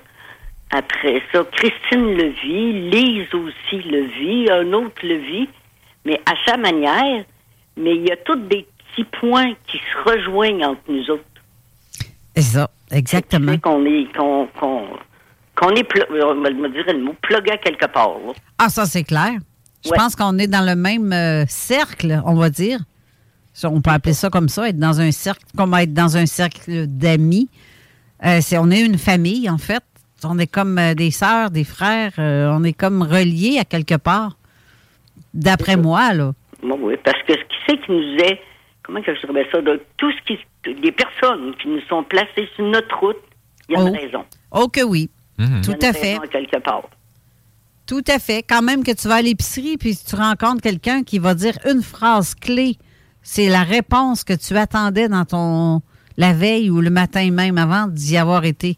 [0.71, 5.47] Après ça, Christine le vit, Lise aussi le vit, un autre le vit,
[6.03, 7.23] mais à sa manière.
[7.77, 11.23] Mais il y a tous des petits points qui se rejoignent entre nous autres.
[12.35, 13.57] C'est ça, exactement.
[13.59, 14.87] Qu'on est, qu'on, qu'on,
[15.55, 18.09] qu'on est, plo- on va me dire le mot, plugué à quelque part.
[18.25, 18.33] là.
[18.57, 19.33] Ah, ça, c'est clair.
[19.83, 19.97] Je Ouais.
[19.97, 22.79] pense qu'on est dans le même euh, cercle, on va dire.
[23.57, 26.25] Ça, On peut appeler ça comme ça, être dans un cercle, comme être dans un
[26.25, 27.49] cercle d'amis.
[28.25, 29.81] Euh, c'est, on est une famille, en fait.
[30.25, 32.11] On est comme euh, des sœurs, des frères.
[32.19, 34.37] euh, on est comme reliés à quelque part.
[35.33, 36.33] D'après moi, là.
[36.61, 38.39] Bon, oui, parce que ce qui c'est qui nous est,
[38.83, 42.47] comment que je dirais ça, de tout ce qui, des personnes qui nous sont placées
[42.55, 43.17] sur notre route,
[43.69, 44.01] il y a une Oh.
[44.01, 44.25] raison.
[44.51, 45.09] Oh que oui.
[45.39, 46.11] Il y a Tout à fait.
[46.13, 46.83] raison à quelque part.
[47.87, 48.41] Tout à fait.
[48.43, 51.83] Quand même que tu vas à l'épicerie puis tu rencontres quelqu'un qui va dire une
[51.83, 52.77] phrase clé,
[53.27, 55.81] c'est la réponse que tu attendais dans ton
[56.15, 58.77] la veille ou le matin même avant d'y avoir été.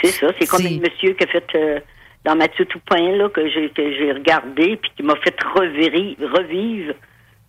[0.00, 1.80] C'est ça, c'est comme un monsieur qui a fait euh,
[2.24, 6.94] dans Mathieu Toupin, là, que j'ai que j'ai regardé, puis qui m'a fait revivre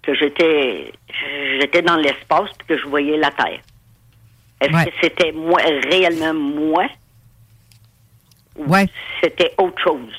[0.02, 0.92] que j'étais
[1.60, 3.62] j'étais dans l'espace puis que je voyais la Terre.
[4.60, 4.86] Est-ce Ouais.
[4.86, 6.88] que c'était moi réellement moi?
[8.58, 8.88] Ou Ouais.
[9.24, 10.14] c'était autre chose?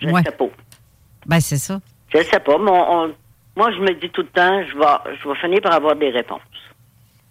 [0.00, 0.22] Je ne Ouais.
[0.22, 0.48] sais pas.
[1.26, 1.80] Ben, c'est ça.
[2.12, 3.14] Je ne sais pas, mais on- on-
[3.56, 6.10] moi je me dis tout le temps, je vais je vais finir par avoir des
[6.10, 6.40] réponses.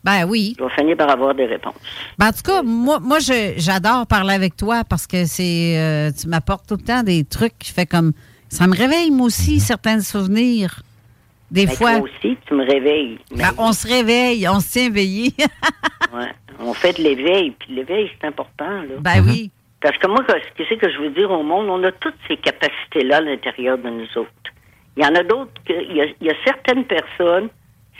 [0.03, 0.55] Ben oui.
[0.57, 1.75] Je vais finir par avoir des réponses.
[2.17, 6.11] Ben, en tout cas, moi, moi je- j'adore parler avec toi parce que c'est euh,
[6.11, 8.11] tu m'apportes tout le temps des trucs qui fait comme
[8.49, 10.81] ça me réveille moi aussi certains souvenirs.
[11.51, 13.19] Des Ben, fois, Toi aussi, tu me réveilles.
[13.35, 15.33] Ben, on se réveille, on se tient éveillé.
[16.13, 18.69] ouais, on fait de l'éveil, puis l'éveil, c'est important.
[18.69, 18.95] Là.
[19.01, 19.51] ben oui.
[19.81, 23.17] Parce que moi, ce que je veux dire au monde, on a toutes ces capacités-là
[23.17, 24.29] à l'intérieur de nous autres.
[25.01, 27.49] Il y en a d'autres, que, il, y a, il y a certaines personnes,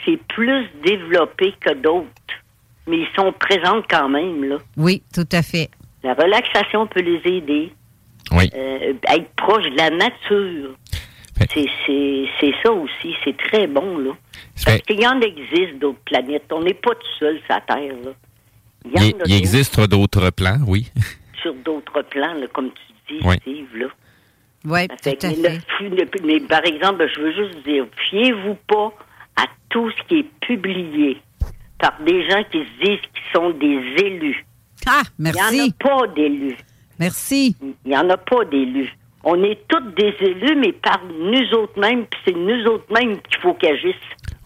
[0.04, 2.06] c'est plus développé que d'autres,
[2.86, 4.44] mais ils sont présentes quand même.
[4.44, 4.58] Là.
[4.76, 5.68] Oui, tout à fait.
[6.04, 7.72] La relaxation peut les aider.
[8.30, 8.48] Oui.
[8.54, 10.76] Euh, être proche de la nature.
[11.52, 14.12] C'est, c'est, c'est ça aussi, c'est très bon, là.
[14.64, 16.44] Parce qu'il y en existe d'autres planètes.
[16.52, 18.12] On n'est pas tout seul sur la Terre, là.
[18.84, 20.88] Il y en Il, a il d'autres existe d'autres plans, oui.
[21.42, 23.34] sur d'autres plans, là, comme tu dis, Oui.
[23.40, 23.86] Steve, là.
[24.64, 25.60] Oui, tout à que fait.
[25.80, 28.92] le- le- mais par exemple, je veux juste dire, fiez-vous pas
[29.36, 31.18] à tout ce qui est publié
[31.78, 34.44] par des gens qui se disent qu'ils sont des élus.
[34.86, 35.74] Ah, Il n'y en merci.
[35.80, 36.56] a pas d'élus.
[36.98, 37.56] Merci.
[37.84, 38.92] Il n'y en a pas d'élus.
[39.24, 43.20] On est tous des élus, mais par nous autres mêmes, puis c'est nous autres mêmes
[43.22, 43.94] qu'il faut qu'ils agissent.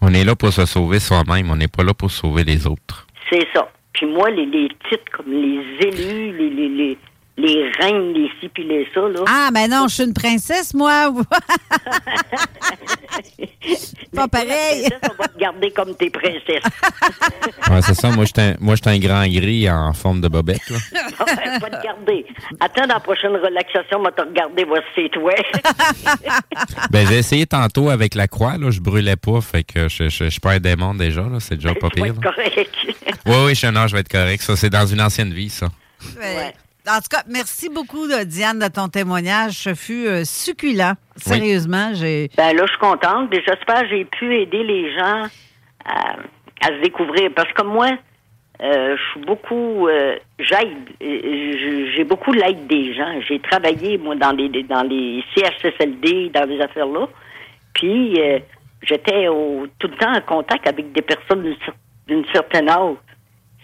[0.02, 3.06] On est là pour se sauver soi-même, on n'est pas là pour sauver les autres.
[3.30, 3.70] C'est ça.
[3.94, 6.98] Puis moi, les, les titres comme les élus, les, les, les,
[7.38, 9.20] les reines, les ci puis les ça, là.
[9.28, 11.12] Ah, ben non, je suis une princesse, moi.
[14.14, 14.88] Pas pareil.
[15.02, 16.62] on va te garder comme tes princesses.
[17.70, 18.32] Ouais, c'est ça, moi, je
[18.76, 20.70] suis un, un grand gris en forme de bobette.
[20.70, 20.76] Là.
[21.18, 22.24] on va te garder.
[22.60, 25.32] Attends, dans la prochaine relaxation, on va te regarder, voir si c'est toi.
[26.90, 30.24] Ben, j'ai essayé tantôt avec la croix, là, je brûlais pas, fait que je, je,
[30.26, 32.14] je suis pas un démon déjà, là, c'est déjà pas Tu vas pire.
[32.14, 32.74] être correct.
[33.26, 34.42] Oui, oui, je, non, je vais être correct.
[34.42, 35.66] Ça, c'est dans une ancienne vie, ça.
[36.16, 36.54] Ouais.
[36.88, 39.52] En tout cas, merci beaucoup, là, Diane, de ton témoignage.
[39.54, 40.94] Ce fut euh, succulent.
[41.16, 42.30] Sérieusement, j'ai.
[42.36, 43.30] Ben là, je suis contente.
[43.32, 45.24] J'espère que j'ai pu aider les gens
[45.84, 46.16] à,
[46.62, 47.30] à se découvrir.
[47.34, 47.88] Parce que moi,
[48.62, 49.88] euh, je suis beaucoup.
[49.88, 50.76] euh, j'aide.
[51.02, 53.20] euh, J'ai beaucoup l'aide des gens.
[53.26, 57.08] J'ai travaillé, moi, dans les, dans les CHSLD, dans les affaires-là.
[57.74, 58.38] Puis, euh,
[58.82, 59.26] j'étais
[59.78, 61.54] tout le temps en contact avec des personnes
[62.06, 62.94] d'une certaine âge.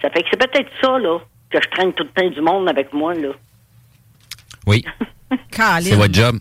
[0.00, 1.18] Ça fait que c'est peut-être ça, là,
[1.52, 3.28] que je traîne tout le temps du monde avec moi, là.
[4.66, 4.84] Oui.
[5.82, 6.38] C'est votre job.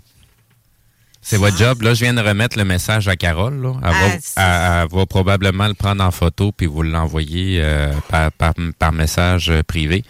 [1.24, 1.84] C'est votre job.
[1.84, 3.62] Là, je viens de remettre le message à Carole.
[3.62, 3.74] Là.
[3.84, 7.62] Elle, va, Ah, c'est- elle- elle va probablement le prendre en photo puis vous l'envoyer
[7.64, 10.04] euh, par, par, par message euh, privé.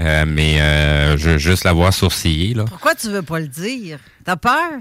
[0.00, 2.52] Euh, mais euh, je veux juste la voir sourciller.
[2.54, 2.64] Là.
[2.66, 3.98] Pourquoi tu veux pas le dire?
[4.24, 4.72] T'as peur?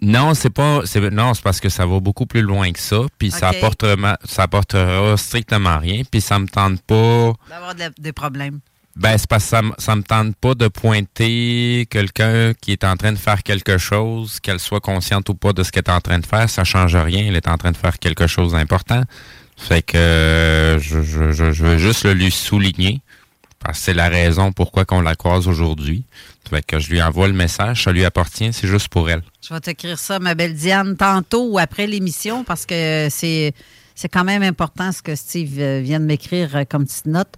[0.00, 0.80] Non, c'est pas.
[0.84, 3.02] c'est- Non, c'est parce que ça va beaucoup plus loin que ça.
[3.16, 6.02] Puis ça, apportera, ça apportera strictement rien.
[6.10, 7.32] Puis ça me tente pas.
[7.48, 8.58] D'avoir des problèmes.
[8.96, 12.96] Ben, c'est parce que ça, ça me tente pas de pointer quelqu'un qui est en
[12.96, 16.00] train de faire quelque chose, qu'elle soit consciente ou pas de ce qu'elle est en
[16.00, 16.48] train de faire.
[16.48, 17.26] Ça change rien.
[17.28, 19.02] Elle est en train de faire quelque chose d'important.
[19.58, 23.02] Fait que euh, je veux juste le lui souligner.
[23.58, 26.04] Parce que c'est la raison pourquoi qu'on la croise aujourd'hui.
[26.48, 27.84] Fait que je lui envoie le message.
[27.84, 28.52] Ça lui appartient.
[28.52, 29.22] C'est juste pour elle.
[29.46, 33.52] Je vais t'écrire ça, ma belle Diane, tantôt ou après l'émission, parce que c'est,
[33.94, 37.34] c'est quand même important ce que Steve euh, vient de m'écrire euh, comme petite note.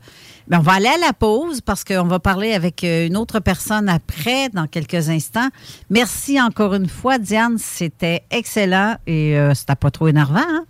[0.48, 3.38] Mais on va aller à la pause parce qu'on va parler avec euh, une autre
[3.38, 5.48] personne après, dans quelques instants.
[5.90, 7.58] Merci encore une fois, Diane.
[7.58, 10.38] C'était excellent et euh, c'était pas trop énervant.
[10.38, 10.64] Hein?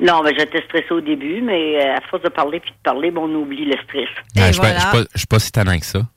[0.00, 3.10] Non, mais j'étais stressée au début, mais euh, à force de parler puis de parler,
[3.10, 4.08] ben, on oublie le stress.
[4.36, 5.98] Ah, je suis pas- je suis pas, je suis pas si tannant que ça.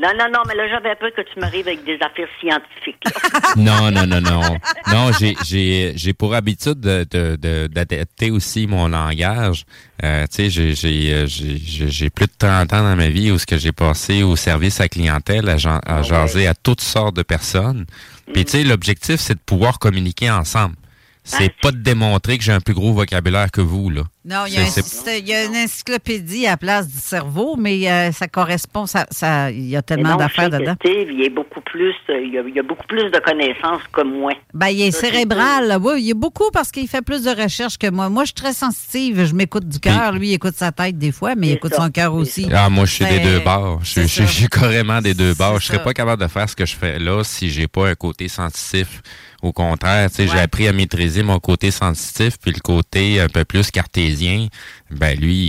[0.00, 3.02] Non, non, non, mais là, j'avais peur que tu m'arrives avec des affaires scientifiques.
[3.04, 3.40] là.
[3.56, 4.56] Non, non, non, non.
[4.92, 9.64] Non, j'ai, j'ai, j'ai pour habitude de, de, de- d'adapter aussi mon langage.
[10.04, 13.08] Euh, tu sais, j'ai, j'ai, euh, j'ai, j'ai- j'ai plus de 30 ans dans ma
[13.08, 15.56] vie où ce que j'ai passé au service à clientèle, à,
[15.86, 17.86] à jaser à toutes sortes de personnes.
[18.32, 20.74] Puis, tu sais, l'objectif, c'est de pouvoir communiquer ensemble.
[21.24, 24.02] C'est pas de démontrer que j'ai un plus gros vocabulaire que vous, là.
[24.24, 28.84] Non, il y, a une encyclopédie à la place du cerveau, mais euh, ça correspond,
[28.84, 30.74] ça, ça, il y a tellement d'affaires dedans.
[30.84, 33.80] Steve, il est beaucoup plus, il y a, il y a beaucoup plus de connaissances
[33.90, 34.32] que moi.
[34.52, 35.68] Ben, il est Ça, cérébral.
[35.68, 35.78] là.
[35.78, 38.10] Oui, il y a beaucoup parce qu'il fait plus de recherches que moi.
[38.10, 39.24] Moi, je suis très sensitive.
[39.24, 40.12] Je m'écoute du cœur.
[40.12, 42.46] Lui, il écoute sa tête des fois, mais il écoute son cœur aussi.
[42.52, 43.80] Ah, moi, je suis des Ben, deux bords.
[43.82, 45.58] Je, suis carrément des deux bords.
[45.60, 47.94] Je serais pas capable de faire ce que je fais là si j'ai pas un
[47.94, 49.00] côté sensitif.
[49.42, 53.28] Au contraire, tu sais, j'ai appris à maîtriser mon côté sensitif, puis le côté un
[53.28, 54.48] peu plus cartésien,
[54.90, 55.46] ben lui,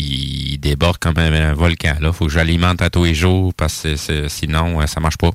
[0.53, 1.95] il déborde comme un, un volcan.
[1.99, 5.31] Là, faut que j'alimente à tous les jours parce que sinon, euh, ça marche pas.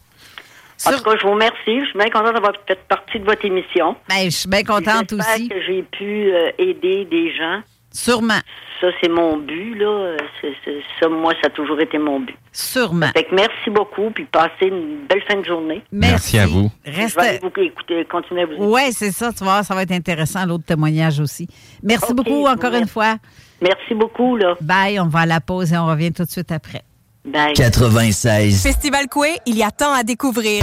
[0.86, 1.56] En tout cas, je vous remercie.
[1.66, 3.96] Je suis bien contente d'avoir fait partie de votre émission.
[4.08, 5.48] Ben, je suis bien contente J'espère aussi.
[5.48, 7.60] que j'ai pu euh, aider des gens.
[7.94, 8.40] Sûrement.
[8.80, 10.16] Ça, c'est mon but, là.
[10.40, 12.36] C'est- c'est- ça, moi, ça a toujours été mon but.
[12.52, 13.06] Sûrement.
[13.16, 15.80] Fait que merci beaucoup, puis passez une belle fin de journée.
[15.92, 16.70] Merci à vous.
[16.84, 18.68] Reste- Je vais vous écouter, continuer à vous écouter.
[18.68, 19.32] Oui, c'est ça.
[19.32, 21.46] Tu vas voir, ça va être intéressant, l'autre témoignage aussi.
[21.82, 23.16] Merci beaucoup, encore une fois.
[23.62, 24.56] Merci beaucoup, là.
[24.60, 26.82] Bye, on va à la pause et on revient tout de suite après.
[27.24, 27.54] Bye.
[27.54, 28.62] 96.
[28.62, 30.62] Festival Coué, il y a tant à découvrir.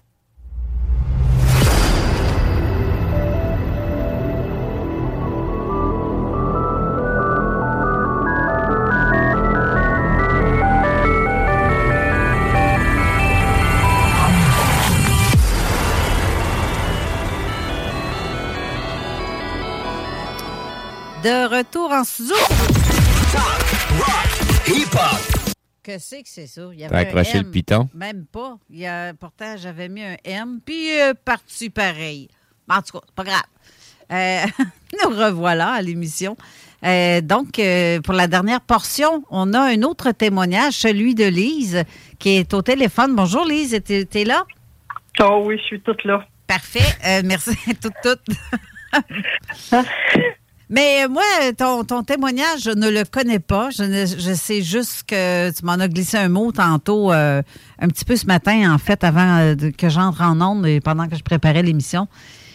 [21.23, 22.35] De retour en studio.
[24.67, 25.53] Hip-hop.
[25.83, 26.61] Que c'est que c'est ça?
[26.73, 27.43] Il y T'as avait un accroché M.
[27.45, 27.89] le piton?
[27.93, 28.57] Même pas.
[28.69, 32.27] Il y a, pourtant, j'avais mis un M, puis euh, parti pareil.
[32.67, 33.43] En tout cas, c'est pas grave.
[34.11, 34.63] Euh,
[35.03, 36.37] nous revoilà à l'émission.
[36.83, 41.83] Euh, donc, euh, pour la dernière portion, on a un autre témoignage, celui de Lise,
[42.17, 43.15] qui est au téléphone.
[43.15, 44.43] Bonjour Lise, t'es t'es là?
[45.19, 46.25] Oh oui, je suis toute là.
[46.47, 46.79] Parfait.
[47.05, 47.55] Euh, merci.
[47.81, 48.21] toute, toute.
[50.73, 51.21] Mais moi,
[51.57, 53.69] ton, ton témoignage, je ne le connais pas.
[53.71, 57.41] Je, ne- je sais juste que tu m'en as glissé un mot tantôt, euh,
[57.77, 61.09] un petit peu ce matin, en fait, avant euh, que j'entre en onde et pendant
[61.09, 62.07] que je préparais l'émission.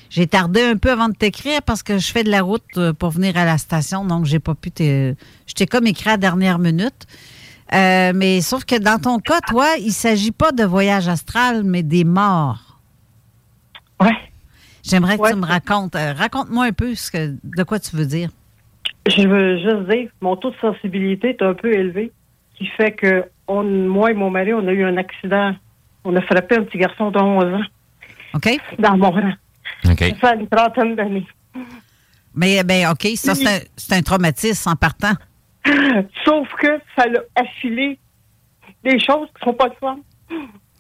[0.09, 2.95] J'ai tardé un peu avant de t'écrire parce que je fais de la route euh,
[2.95, 4.71] pour venir à la station, donc j'ai pas pu.
[4.79, 7.07] Je t'ai comme écrit à la dernière minute.
[7.75, 11.83] Euh, mais sauf que dans ton cas, toi, il s'agit pas de voyage astral, mais
[11.83, 12.79] des morts.
[14.01, 14.17] Ouais.
[14.89, 15.97] J'aimerais que tu me racontes.
[15.97, 18.31] euh, Raconte-moi un peu ce que, de quoi tu veux dire.
[19.09, 22.13] Je veux juste dire, mon taux de sensibilité est un peu élevé,
[22.57, 25.55] qui fait que on, moi et mon mari, on a eu un accident.
[26.05, 27.67] On a frappé un petit garçon de 11 ans.
[28.35, 28.49] OK.
[28.79, 29.33] Dans mon rang.
[29.89, 29.99] OK.
[29.99, 31.27] Ça fait une trentaine d'années.
[32.35, 35.15] Mais, ben, OK, ça, c'est un, c'est un traumatisme en partant.
[36.25, 37.99] Sauf que ça l'a affilé
[38.85, 39.99] des choses qui sont pas de fun.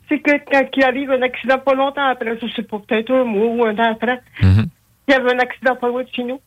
[0.08, 3.24] C'est que quand il arrive un accident pas longtemps après, je sais pas, peut-être un
[3.24, 4.68] mois ou un an après, il
[5.08, 6.40] y avait un accident pas loin de chez nous.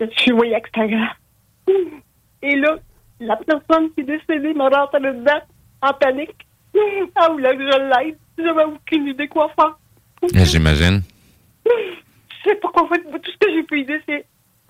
[0.00, 1.16] Je voyais que c'était grave.
[2.42, 2.76] Et là,
[3.20, 5.40] la personne qui est décédée m'a rentré dedans
[5.82, 6.46] en panique.
[6.74, 8.18] Elle voulait que je l'aide.
[8.36, 9.78] J'avais aucune idée quoi faire.
[10.44, 11.02] J'imagine.
[11.64, 12.98] Je sais pas quoi faire.
[13.10, 14.26] Tout ce que j'ai pu aider, c'est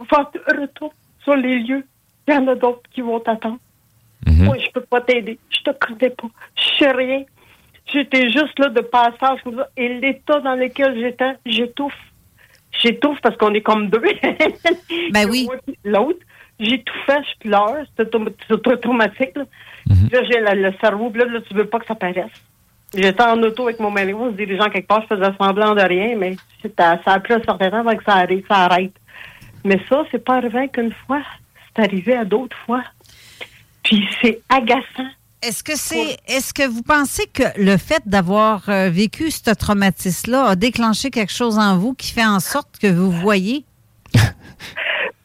[0.09, 1.85] faire retour sur les lieux.
[2.29, 3.59] Il y en a d'autres qui vont t'attendre.
[4.27, 5.39] Moi, je peux pas t'aider.
[5.51, 6.29] Je te connais pas.
[6.57, 7.25] Je sais rien.
[7.93, 9.41] J'étais juste là de passage.
[9.45, 9.69] comme ça.
[9.77, 11.93] Et l'état dans lequel j'étais, j'étouffe.
[12.83, 14.01] J'étouffe parce qu'on est comme deux.
[15.13, 15.49] ben oui.
[15.85, 16.19] L'autre,
[16.59, 17.85] j'étouffais, je pleure.
[17.97, 19.37] C'était traumatique.
[19.37, 19.45] Là,
[19.87, 22.31] Là, j'ai le cerveau, là, là, tu veux pas que ça paraisse.
[22.97, 25.83] J'étais en auto avec mon mari, on se dirigeant quelque part, je faisais semblant de
[25.83, 26.37] rien, mais
[26.79, 28.93] ça a pris un certain temps avant que ça arrive, ça arrête.
[29.65, 31.23] Mais ça, c'est pas arrivé qu'une fois.
[31.75, 32.83] C'est arrivé à d'autres fois.
[33.85, 35.09] Puis c'est agaçant.
[35.43, 40.47] Est-ce que c'est est-ce que vous pensez que le fait d'avoir euh, vécu ce traumatisme-là
[40.47, 43.65] a déclenché quelque chose en vous qui fait en sorte que vous voyez?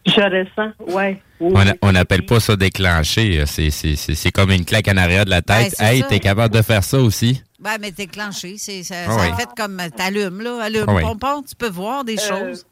[0.05, 1.21] Je ressens, ouais.
[1.39, 1.53] Oui.
[1.81, 3.43] On n'appelle pas ça déclencher.
[3.45, 5.75] C'est- C'est comme une claque en arrière de la Ben, tête.
[5.77, 7.41] c'est hey, t'es capable de faire ça aussi?
[7.59, 9.37] Ben, mais déclenché, c'est ça, Ah ça oui.
[9.37, 11.01] fait comme euh, t'allumes, là, allume, Ah oui.
[11.01, 12.65] pompon, tu peux voir des Euh, choses.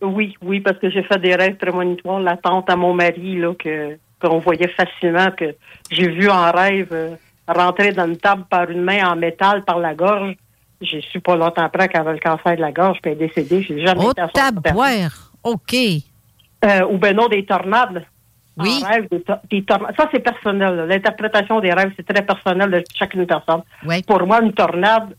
[0.00, 2.20] Oui, oui, parce que j'ai fait des rêves prémonitoires.
[2.20, 5.54] La tante à mon mari, là, que qu'on voyait facilement, que
[5.90, 7.14] j'ai vu en rêve euh,
[7.46, 10.34] rentrer dans une table par une main en métal par la gorge.
[10.80, 13.28] J'ai su pas longtemps après qu'elle avait le cancer de la gorge, puis elle est
[13.28, 13.62] décédée.
[13.62, 15.32] J'ai jamais Oh, été à son taboire!
[15.42, 15.74] OK.
[16.64, 18.04] Euh, ou ben non, des tornades.
[18.56, 18.80] Oui.
[18.84, 19.94] En rêve, des, to- des tornades.
[19.96, 20.86] Ça, c'est personnel.
[20.88, 23.62] L'interprétation des rêves, c'est très personnel de chacune personne.
[24.06, 25.16] Pour moi, une tornade,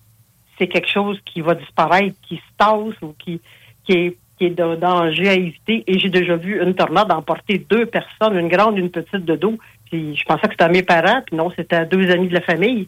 [0.57, 3.39] c'est quelque chose qui va disparaître, qui se tasse ou qui,
[3.85, 5.83] qui est, qui est de danger à éviter.
[5.85, 9.35] Et j'ai déjà vu une tornade emporter deux personnes, une grande et une petite de
[9.35, 9.57] dos.
[9.85, 12.33] Puis je pensais que c'était à mes parents, puis non, c'était à deux amis de
[12.33, 12.87] la famille.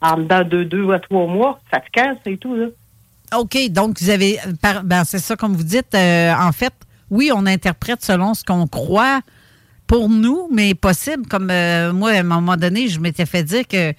[0.00, 2.66] En dedans de deux à trois mois, ça te casse et tout, là.
[3.36, 4.38] OK, donc vous avez.
[4.84, 5.94] ben, c'est ça, comme vous dites.
[5.94, 6.72] euh, en fait,
[7.10, 9.20] oui, on interprète selon ce qu'on croit
[9.86, 11.26] pour nous, mais possible.
[11.26, 13.92] Comme euh, moi, à un moment donné, je m'étais fait dire que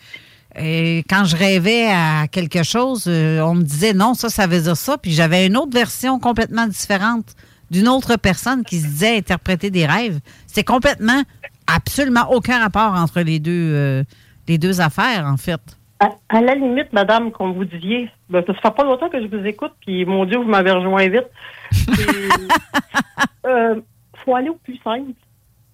[0.57, 4.61] Et quand je rêvais à quelque chose, euh, on me disait non, ça, ça veut
[4.61, 4.97] dire ça.
[4.97, 7.35] Puis j'avais une autre version complètement différente
[7.71, 10.19] d'une autre personne qui se disait interpréter des rêves.
[10.47, 11.21] C'était complètement,
[11.67, 14.03] absolument aucun rapport entre les deux, euh,
[14.47, 15.59] les deux affaires, en fait.
[15.99, 19.27] À, à la limite, madame, comme vous disiez, ben, ça fait pas longtemps que je
[19.27, 21.27] vous écoute, puis mon Dieu, vous m'avez rejoint vite.
[21.71, 22.31] Il
[24.23, 25.11] faut aller au plus simple.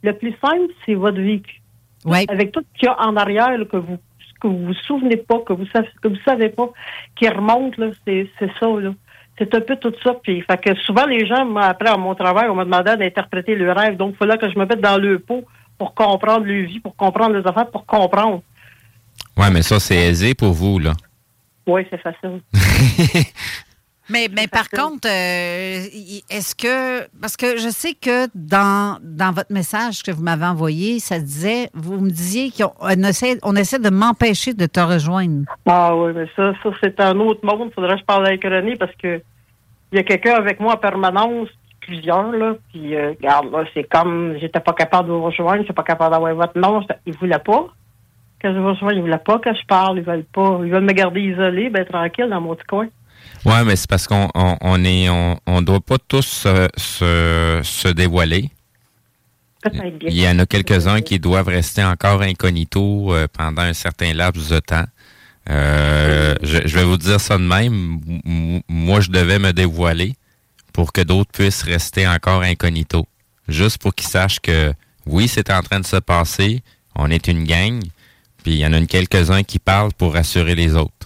[0.03, 1.61] Le plus simple, c'est votre vécu.
[2.05, 2.25] Ouais.
[2.29, 3.97] Avec tout ce qu'il y a en arrière là, que vous
[4.41, 6.69] que vous vous souvenez pas, que vous savez, que vous savez pas,
[7.15, 8.93] qui remonte, là, c'est, c'est ça, là.
[9.37, 10.13] C'est un peu tout ça.
[10.21, 13.55] Puis, fait que souvent, les gens, moi, après, à mon travail, on m'a demandé d'interpréter
[13.55, 13.97] le rêve.
[13.97, 15.45] Donc, il fallait que je me mette dans le pot
[15.77, 18.43] pour comprendre le vie, pour comprendre les affaires, pour comprendre.
[19.37, 20.93] Ouais, mais ça, c'est aisé pour vous, là.
[21.65, 22.41] Oui, c'est facile.
[24.11, 25.85] Mais, mais par contre, euh,
[26.29, 27.07] est-ce que.
[27.21, 31.69] Parce que je sais que dans, dans votre message que vous m'avez envoyé, ça disait.
[31.73, 35.45] Vous me disiez qu'on on essaie, on essaie de m'empêcher de te rejoindre.
[35.65, 37.69] Ah oui, mais ça, ça c'est un autre monde.
[37.71, 39.21] Il faudrait que je parle avec René parce que
[39.91, 41.49] il y a quelqu'un avec moi en permanence,
[41.81, 42.55] plusieurs, là.
[42.71, 46.13] Puis, euh, regarde, là, c'est comme, j'étais pas capable de vous rejoindre, j'étais pas capable
[46.13, 46.85] d'avoir votre nom.
[47.05, 47.67] Ils voulaient pas
[48.39, 48.97] que je vous rejoigne.
[48.97, 49.97] Ils voulaient pas que je parle.
[49.97, 50.59] Ils veulent pas.
[50.63, 52.87] Ils veulent me garder isolé, ben tranquille dans mon petit coin.
[53.45, 57.61] Ouais, mais c'est parce qu'on on, on est on, on doit pas tous se, se,
[57.63, 58.51] se dévoiler.
[59.71, 59.83] Bien.
[60.07, 64.49] Il y en a quelques-uns qui doivent rester encore incognito euh, pendant un certain laps
[64.49, 64.85] de temps.
[65.49, 67.99] Euh, je, je vais vous dire ça de même.
[68.67, 70.15] Moi, je devais me dévoiler
[70.73, 73.07] pour que d'autres puissent rester encore incognito.
[73.47, 74.73] Juste pour qu'ils sachent que
[75.05, 76.61] oui, c'est en train de se passer.
[76.95, 77.81] On est une gang.
[78.43, 81.00] Puis il y en a quelques-uns qui parlent pour rassurer les autres.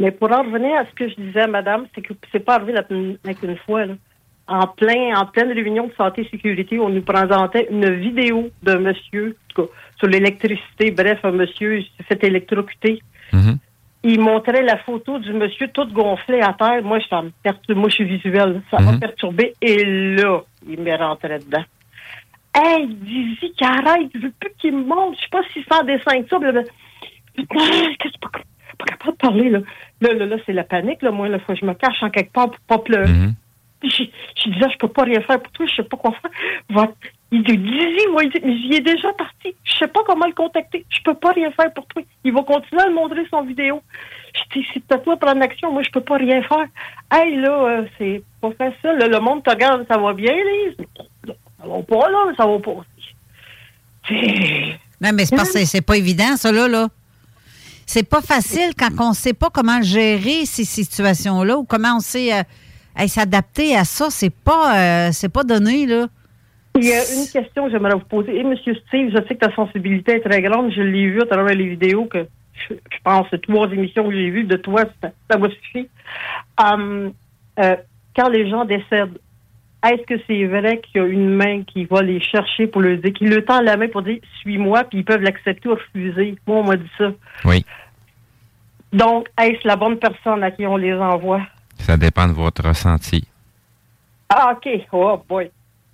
[0.00, 2.74] Mais pour en revenir à ce que je disais, madame, c'est que c'est pas arrivé
[3.24, 3.94] avec une fois, là.
[4.48, 8.80] En plein, en pleine réunion de santé et sécurité, on nous présentait une vidéo d'un
[8.80, 9.62] monsieur, cas,
[9.98, 13.00] sur l'électricité, bref, un monsieur s'est fait électrocuter.
[14.04, 16.82] Il montrait la photo du monsieur tout gonflé à terre.
[16.82, 17.78] Moi, ça me perturbe.
[17.78, 18.60] Moi, je suis visuelle.
[18.68, 18.98] Ça m'a Mhm.
[18.98, 19.54] perturbé.
[19.62, 19.84] Et
[20.16, 21.62] là, il me rentrait dedans.
[22.52, 24.10] Hey, Dizzy, arrête.
[24.12, 25.16] Je veux plus qu'il me montre.
[25.18, 26.38] Je sais pas s'il fait des dessin de ça.
[26.40, 26.64] mais- mais-
[27.38, 27.44] Ah,
[28.00, 28.42] Qu'est-ce que
[28.76, 29.58] pas, pas capable de parler, là.
[30.00, 31.10] Là, là, là, c'est la panique, là.
[31.10, 33.12] Moi, là, faut que je me cache en quelque part pour pas pleurer.
[33.84, 34.04] J'ai
[34.46, 36.30] dit, là, je peux pas rien faire pour toi, je sais pas quoi faire.
[36.70, 36.92] Va-
[37.32, 39.54] Il dit, Dizzy, moi, il dit, mais j'y est déjà parti.
[39.64, 40.84] Je sais pas comment le contacter.
[40.88, 42.02] Je peux pas rien faire pour toi.
[42.22, 43.82] Il va continuer à me montrer son vidéo.
[44.34, 45.72] Je dis, c'est à toi de prendre action.
[45.72, 46.66] Moi, je peux pas rien faire.
[47.12, 48.98] Hey, là, euh, c'est pas facile.
[48.98, 49.08] là.
[49.08, 50.76] le monde te regarde, ça va bien, Lise?
[51.26, 52.84] Ça va pas, là, ça va pas.
[55.00, 56.68] Non, mais c'est parce que c'est pas évident, ça, là.
[56.68, 56.88] là.
[57.86, 62.32] C'est pas facile quand on sait pas comment gérer ces situations-là ou comment on sait
[62.32, 64.08] euh, s'adapter à ça.
[64.10, 66.06] C'est pas, euh, c'est pas donné, là.
[66.74, 68.38] Il y a une question que j'aimerais vous poser.
[68.38, 70.72] Et Monsieur Steve, je sais que ta sensibilité est très grande.
[70.72, 74.30] Je l'ai vu à travers les vidéos que je, je pense trois émissions que j'ai
[74.30, 75.88] vues de toi, ça, ça m'a suffi.
[76.58, 77.12] Hum,
[77.58, 77.76] euh,
[78.16, 79.18] quand les gens décèdent,
[79.84, 82.98] est-ce que c'est vrai qu'il y a une main qui va les chercher pour leur
[82.98, 86.36] dire, qui leur tend la main pour dire suis-moi, puis ils peuvent l'accepter ou refuser?
[86.46, 87.10] Moi, on m'a dit ça.
[87.44, 87.64] Oui.
[88.92, 91.40] Donc, est-ce la bonne personne à qui on les envoie?
[91.78, 93.26] Ça dépend de votre ressenti.
[94.28, 94.68] Ah, OK.
[94.92, 95.50] Oh boy.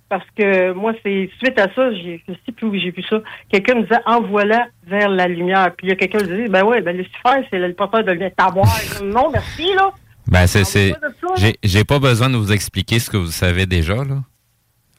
[0.07, 3.17] Parce que moi, c'est suite à ça, j'ai, je sais plus où j'ai vu ça.
[3.51, 5.73] Quelqu'un me disait envoie-la vers la lumière.
[5.77, 8.11] Puis il y a quelqu'un qui disait ben ouais, ben Lucifer, c'est le porteur de
[8.11, 8.31] lumière.
[8.35, 8.67] T'avoir.
[9.03, 9.91] non, merci, là.
[10.31, 10.95] Ben, c'est, c'est,
[11.37, 14.23] j'ai, j'ai pas besoin de vous expliquer ce que vous savez déjà, là.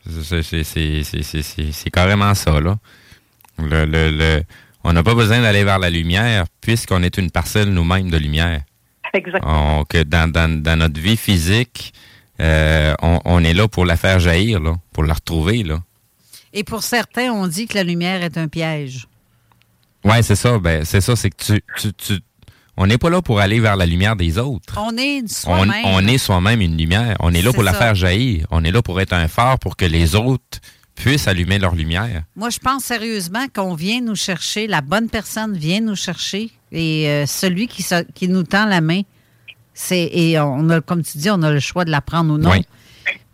[0.09, 2.79] C'est, c'est, c'est, c'est, c'est, c'est- c'est carrément ça, là.
[3.59, 4.43] Le, le, le-
[4.83, 8.63] on n'a pas besoin d'aller vers la lumière puisqu'on est une parcelle nous-mêmes de lumière.
[9.13, 9.81] Exactement.
[9.81, 11.93] On- que dans, dans, dans notre vie physique,
[12.41, 15.81] euh, on, on est là pour la faire jaillir, là, pour la retrouver, là.
[16.53, 19.07] Et pour certains, on dit que la lumière est un piège.
[20.03, 20.59] Ouais, c'est ça.
[20.59, 22.21] Ben, c'est ça, c'est que tu, tu, tu-
[22.83, 24.75] on n'est pas là pour aller vers la lumière des autres.
[24.79, 25.85] On est soi-même.
[25.85, 27.15] on est soi-même une lumière.
[27.21, 28.47] On est là pour la faire jaillir.
[28.51, 30.59] On est là pour être un phare pour que les autres
[30.95, 32.23] puissent allumer leur lumière.
[32.37, 37.09] Moi, je pense sérieusement qu'on vient nous chercher, la bonne personne vient nous chercher, et
[37.09, 39.03] euh, celui qui, se- qui nous tend la main,
[39.75, 42.39] c'est et on a, comme tu dis, on a le choix de la prendre ou
[42.39, 42.51] non.
[42.51, 42.63] Oui.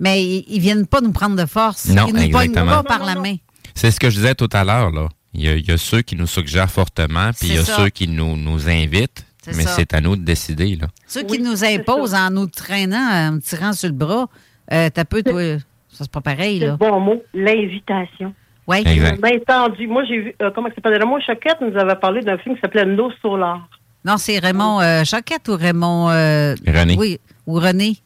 [0.01, 1.87] Mais ils, ils viennent pas nous prendre de force.
[1.87, 2.83] Non, ils nous exactement.
[2.83, 3.37] pas par la main.
[3.75, 4.91] C'est ce que je disais tout à l'heure.
[4.91, 5.09] là.
[5.35, 7.65] Il y, a, il y a ceux qui nous suggèrent fortement, puis il y a
[7.65, 7.77] ça.
[7.77, 9.26] ceux qui nous, nous invitent.
[9.55, 10.77] Mais c'est à nous de décider.
[10.77, 10.87] Là.
[11.07, 12.97] Ceux qui nous imposent en nous traînant,
[13.29, 14.27] en me tirant sur le bras,
[14.73, 15.41] euh, t'as peu, toi,
[15.89, 16.73] ça c'est pas pareil, C'est là.
[16.73, 18.35] le bon mot, l'invitation.
[18.67, 18.85] Oui.
[19.23, 19.87] Entendu.
[19.87, 20.99] Moi, j'ai vu, euh, comment ça s'appelle?
[21.01, 23.69] Raymond Choquette nous avait parlé d'un film qui s'appelait No Solar.
[24.05, 26.11] Non, c'est Raymond euh, Choquette ou Raymond.
[26.11, 26.97] euh, René.
[26.99, 27.97] Oui, ou René.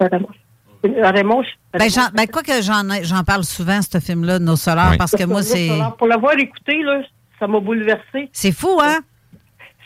[0.83, 1.43] Raymond.
[1.75, 4.89] Ben, j'en- ben, quoi que j'en ai- j'en parle souvent, ce film-là, de Nos Solaires,
[4.93, 4.97] Oui.
[4.99, 5.69] parce que moi, No c'est.
[5.99, 7.03] Pour l'avoir écouté, là,
[7.39, 8.29] ça m'a bouleversé.
[8.33, 8.99] C'est fou, hein?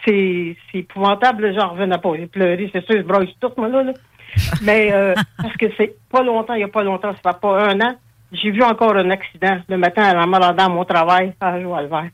[0.05, 2.11] C'est épouvantable, j'en revenais pas.
[2.17, 3.83] J'ai pleuré, c'est sûr, je brosse tout, moi, là.
[3.85, 3.93] là.
[4.63, 7.69] Mais euh, parce que c'est pas longtemps, il n'y a pas longtemps, ça fait pas
[7.69, 7.95] un an,
[8.33, 12.11] j'ai vu encore un accident le matin en me rendant à mon travail à Joie-le-Vert.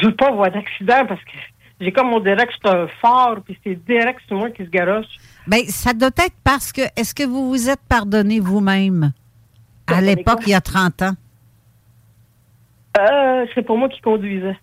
[0.00, 1.32] Je veux pas voir d'accident parce que
[1.80, 4.70] j'ai comme on dirait que c'est un phare, puis c'est direct sur moi qui se
[4.70, 5.06] garoche.
[5.46, 9.12] Ben, ça doit être parce que, est-ce que vous vous êtes pardonné vous-même?
[9.86, 11.14] À l'époque, il y a 30 ans?
[12.98, 14.56] Euh, c'est pour moi qui conduisais.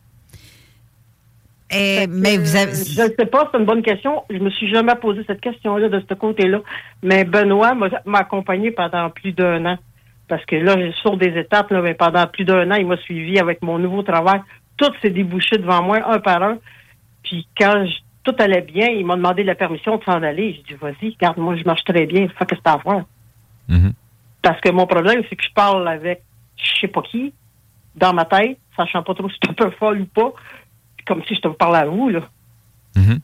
[1.73, 2.71] Eh, mais vous avez.
[2.73, 4.23] Je ne sais pas, c'est une bonne question.
[4.29, 6.59] Je me suis jamais posé cette question-là de ce côté-là.
[7.01, 9.77] Mais Benoît m'a accompagné pendant plus d'un an.
[10.27, 12.97] Parce que là, je sur des étapes, là, mais pendant plus d'un an, il m'a
[12.97, 14.41] suivi avec mon nouveau travail.
[14.77, 16.57] Tout s'est débouché devant moi, un par un.
[17.23, 20.53] Puis quand je- tout allait bien, il m'a demandé la permission de s'en aller.
[20.67, 22.27] J'ai dit, vas-y, regarde, moi, je marche très bien.
[22.37, 23.01] Faut que c'est à voir.
[24.41, 26.21] Parce que mon problème, c'est que je parle avec
[26.57, 27.33] je sais pas qui,
[27.95, 30.33] dans ma tête, sachant pas trop si suis un peu folle ou pas.
[31.11, 32.21] Comme si je te parlais à vous, là.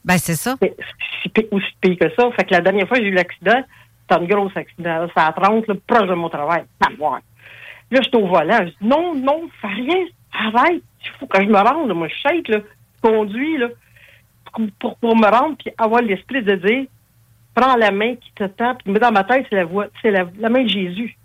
[0.04, 0.58] Ben, c'est ça.
[0.60, 2.30] C'est aussi pire que ça.
[2.32, 3.64] Fait que la dernière fois que j'ai eu l'accident,
[4.02, 5.08] c'était un gros accident.
[5.16, 6.64] C'est à 30, là, proche de mon travail.
[6.86, 7.22] À voir.
[7.90, 8.58] Là, j'étais au volant.
[8.60, 10.06] Je dis, non, non, fais rien.
[10.34, 10.84] Arrête.
[11.06, 11.94] Il faut que je me rende.
[11.94, 12.58] Moi, je shake, là.
[12.58, 13.68] Je conduis, là.
[14.52, 16.88] Pour, pour, pour me rendre, puis avoir l'esprit de dire,
[17.56, 18.76] prends la main qui te tend.
[18.76, 21.17] Puis mais dans ma tête, c'est la voix, c'est la, la main de Jésus.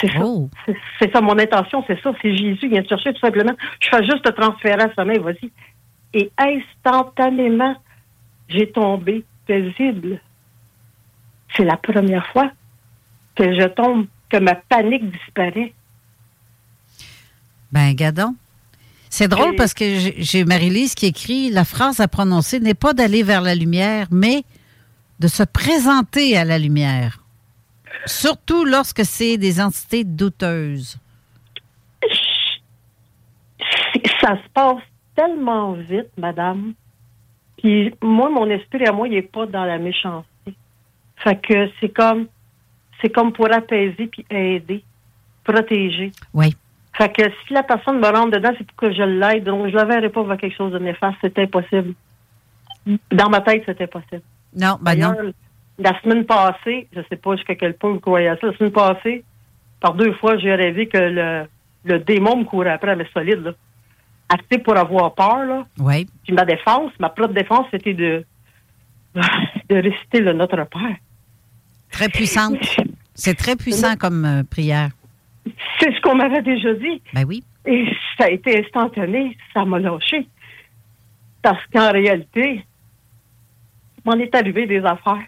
[0.00, 0.18] C'est ça.
[0.66, 2.12] C'est- C'est ça, mon intention, c'est ça.
[2.22, 3.52] C'est Jésus qui vient te chercher tout simplement.
[3.80, 5.50] Je fais juste te transférer à sa main, vas-y.
[6.14, 7.74] Et instantanément,
[8.48, 10.20] j'ai tombé paisible.
[11.56, 12.50] C'est la première fois
[13.34, 15.72] que je tombe, que ma panique disparaît.
[17.72, 18.34] Ben, gadon.
[19.10, 22.74] C'est drôle Et- parce que j'ai j'ai Marie-Lise qui écrit la phrase à prononcer n'est
[22.74, 24.42] pas d'aller vers la lumière, mais
[25.20, 27.18] de se présenter à la lumière.
[28.06, 30.98] Surtout lorsque c'est des entités douteuses.
[32.02, 32.08] C'est-
[34.20, 34.82] Ça se passe
[35.14, 36.74] tellement vite, madame.
[37.58, 40.54] Puis moi, mon esprit à moi, il n'est pas dans la méchanceté.
[41.16, 42.26] Fait que c'est comme
[43.00, 44.82] c'est comme pour apaiser puis aider,
[45.44, 46.12] protéger.
[46.34, 46.54] Oui.
[46.96, 49.44] Fait que si la personne me rentre dedans, c'est pour que je l'aide.
[49.44, 51.16] Donc, je ne la verrai pas vers quelque chose de néfaste.
[51.22, 51.94] C'est impossible.
[53.12, 54.22] Dans ma tête, c'était possible.
[54.56, 55.14] Non, ben non.
[55.78, 58.72] La semaine passée, je sais pas jusqu'à quel point vous croyez à ça, la semaine
[58.72, 59.24] passée,
[59.80, 61.46] par deux fois, j'ai rêvé que le,
[61.84, 63.52] le démon me courait après, mais solide, là.
[64.28, 65.66] Assez pour avoir peur, là.
[65.78, 66.06] Oui.
[66.24, 68.24] Puis ma défense, ma propre défense, c'était de,
[69.14, 70.96] de réciter le Notre Père.
[71.90, 72.58] Très puissante.
[73.14, 74.90] C'est très puissant comme euh, prière.
[75.80, 77.00] C'est ce qu'on m'avait déjà dit.
[77.14, 77.42] Ben oui.
[77.64, 77.86] Et
[78.18, 80.26] ça a été instantané, ça m'a lâché.
[81.40, 82.64] Parce qu'en réalité,
[84.04, 85.24] m'en est arrivé des affaires.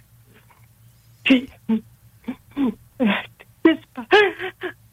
[1.24, 1.48] Puis,
[3.64, 4.04] tu par-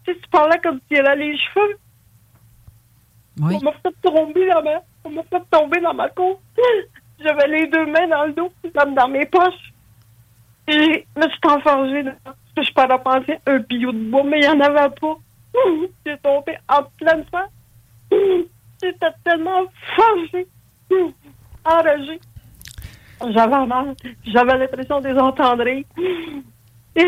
[0.05, 1.77] tu parlais comme si elle a les cheveux.
[3.39, 3.55] Oui.
[3.55, 6.39] On m'a fait tomber dans ma, on m'a fait tomber dans ma côte.
[7.19, 9.73] J'avais les deux mains dans le dos, comme dans mes poches.
[10.67, 12.15] Et je me suis enfargée dedans.
[12.23, 15.17] Parce que je parlais penser un pillot de bois, mais il n'y en avait pas.
[16.05, 17.49] J'ai tombé en pleine face.
[18.81, 19.63] J'étais tellement
[19.95, 20.47] fâchée,
[21.65, 22.19] enragée.
[23.33, 23.95] J'avais mal.
[24.25, 25.65] J'avais l'impression de les entendre.
[25.67, 25.85] Et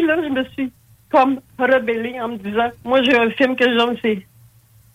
[0.01, 0.71] là, je me suis
[1.09, 4.25] comme rebellée en me disant, moi, j'ai un film que j'aime, c'est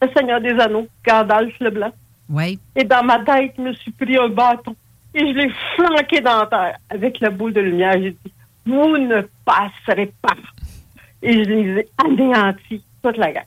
[0.03, 1.93] Le Seigneur des Anneaux, Gandalf le Blanc.
[2.29, 2.59] Oui.
[2.77, 4.75] Et dans ma tête, je me suis pris un bâton
[5.15, 7.95] et je l'ai flanqué dans la terre avec la boule de lumière.
[7.95, 8.33] J'ai dit,
[8.67, 10.35] vous ne passerez pas.
[11.23, 13.45] Et je les ai anéantis, toute la gang.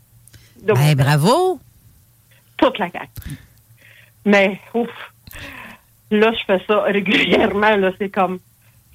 [0.64, 1.60] Donc, Ben, bravo.
[2.58, 3.08] toute la gang.
[4.26, 4.90] Mais, ouf,
[6.12, 7.76] là, je fais ça régulièrement.
[7.76, 8.40] Là, c'est comme,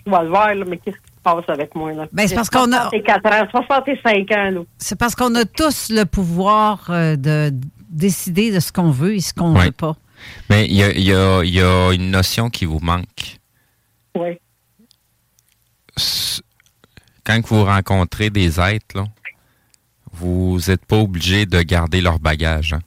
[0.07, 1.93] je vais le voir, là, mais qu'est-ce qui se passe avec moi?
[1.93, 2.07] Là?
[2.13, 4.61] Ben, c'est parce qu'on a- 64 ans, 65 ans, là.
[4.79, 7.53] C'est parce qu'on a tous le pouvoir euh, de
[7.91, 9.95] décider de ce qu'on veut et ce qu'on ne veut pas.
[10.51, 13.39] Mais il y a, il y a- il y a une notion qui vous manque.
[14.17, 14.39] Oui.
[17.25, 19.05] Quand vous rencontrez des êtres, là,
[20.13, 22.73] vous n'êtes pas obligé de garder leur bagage.
[22.75, 22.81] hein.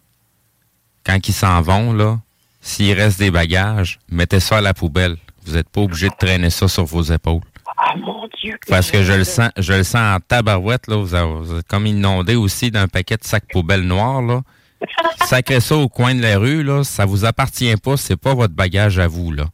[1.06, 2.20] Quand ils s'en vont, là,
[2.66, 5.18] s'il reste des bagages, mettez ça à la poubelle.
[5.46, 7.42] Vous n'êtes pas obligé de traîner ça sur vos épaules.
[7.78, 8.58] Ah, mon Dieu.
[8.68, 10.96] Parce que je le sens, je le sens en tabarouette, là.
[10.96, 14.42] Vous, avez- vous êtes comme inondé aussi d'un paquet de sacs poubelles noirs, là.
[15.26, 16.84] Sacrez ça au coin de la rue, là.
[16.84, 17.98] Ça vous appartient pas.
[17.98, 19.46] C'est pas votre bagage à vous, là.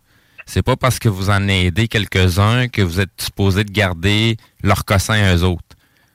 [0.45, 4.38] C'est pas parce que vous en avez aidé quelques-uns que vous êtes supposé de garder
[4.63, 5.63] leur cossin à eux autres.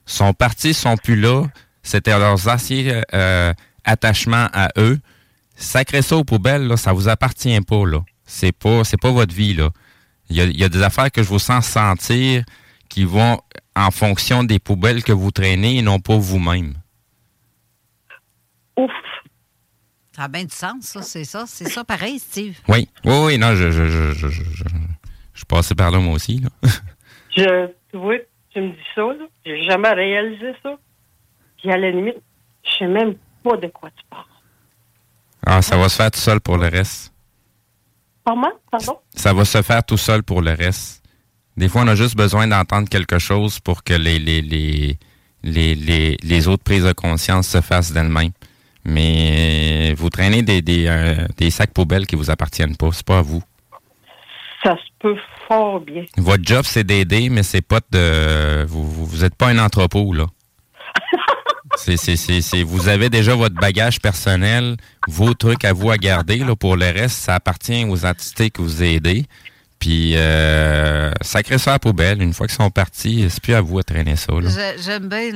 [0.07, 1.43] Ils sont partis, ils sont plus là.
[1.83, 3.53] C'était leurs anciens euh,
[3.83, 4.99] attachements à eux.
[5.57, 6.77] Sacrez ça aux poubelles, là.
[6.77, 8.01] Ça vous appartient pas, là.
[8.25, 9.71] C'est pas, c'est pas votre vie, là.
[10.29, 12.43] Il y, a, il y a des affaires que je vous sens sentir
[12.89, 13.39] qui vont
[13.75, 16.73] en fonction des poubelles que vous traînez et non pas vous-même.
[18.77, 18.91] Ouf.
[20.15, 21.45] Ça a bien du sens, ça, c'est ça.
[21.47, 22.59] C'est ça pareil, Steve.
[22.67, 25.99] Oui, oui, oui, non, je, je, je, je, je, je, je suis passé par là,
[25.99, 26.39] moi aussi.
[26.39, 26.49] Là.
[27.35, 28.17] Je, tu vois,
[28.49, 29.27] tu me dis ça, là.
[29.45, 30.75] J'ai jamais réalisé ça.
[31.57, 32.17] Puis à la limite,
[32.63, 33.13] je sais même
[33.43, 34.25] pas de quoi tu parles.
[35.45, 37.13] Ah, ça va se faire tout seul pour le reste.
[38.25, 38.51] Comment?
[38.71, 38.97] Pardon?
[39.15, 41.03] Ça va se faire tout seul pour le reste.
[41.55, 44.97] Des fois, on a juste besoin d'entendre quelque chose pour que les, les, les,
[45.43, 48.31] les, les, les autres prises de conscience se fassent d'elles-mêmes.
[48.83, 52.89] Mais vous traînez des, des, euh, des sacs poubelles qui vous appartiennent pas.
[52.91, 53.43] C'est pas à vous.
[54.63, 55.15] Ça se peut
[55.47, 56.03] fort bien.
[56.17, 58.65] Votre job, c'est d'aider, mais c'est pas de.
[58.65, 60.25] Vous, vous, vous êtes pas un entrepôt, là.
[61.77, 64.77] C'est, vous avez déjà votre bagage personnel,
[65.07, 66.37] vos trucs à vous à garder.
[66.37, 69.25] Là, pour le reste, ça appartient aux entités que vous aidez.
[69.79, 72.21] Puis, euh, sacrez ça à la poubelle.
[72.21, 74.33] Une fois qu'ils sont partis, c'est plus à vous à traîner ça.
[74.83, 75.29] J'aime bien,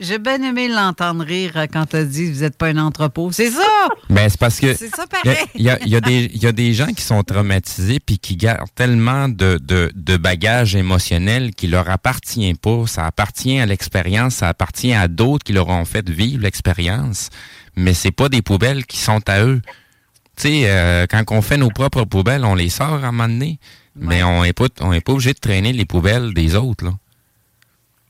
[0.00, 3.30] j'ai bien aimé l'entendre rire euh, quand tu as dit vous n'êtes pas un entrepôt.
[3.32, 3.60] C'est ça!
[4.10, 5.46] Ben, c'est parce que C'est ça il y a- pareil.
[5.54, 7.98] il y, a, il y a des il y a des gens qui sont traumatisés
[7.98, 12.84] puis qui gardent tellement de, de, de bagages émotionnels qui leur appartient pas.
[12.86, 17.30] Ça appartient à l'expérience, ça appartient à d'autres qui leur ont fait vivre l'expérience.
[17.76, 19.60] Mais c'est pas des poubelles qui sont à eux.
[20.36, 23.28] Tu sais, euh, quand on fait nos propres poubelles, on les sort à un moment
[23.28, 23.58] donné.
[23.96, 26.84] Mais on n'est pas on est pas obligé de traîner les poubelles des autres.
[26.84, 26.92] Là.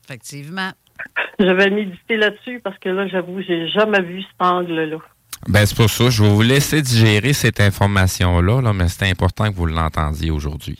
[0.05, 0.71] Effectivement.
[1.39, 4.97] J'avais médité là-dessus parce que là, j'avoue, j'ai jamais vu cet angle-là.
[5.47, 6.09] Ben c'est pour ça.
[6.09, 10.77] Je vais vous laisser digérer cette information-là, là, mais c'est important que vous l'entendiez aujourd'hui.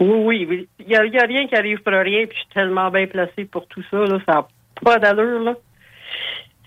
[0.00, 0.68] Oui, oui, oui.
[0.78, 2.90] Il n'y a, il y a rien qui arrive pour rien, puis je suis tellement
[2.90, 4.20] bien placé pour tout ça, là.
[4.26, 4.48] Ça n'a
[4.84, 5.54] pas d'allure, là.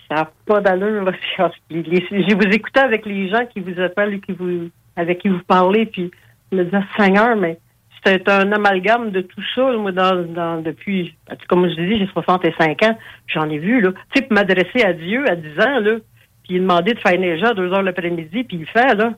[0.10, 1.14] Ça n'a pas d'allure, là.
[1.70, 5.44] Je vous écoutais avec les gens qui vous appellent et qui vous, avec qui vous
[5.48, 6.12] parlez, puis
[6.52, 7.58] je me disais, Seigneur, mais
[8.06, 11.16] c'est un amalgame de tout ça, moi, dans, dans- depuis,
[11.48, 12.98] comme je dis, j'ai 65 ans,
[13.28, 13.92] j'en ai vu, là.
[13.92, 15.98] Tu sais, pour m'adresser à Dieu à 10 ans, là,
[16.44, 19.14] puis il demandait de faire neiger à 2 heures l'après-midi, puis il le fait, là.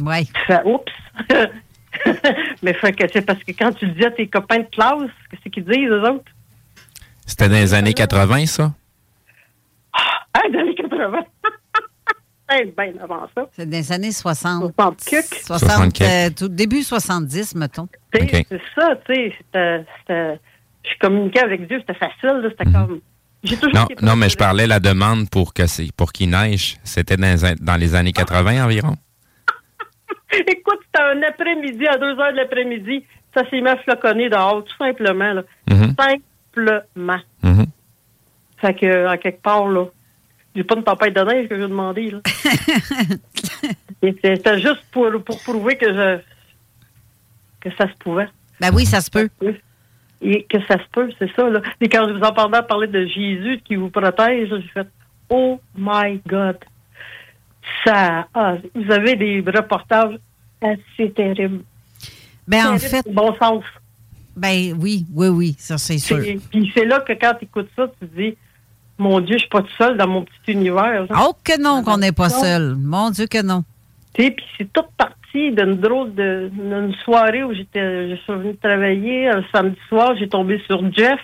[0.00, 0.26] Oui.
[0.26, 0.92] Tu fais, oups!
[2.62, 5.10] Mais fait que c'est parce que quand tu le dis à tes copains de classe,
[5.30, 6.30] qu'est-ce qu'ils disent, eux autres?
[7.26, 8.72] C'était dans les années 80, ça?
[10.34, 11.24] Ah, dans les 80!
[12.48, 13.48] C'est bien avant ça.
[13.56, 14.72] C'est des années 60.
[14.76, 15.34] 60 cucs.
[15.44, 17.88] 60, 60 euh, tout, début 70, mettons.
[18.14, 19.32] C'est ça, tu sais.
[19.38, 20.40] c'était- c'était-
[20.84, 23.00] Je communiquais avec Dieu, c'était facile, là, c'était comme.
[23.42, 26.76] J'ai toujours Non, non, mais je parlais la demande pour que c'est pour qu'il neige.
[26.84, 28.94] C'était dans, les an- dans les années 80 environ.
[30.32, 33.04] Écoute, c'était un après-midi, à 2 heures de l'après-midi,
[33.34, 35.42] ça s'est mis à floconner dehors, tout simplement, là.
[35.70, 35.94] Mhm.
[35.98, 37.20] Simplement.
[37.42, 37.66] Mhm.
[38.60, 39.86] Fait que, en quelque part, là,
[40.56, 42.20] j'ai pas une tempête de neige que j'ai demandé, là.
[44.02, 46.18] C'était juste pour, pour prouver que je
[47.60, 48.28] que ça se pouvait.
[48.60, 49.28] Ben oui, ça se peut.
[50.22, 51.60] Et que ça se peut, c'est ça, là.
[51.80, 54.88] Et quand je vous entendais parler de Jésus qui vous protège, j'ai fait
[55.28, 56.56] Oh my God!
[57.84, 60.18] Ça, ah, vous avez des reportages
[60.62, 61.64] assez terribles.
[62.46, 63.04] Ben, en fait.
[63.12, 63.64] Bon sens.
[64.36, 66.18] Ben oui, oui, oui, ça c'est sûr.
[66.50, 68.36] Puis c'est là que quand tu écoutes ça, tu te dis
[68.98, 71.06] Mon Dieu, je suis pas tout seul dans mon petit univers.
[71.10, 72.76] Oh que non, qu'on n'est pas seul.
[72.76, 73.62] Mon Dieu que non.
[74.14, 79.28] Puis c'est toute partie d'une drôle de d'une soirée où j'étais je suis venue travailler
[79.28, 81.20] un samedi soir, j'ai tombé sur Jeff.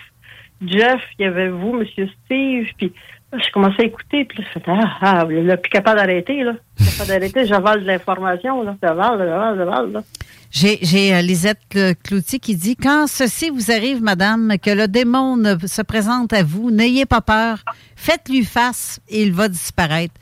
[0.65, 2.93] Jeff, il y avait vous, Monsieur Steve, puis
[3.37, 6.53] j'ai commencé à écouter, puis là, je fais ah, ah, là, plus capable d'arrêter, là.
[6.75, 8.75] Plus capable d'arrêter, j'avale de l'information, là.
[8.81, 10.03] J'avale, j'avale, j'avale, là.
[10.51, 15.35] J'ai euh, Lisette Cl- Cloutier qui dit Quand ceci vous arrive, madame, que le démon
[15.35, 17.63] ne se présente à vous, n'ayez pas peur,
[17.95, 20.13] faites-lui face et il va disparaître.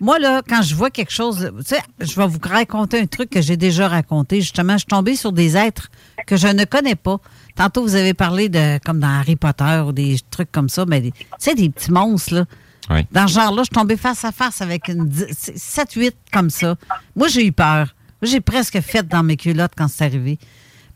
[0.00, 3.30] Moi, là, quand je vois quelque chose, tu sais, je vais vous raconter un truc
[3.30, 4.40] que j'ai déjà raconté.
[4.40, 5.88] Justement, je suis tombée sur des êtres
[6.26, 7.18] que je ne connais pas.
[7.56, 11.00] Tantôt, vous avez parlé de, comme dans Harry Potter ou des trucs comme ça, mais
[11.00, 12.44] tu sais, des petits monstres, là.
[12.88, 13.00] Oui.
[13.10, 16.76] Dans ce genre-là, je suis tombée face à face avec une 7-8 comme ça.
[17.16, 17.94] Moi, j'ai eu peur.
[18.22, 20.38] Moi, J'ai presque fait dans mes culottes quand c'est arrivé.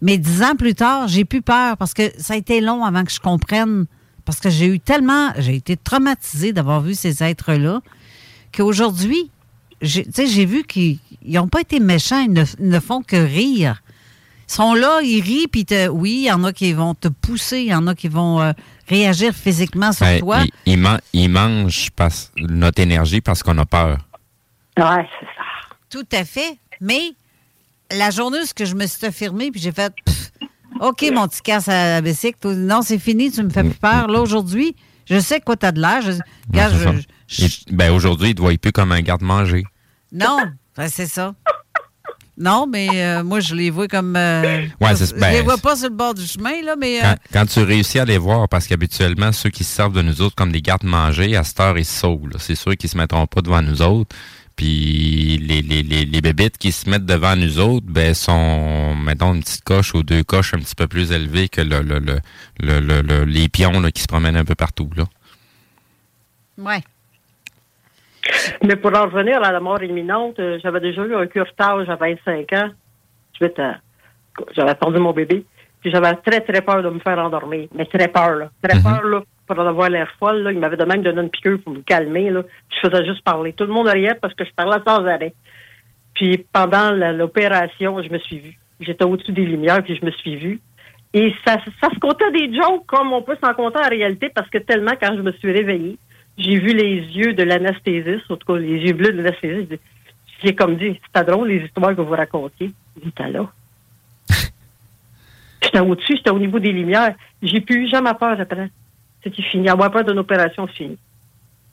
[0.01, 3.05] Mais dix ans plus tard, j'ai plus peur parce que ça a été long avant
[3.05, 3.87] que je comprenne.
[4.24, 5.31] Parce que j'ai eu tellement.
[5.39, 7.81] J'ai été traumatisée d'avoir vu ces êtres-là
[8.57, 9.31] qu'aujourd'hui,
[9.82, 12.20] j'ai tu sais, j'ai vu qu'ils n'ont pas été méchants.
[12.20, 13.82] Ils ne, ils ne font que rire.
[14.51, 17.07] Ils sont là, ils rient, puis te- oui, il y en a qui vont te
[17.07, 18.51] pousser, il y en a qui vont euh,
[18.89, 20.43] réagir physiquement sur Ben, toi.
[20.67, 23.99] il, il man- il mange parce- notre énergie parce qu'on a peur.
[24.77, 25.43] Ouais, c'est ça.
[25.89, 26.59] Tout à fait.
[26.81, 27.13] Mais
[27.93, 30.33] la journée où ce que je me suis affirmée, puis j'ai fait Pff,
[30.81, 34.09] OK, mon petit casse à la bicycle, non, c'est fini, tu me fais plus peur.
[34.09, 34.75] Là, aujourd'hui,
[35.09, 36.01] je sais quoi t'as de l'air.
[36.03, 39.63] Je, ben, aujourd'hui, il ne te voit plus comme un garde-manger.
[40.11, 40.39] non,
[40.77, 41.35] ben, c'est ça.
[42.43, 44.17] Non, mais euh, moi, je les vois comme.
[44.17, 47.05] euh, Ouais, je ben, les vois pas sur le bord du chemin, là, mais.
[47.05, 50.23] euh, Quand, tu réussis à les voir, parce qu'habituellement, ceux qui se servent de nous
[50.23, 52.31] autres comme des gardes-manger, à cette heure, ils se sauvent.
[52.39, 54.17] C'est sûr qu'ils se mettront pas devant nous autres.
[54.57, 59.35] Puis les, les, les, les bébites qui se mettent devant nous autres, ben sont, mettons,
[59.35, 62.21] une petite coche ou deux coches un petit peu plus élevées que le, le, le,
[62.81, 64.91] le, le- les pions là, qui se promènent un peu partout.
[64.97, 65.05] Là.
[66.59, 66.83] Ouais.
[68.65, 71.97] Mais pour en revenir à la mort imminente, euh, j'avais déjà eu un curetage à
[71.97, 72.70] 25 ans.
[73.35, 73.77] Suite à-
[74.57, 75.44] J'avais perdu mon bébé.
[75.81, 77.69] Puis j'avais très, très peur de me faire endormir.
[77.74, 78.51] Mais très peur, là.
[78.62, 80.43] Très peur, là, pour en avoir l'air folle.
[80.43, 80.52] Là.
[80.52, 82.31] Il m'avait de même donné une piqûre pour me calmer.
[82.31, 82.43] Là.
[82.70, 83.52] Je faisais juste parler.
[83.55, 85.32] Tout le monde riait parce que je parlais sans arrêt.
[86.15, 88.59] Puis pendant l'opération, je me suis vue.
[88.81, 90.61] J'étais au-dessus des lumières, puis je me suis vue.
[91.15, 94.48] Et ça, ça se comptait des jokes comme on peut s'en compter en réalité, parce
[94.51, 95.98] que tellement, quand je me suis réveillée,
[96.41, 99.79] j'ai vu les yeux de l'anesthésiste, en tout cas les yeux bleus de l'anesthésiste.
[100.43, 102.73] J'ai comme dit, c'était drôle les histoires que vous racontiez.
[103.05, 103.47] J'étais là.
[105.62, 107.15] J'étais au-dessus, j'étais au niveau des lumières.
[107.43, 108.71] J'ai plus jamais peur après.
[109.23, 109.69] C'était fini.
[109.69, 110.97] Avoir peur d'une opération, c'est fini.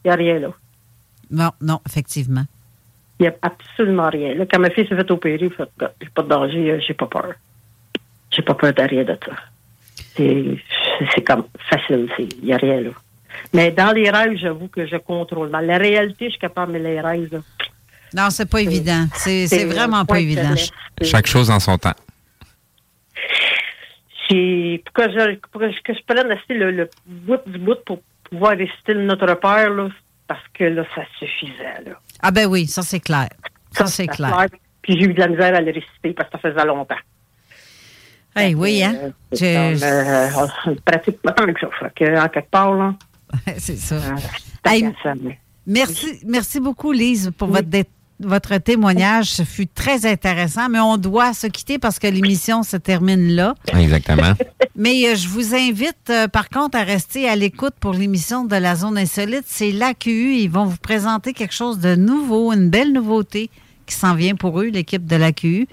[0.04, 0.50] Il n'y a rien là.
[1.32, 2.44] Non, non, effectivement.
[3.20, 4.36] Il n'y a absolument rien.
[4.36, 5.50] Là, quand ma fille s'est fait opérer,
[6.02, 7.34] j'ai pas de danger, euh, j'ai pas peur.
[8.30, 9.32] J'ai pas peur de rien de ça.
[10.16, 10.58] C'est
[11.16, 12.90] c'est comme facile, c'est- il n'y a rien là.
[13.54, 15.52] Mais dans les rêves, j'avoue que je contrôle.
[15.52, 17.40] Dans la réalité, je suis capable, mais les rêves, là,
[18.14, 19.06] Non, c'est pas évident.
[19.14, 20.56] C'est c'est c'est vraiment pas évident.
[21.02, 21.96] Chaque chose en son temps.
[24.30, 28.02] c'est pour que je, pour que je, prenne assez le, le bout du bout pour
[28.30, 29.90] pouvoir réciter Notre Père, là,
[30.28, 31.84] parce que là, ça suffisait.
[31.86, 31.94] Là.
[32.22, 33.30] Ah ben oui, ça c'est clair.
[33.72, 34.36] Ça, c'est clair.
[34.36, 34.48] clair.
[34.82, 36.96] Puis j'ai eu de la misère à le réciter parce que ça faisait longtemps.
[38.36, 38.96] Hey, oui, hein?
[38.96, 41.68] Euh, c'est Je- comme, euh, on ne pratique pas tant que ça.
[41.68, 42.94] En quelque part, là.
[43.58, 43.98] C'est ça.
[44.66, 44.84] Hey,
[45.24, 47.68] mais- Merci, merci beaucoup, Lise, pour votre,
[48.22, 49.26] votre témoignage.
[49.26, 53.54] Ce fut très intéressant, mais on doit se quitter parce que l'émission se termine là.
[53.78, 54.34] Exactement.
[54.80, 58.56] Mais euh, je vous invite, euh, par contre, à rester à l'écoute pour l'émission de
[58.56, 59.46] la Zone Insolite.
[59.48, 60.36] C'est l'AQU.
[60.36, 63.50] Ils vont vous présenter quelque chose de nouveau, une belle nouveauté
[63.88, 65.68] qui s'en vient pour eux, l'équipe de l'AQU.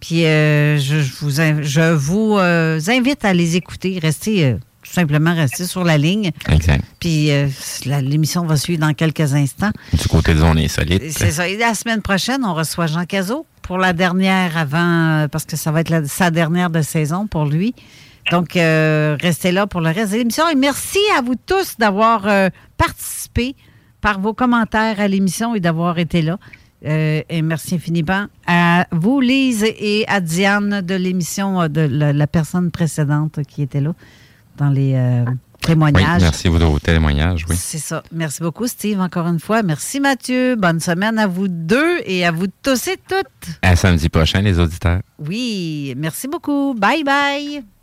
[0.00, 3.98] Puis euh, je, je vous, je vous euh, invite à les écouter.
[4.02, 6.30] Restez, euh, tout simplement, rester sur la ligne.
[6.48, 6.84] Exact.
[7.00, 7.48] Puis euh,
[7.84, 9.72] l'émission va suivre dans quelques instants.
[9.92, 11.02] Du côté de zone insolite.
[11.10, 11.48] C'est ça.
[11.48, 14.78] Et la semaine prochaine, on reçoit Jean Cazot pour la dernière avant,
[15.24, 17.74] euh, parce que ça va être la- sa dernière de saison pour lui.
[18.30, 20.48] Donc, euh, restez là pour le reste de l'émission.
[20.48, 23.54] Et merci à vous tous d'avoir euh, participé
[24.00, 26.38] par vos commentaires à l'émission et d'avoir été là.
[26.84, 32.26] Euh, et merci infiniment à vous, Lise, et à Diane de l'émission de la, la
[32.26, 33.94] personne précédente qui était là
[34.56, 36.22] dans les euh, Oui, témoignages.
[36.22, 37.56] merci vous de vos témoignages, oui.
[37.58, 38.02] C'est ça.
[38.12, 39.62] Merci beaucoup, Steve, encore une fois.
[39.62, 40.56] Merci, Mathieu.
[40.56, 43.54] Bonne semaine à vous deux et à vous tous et toutes.
[43.62, 45.00] À samedi prochain, les auditeurs.
[45.18, 46.74] Oui, merci beaucoup.
[46.78, 47.75] Bye bye.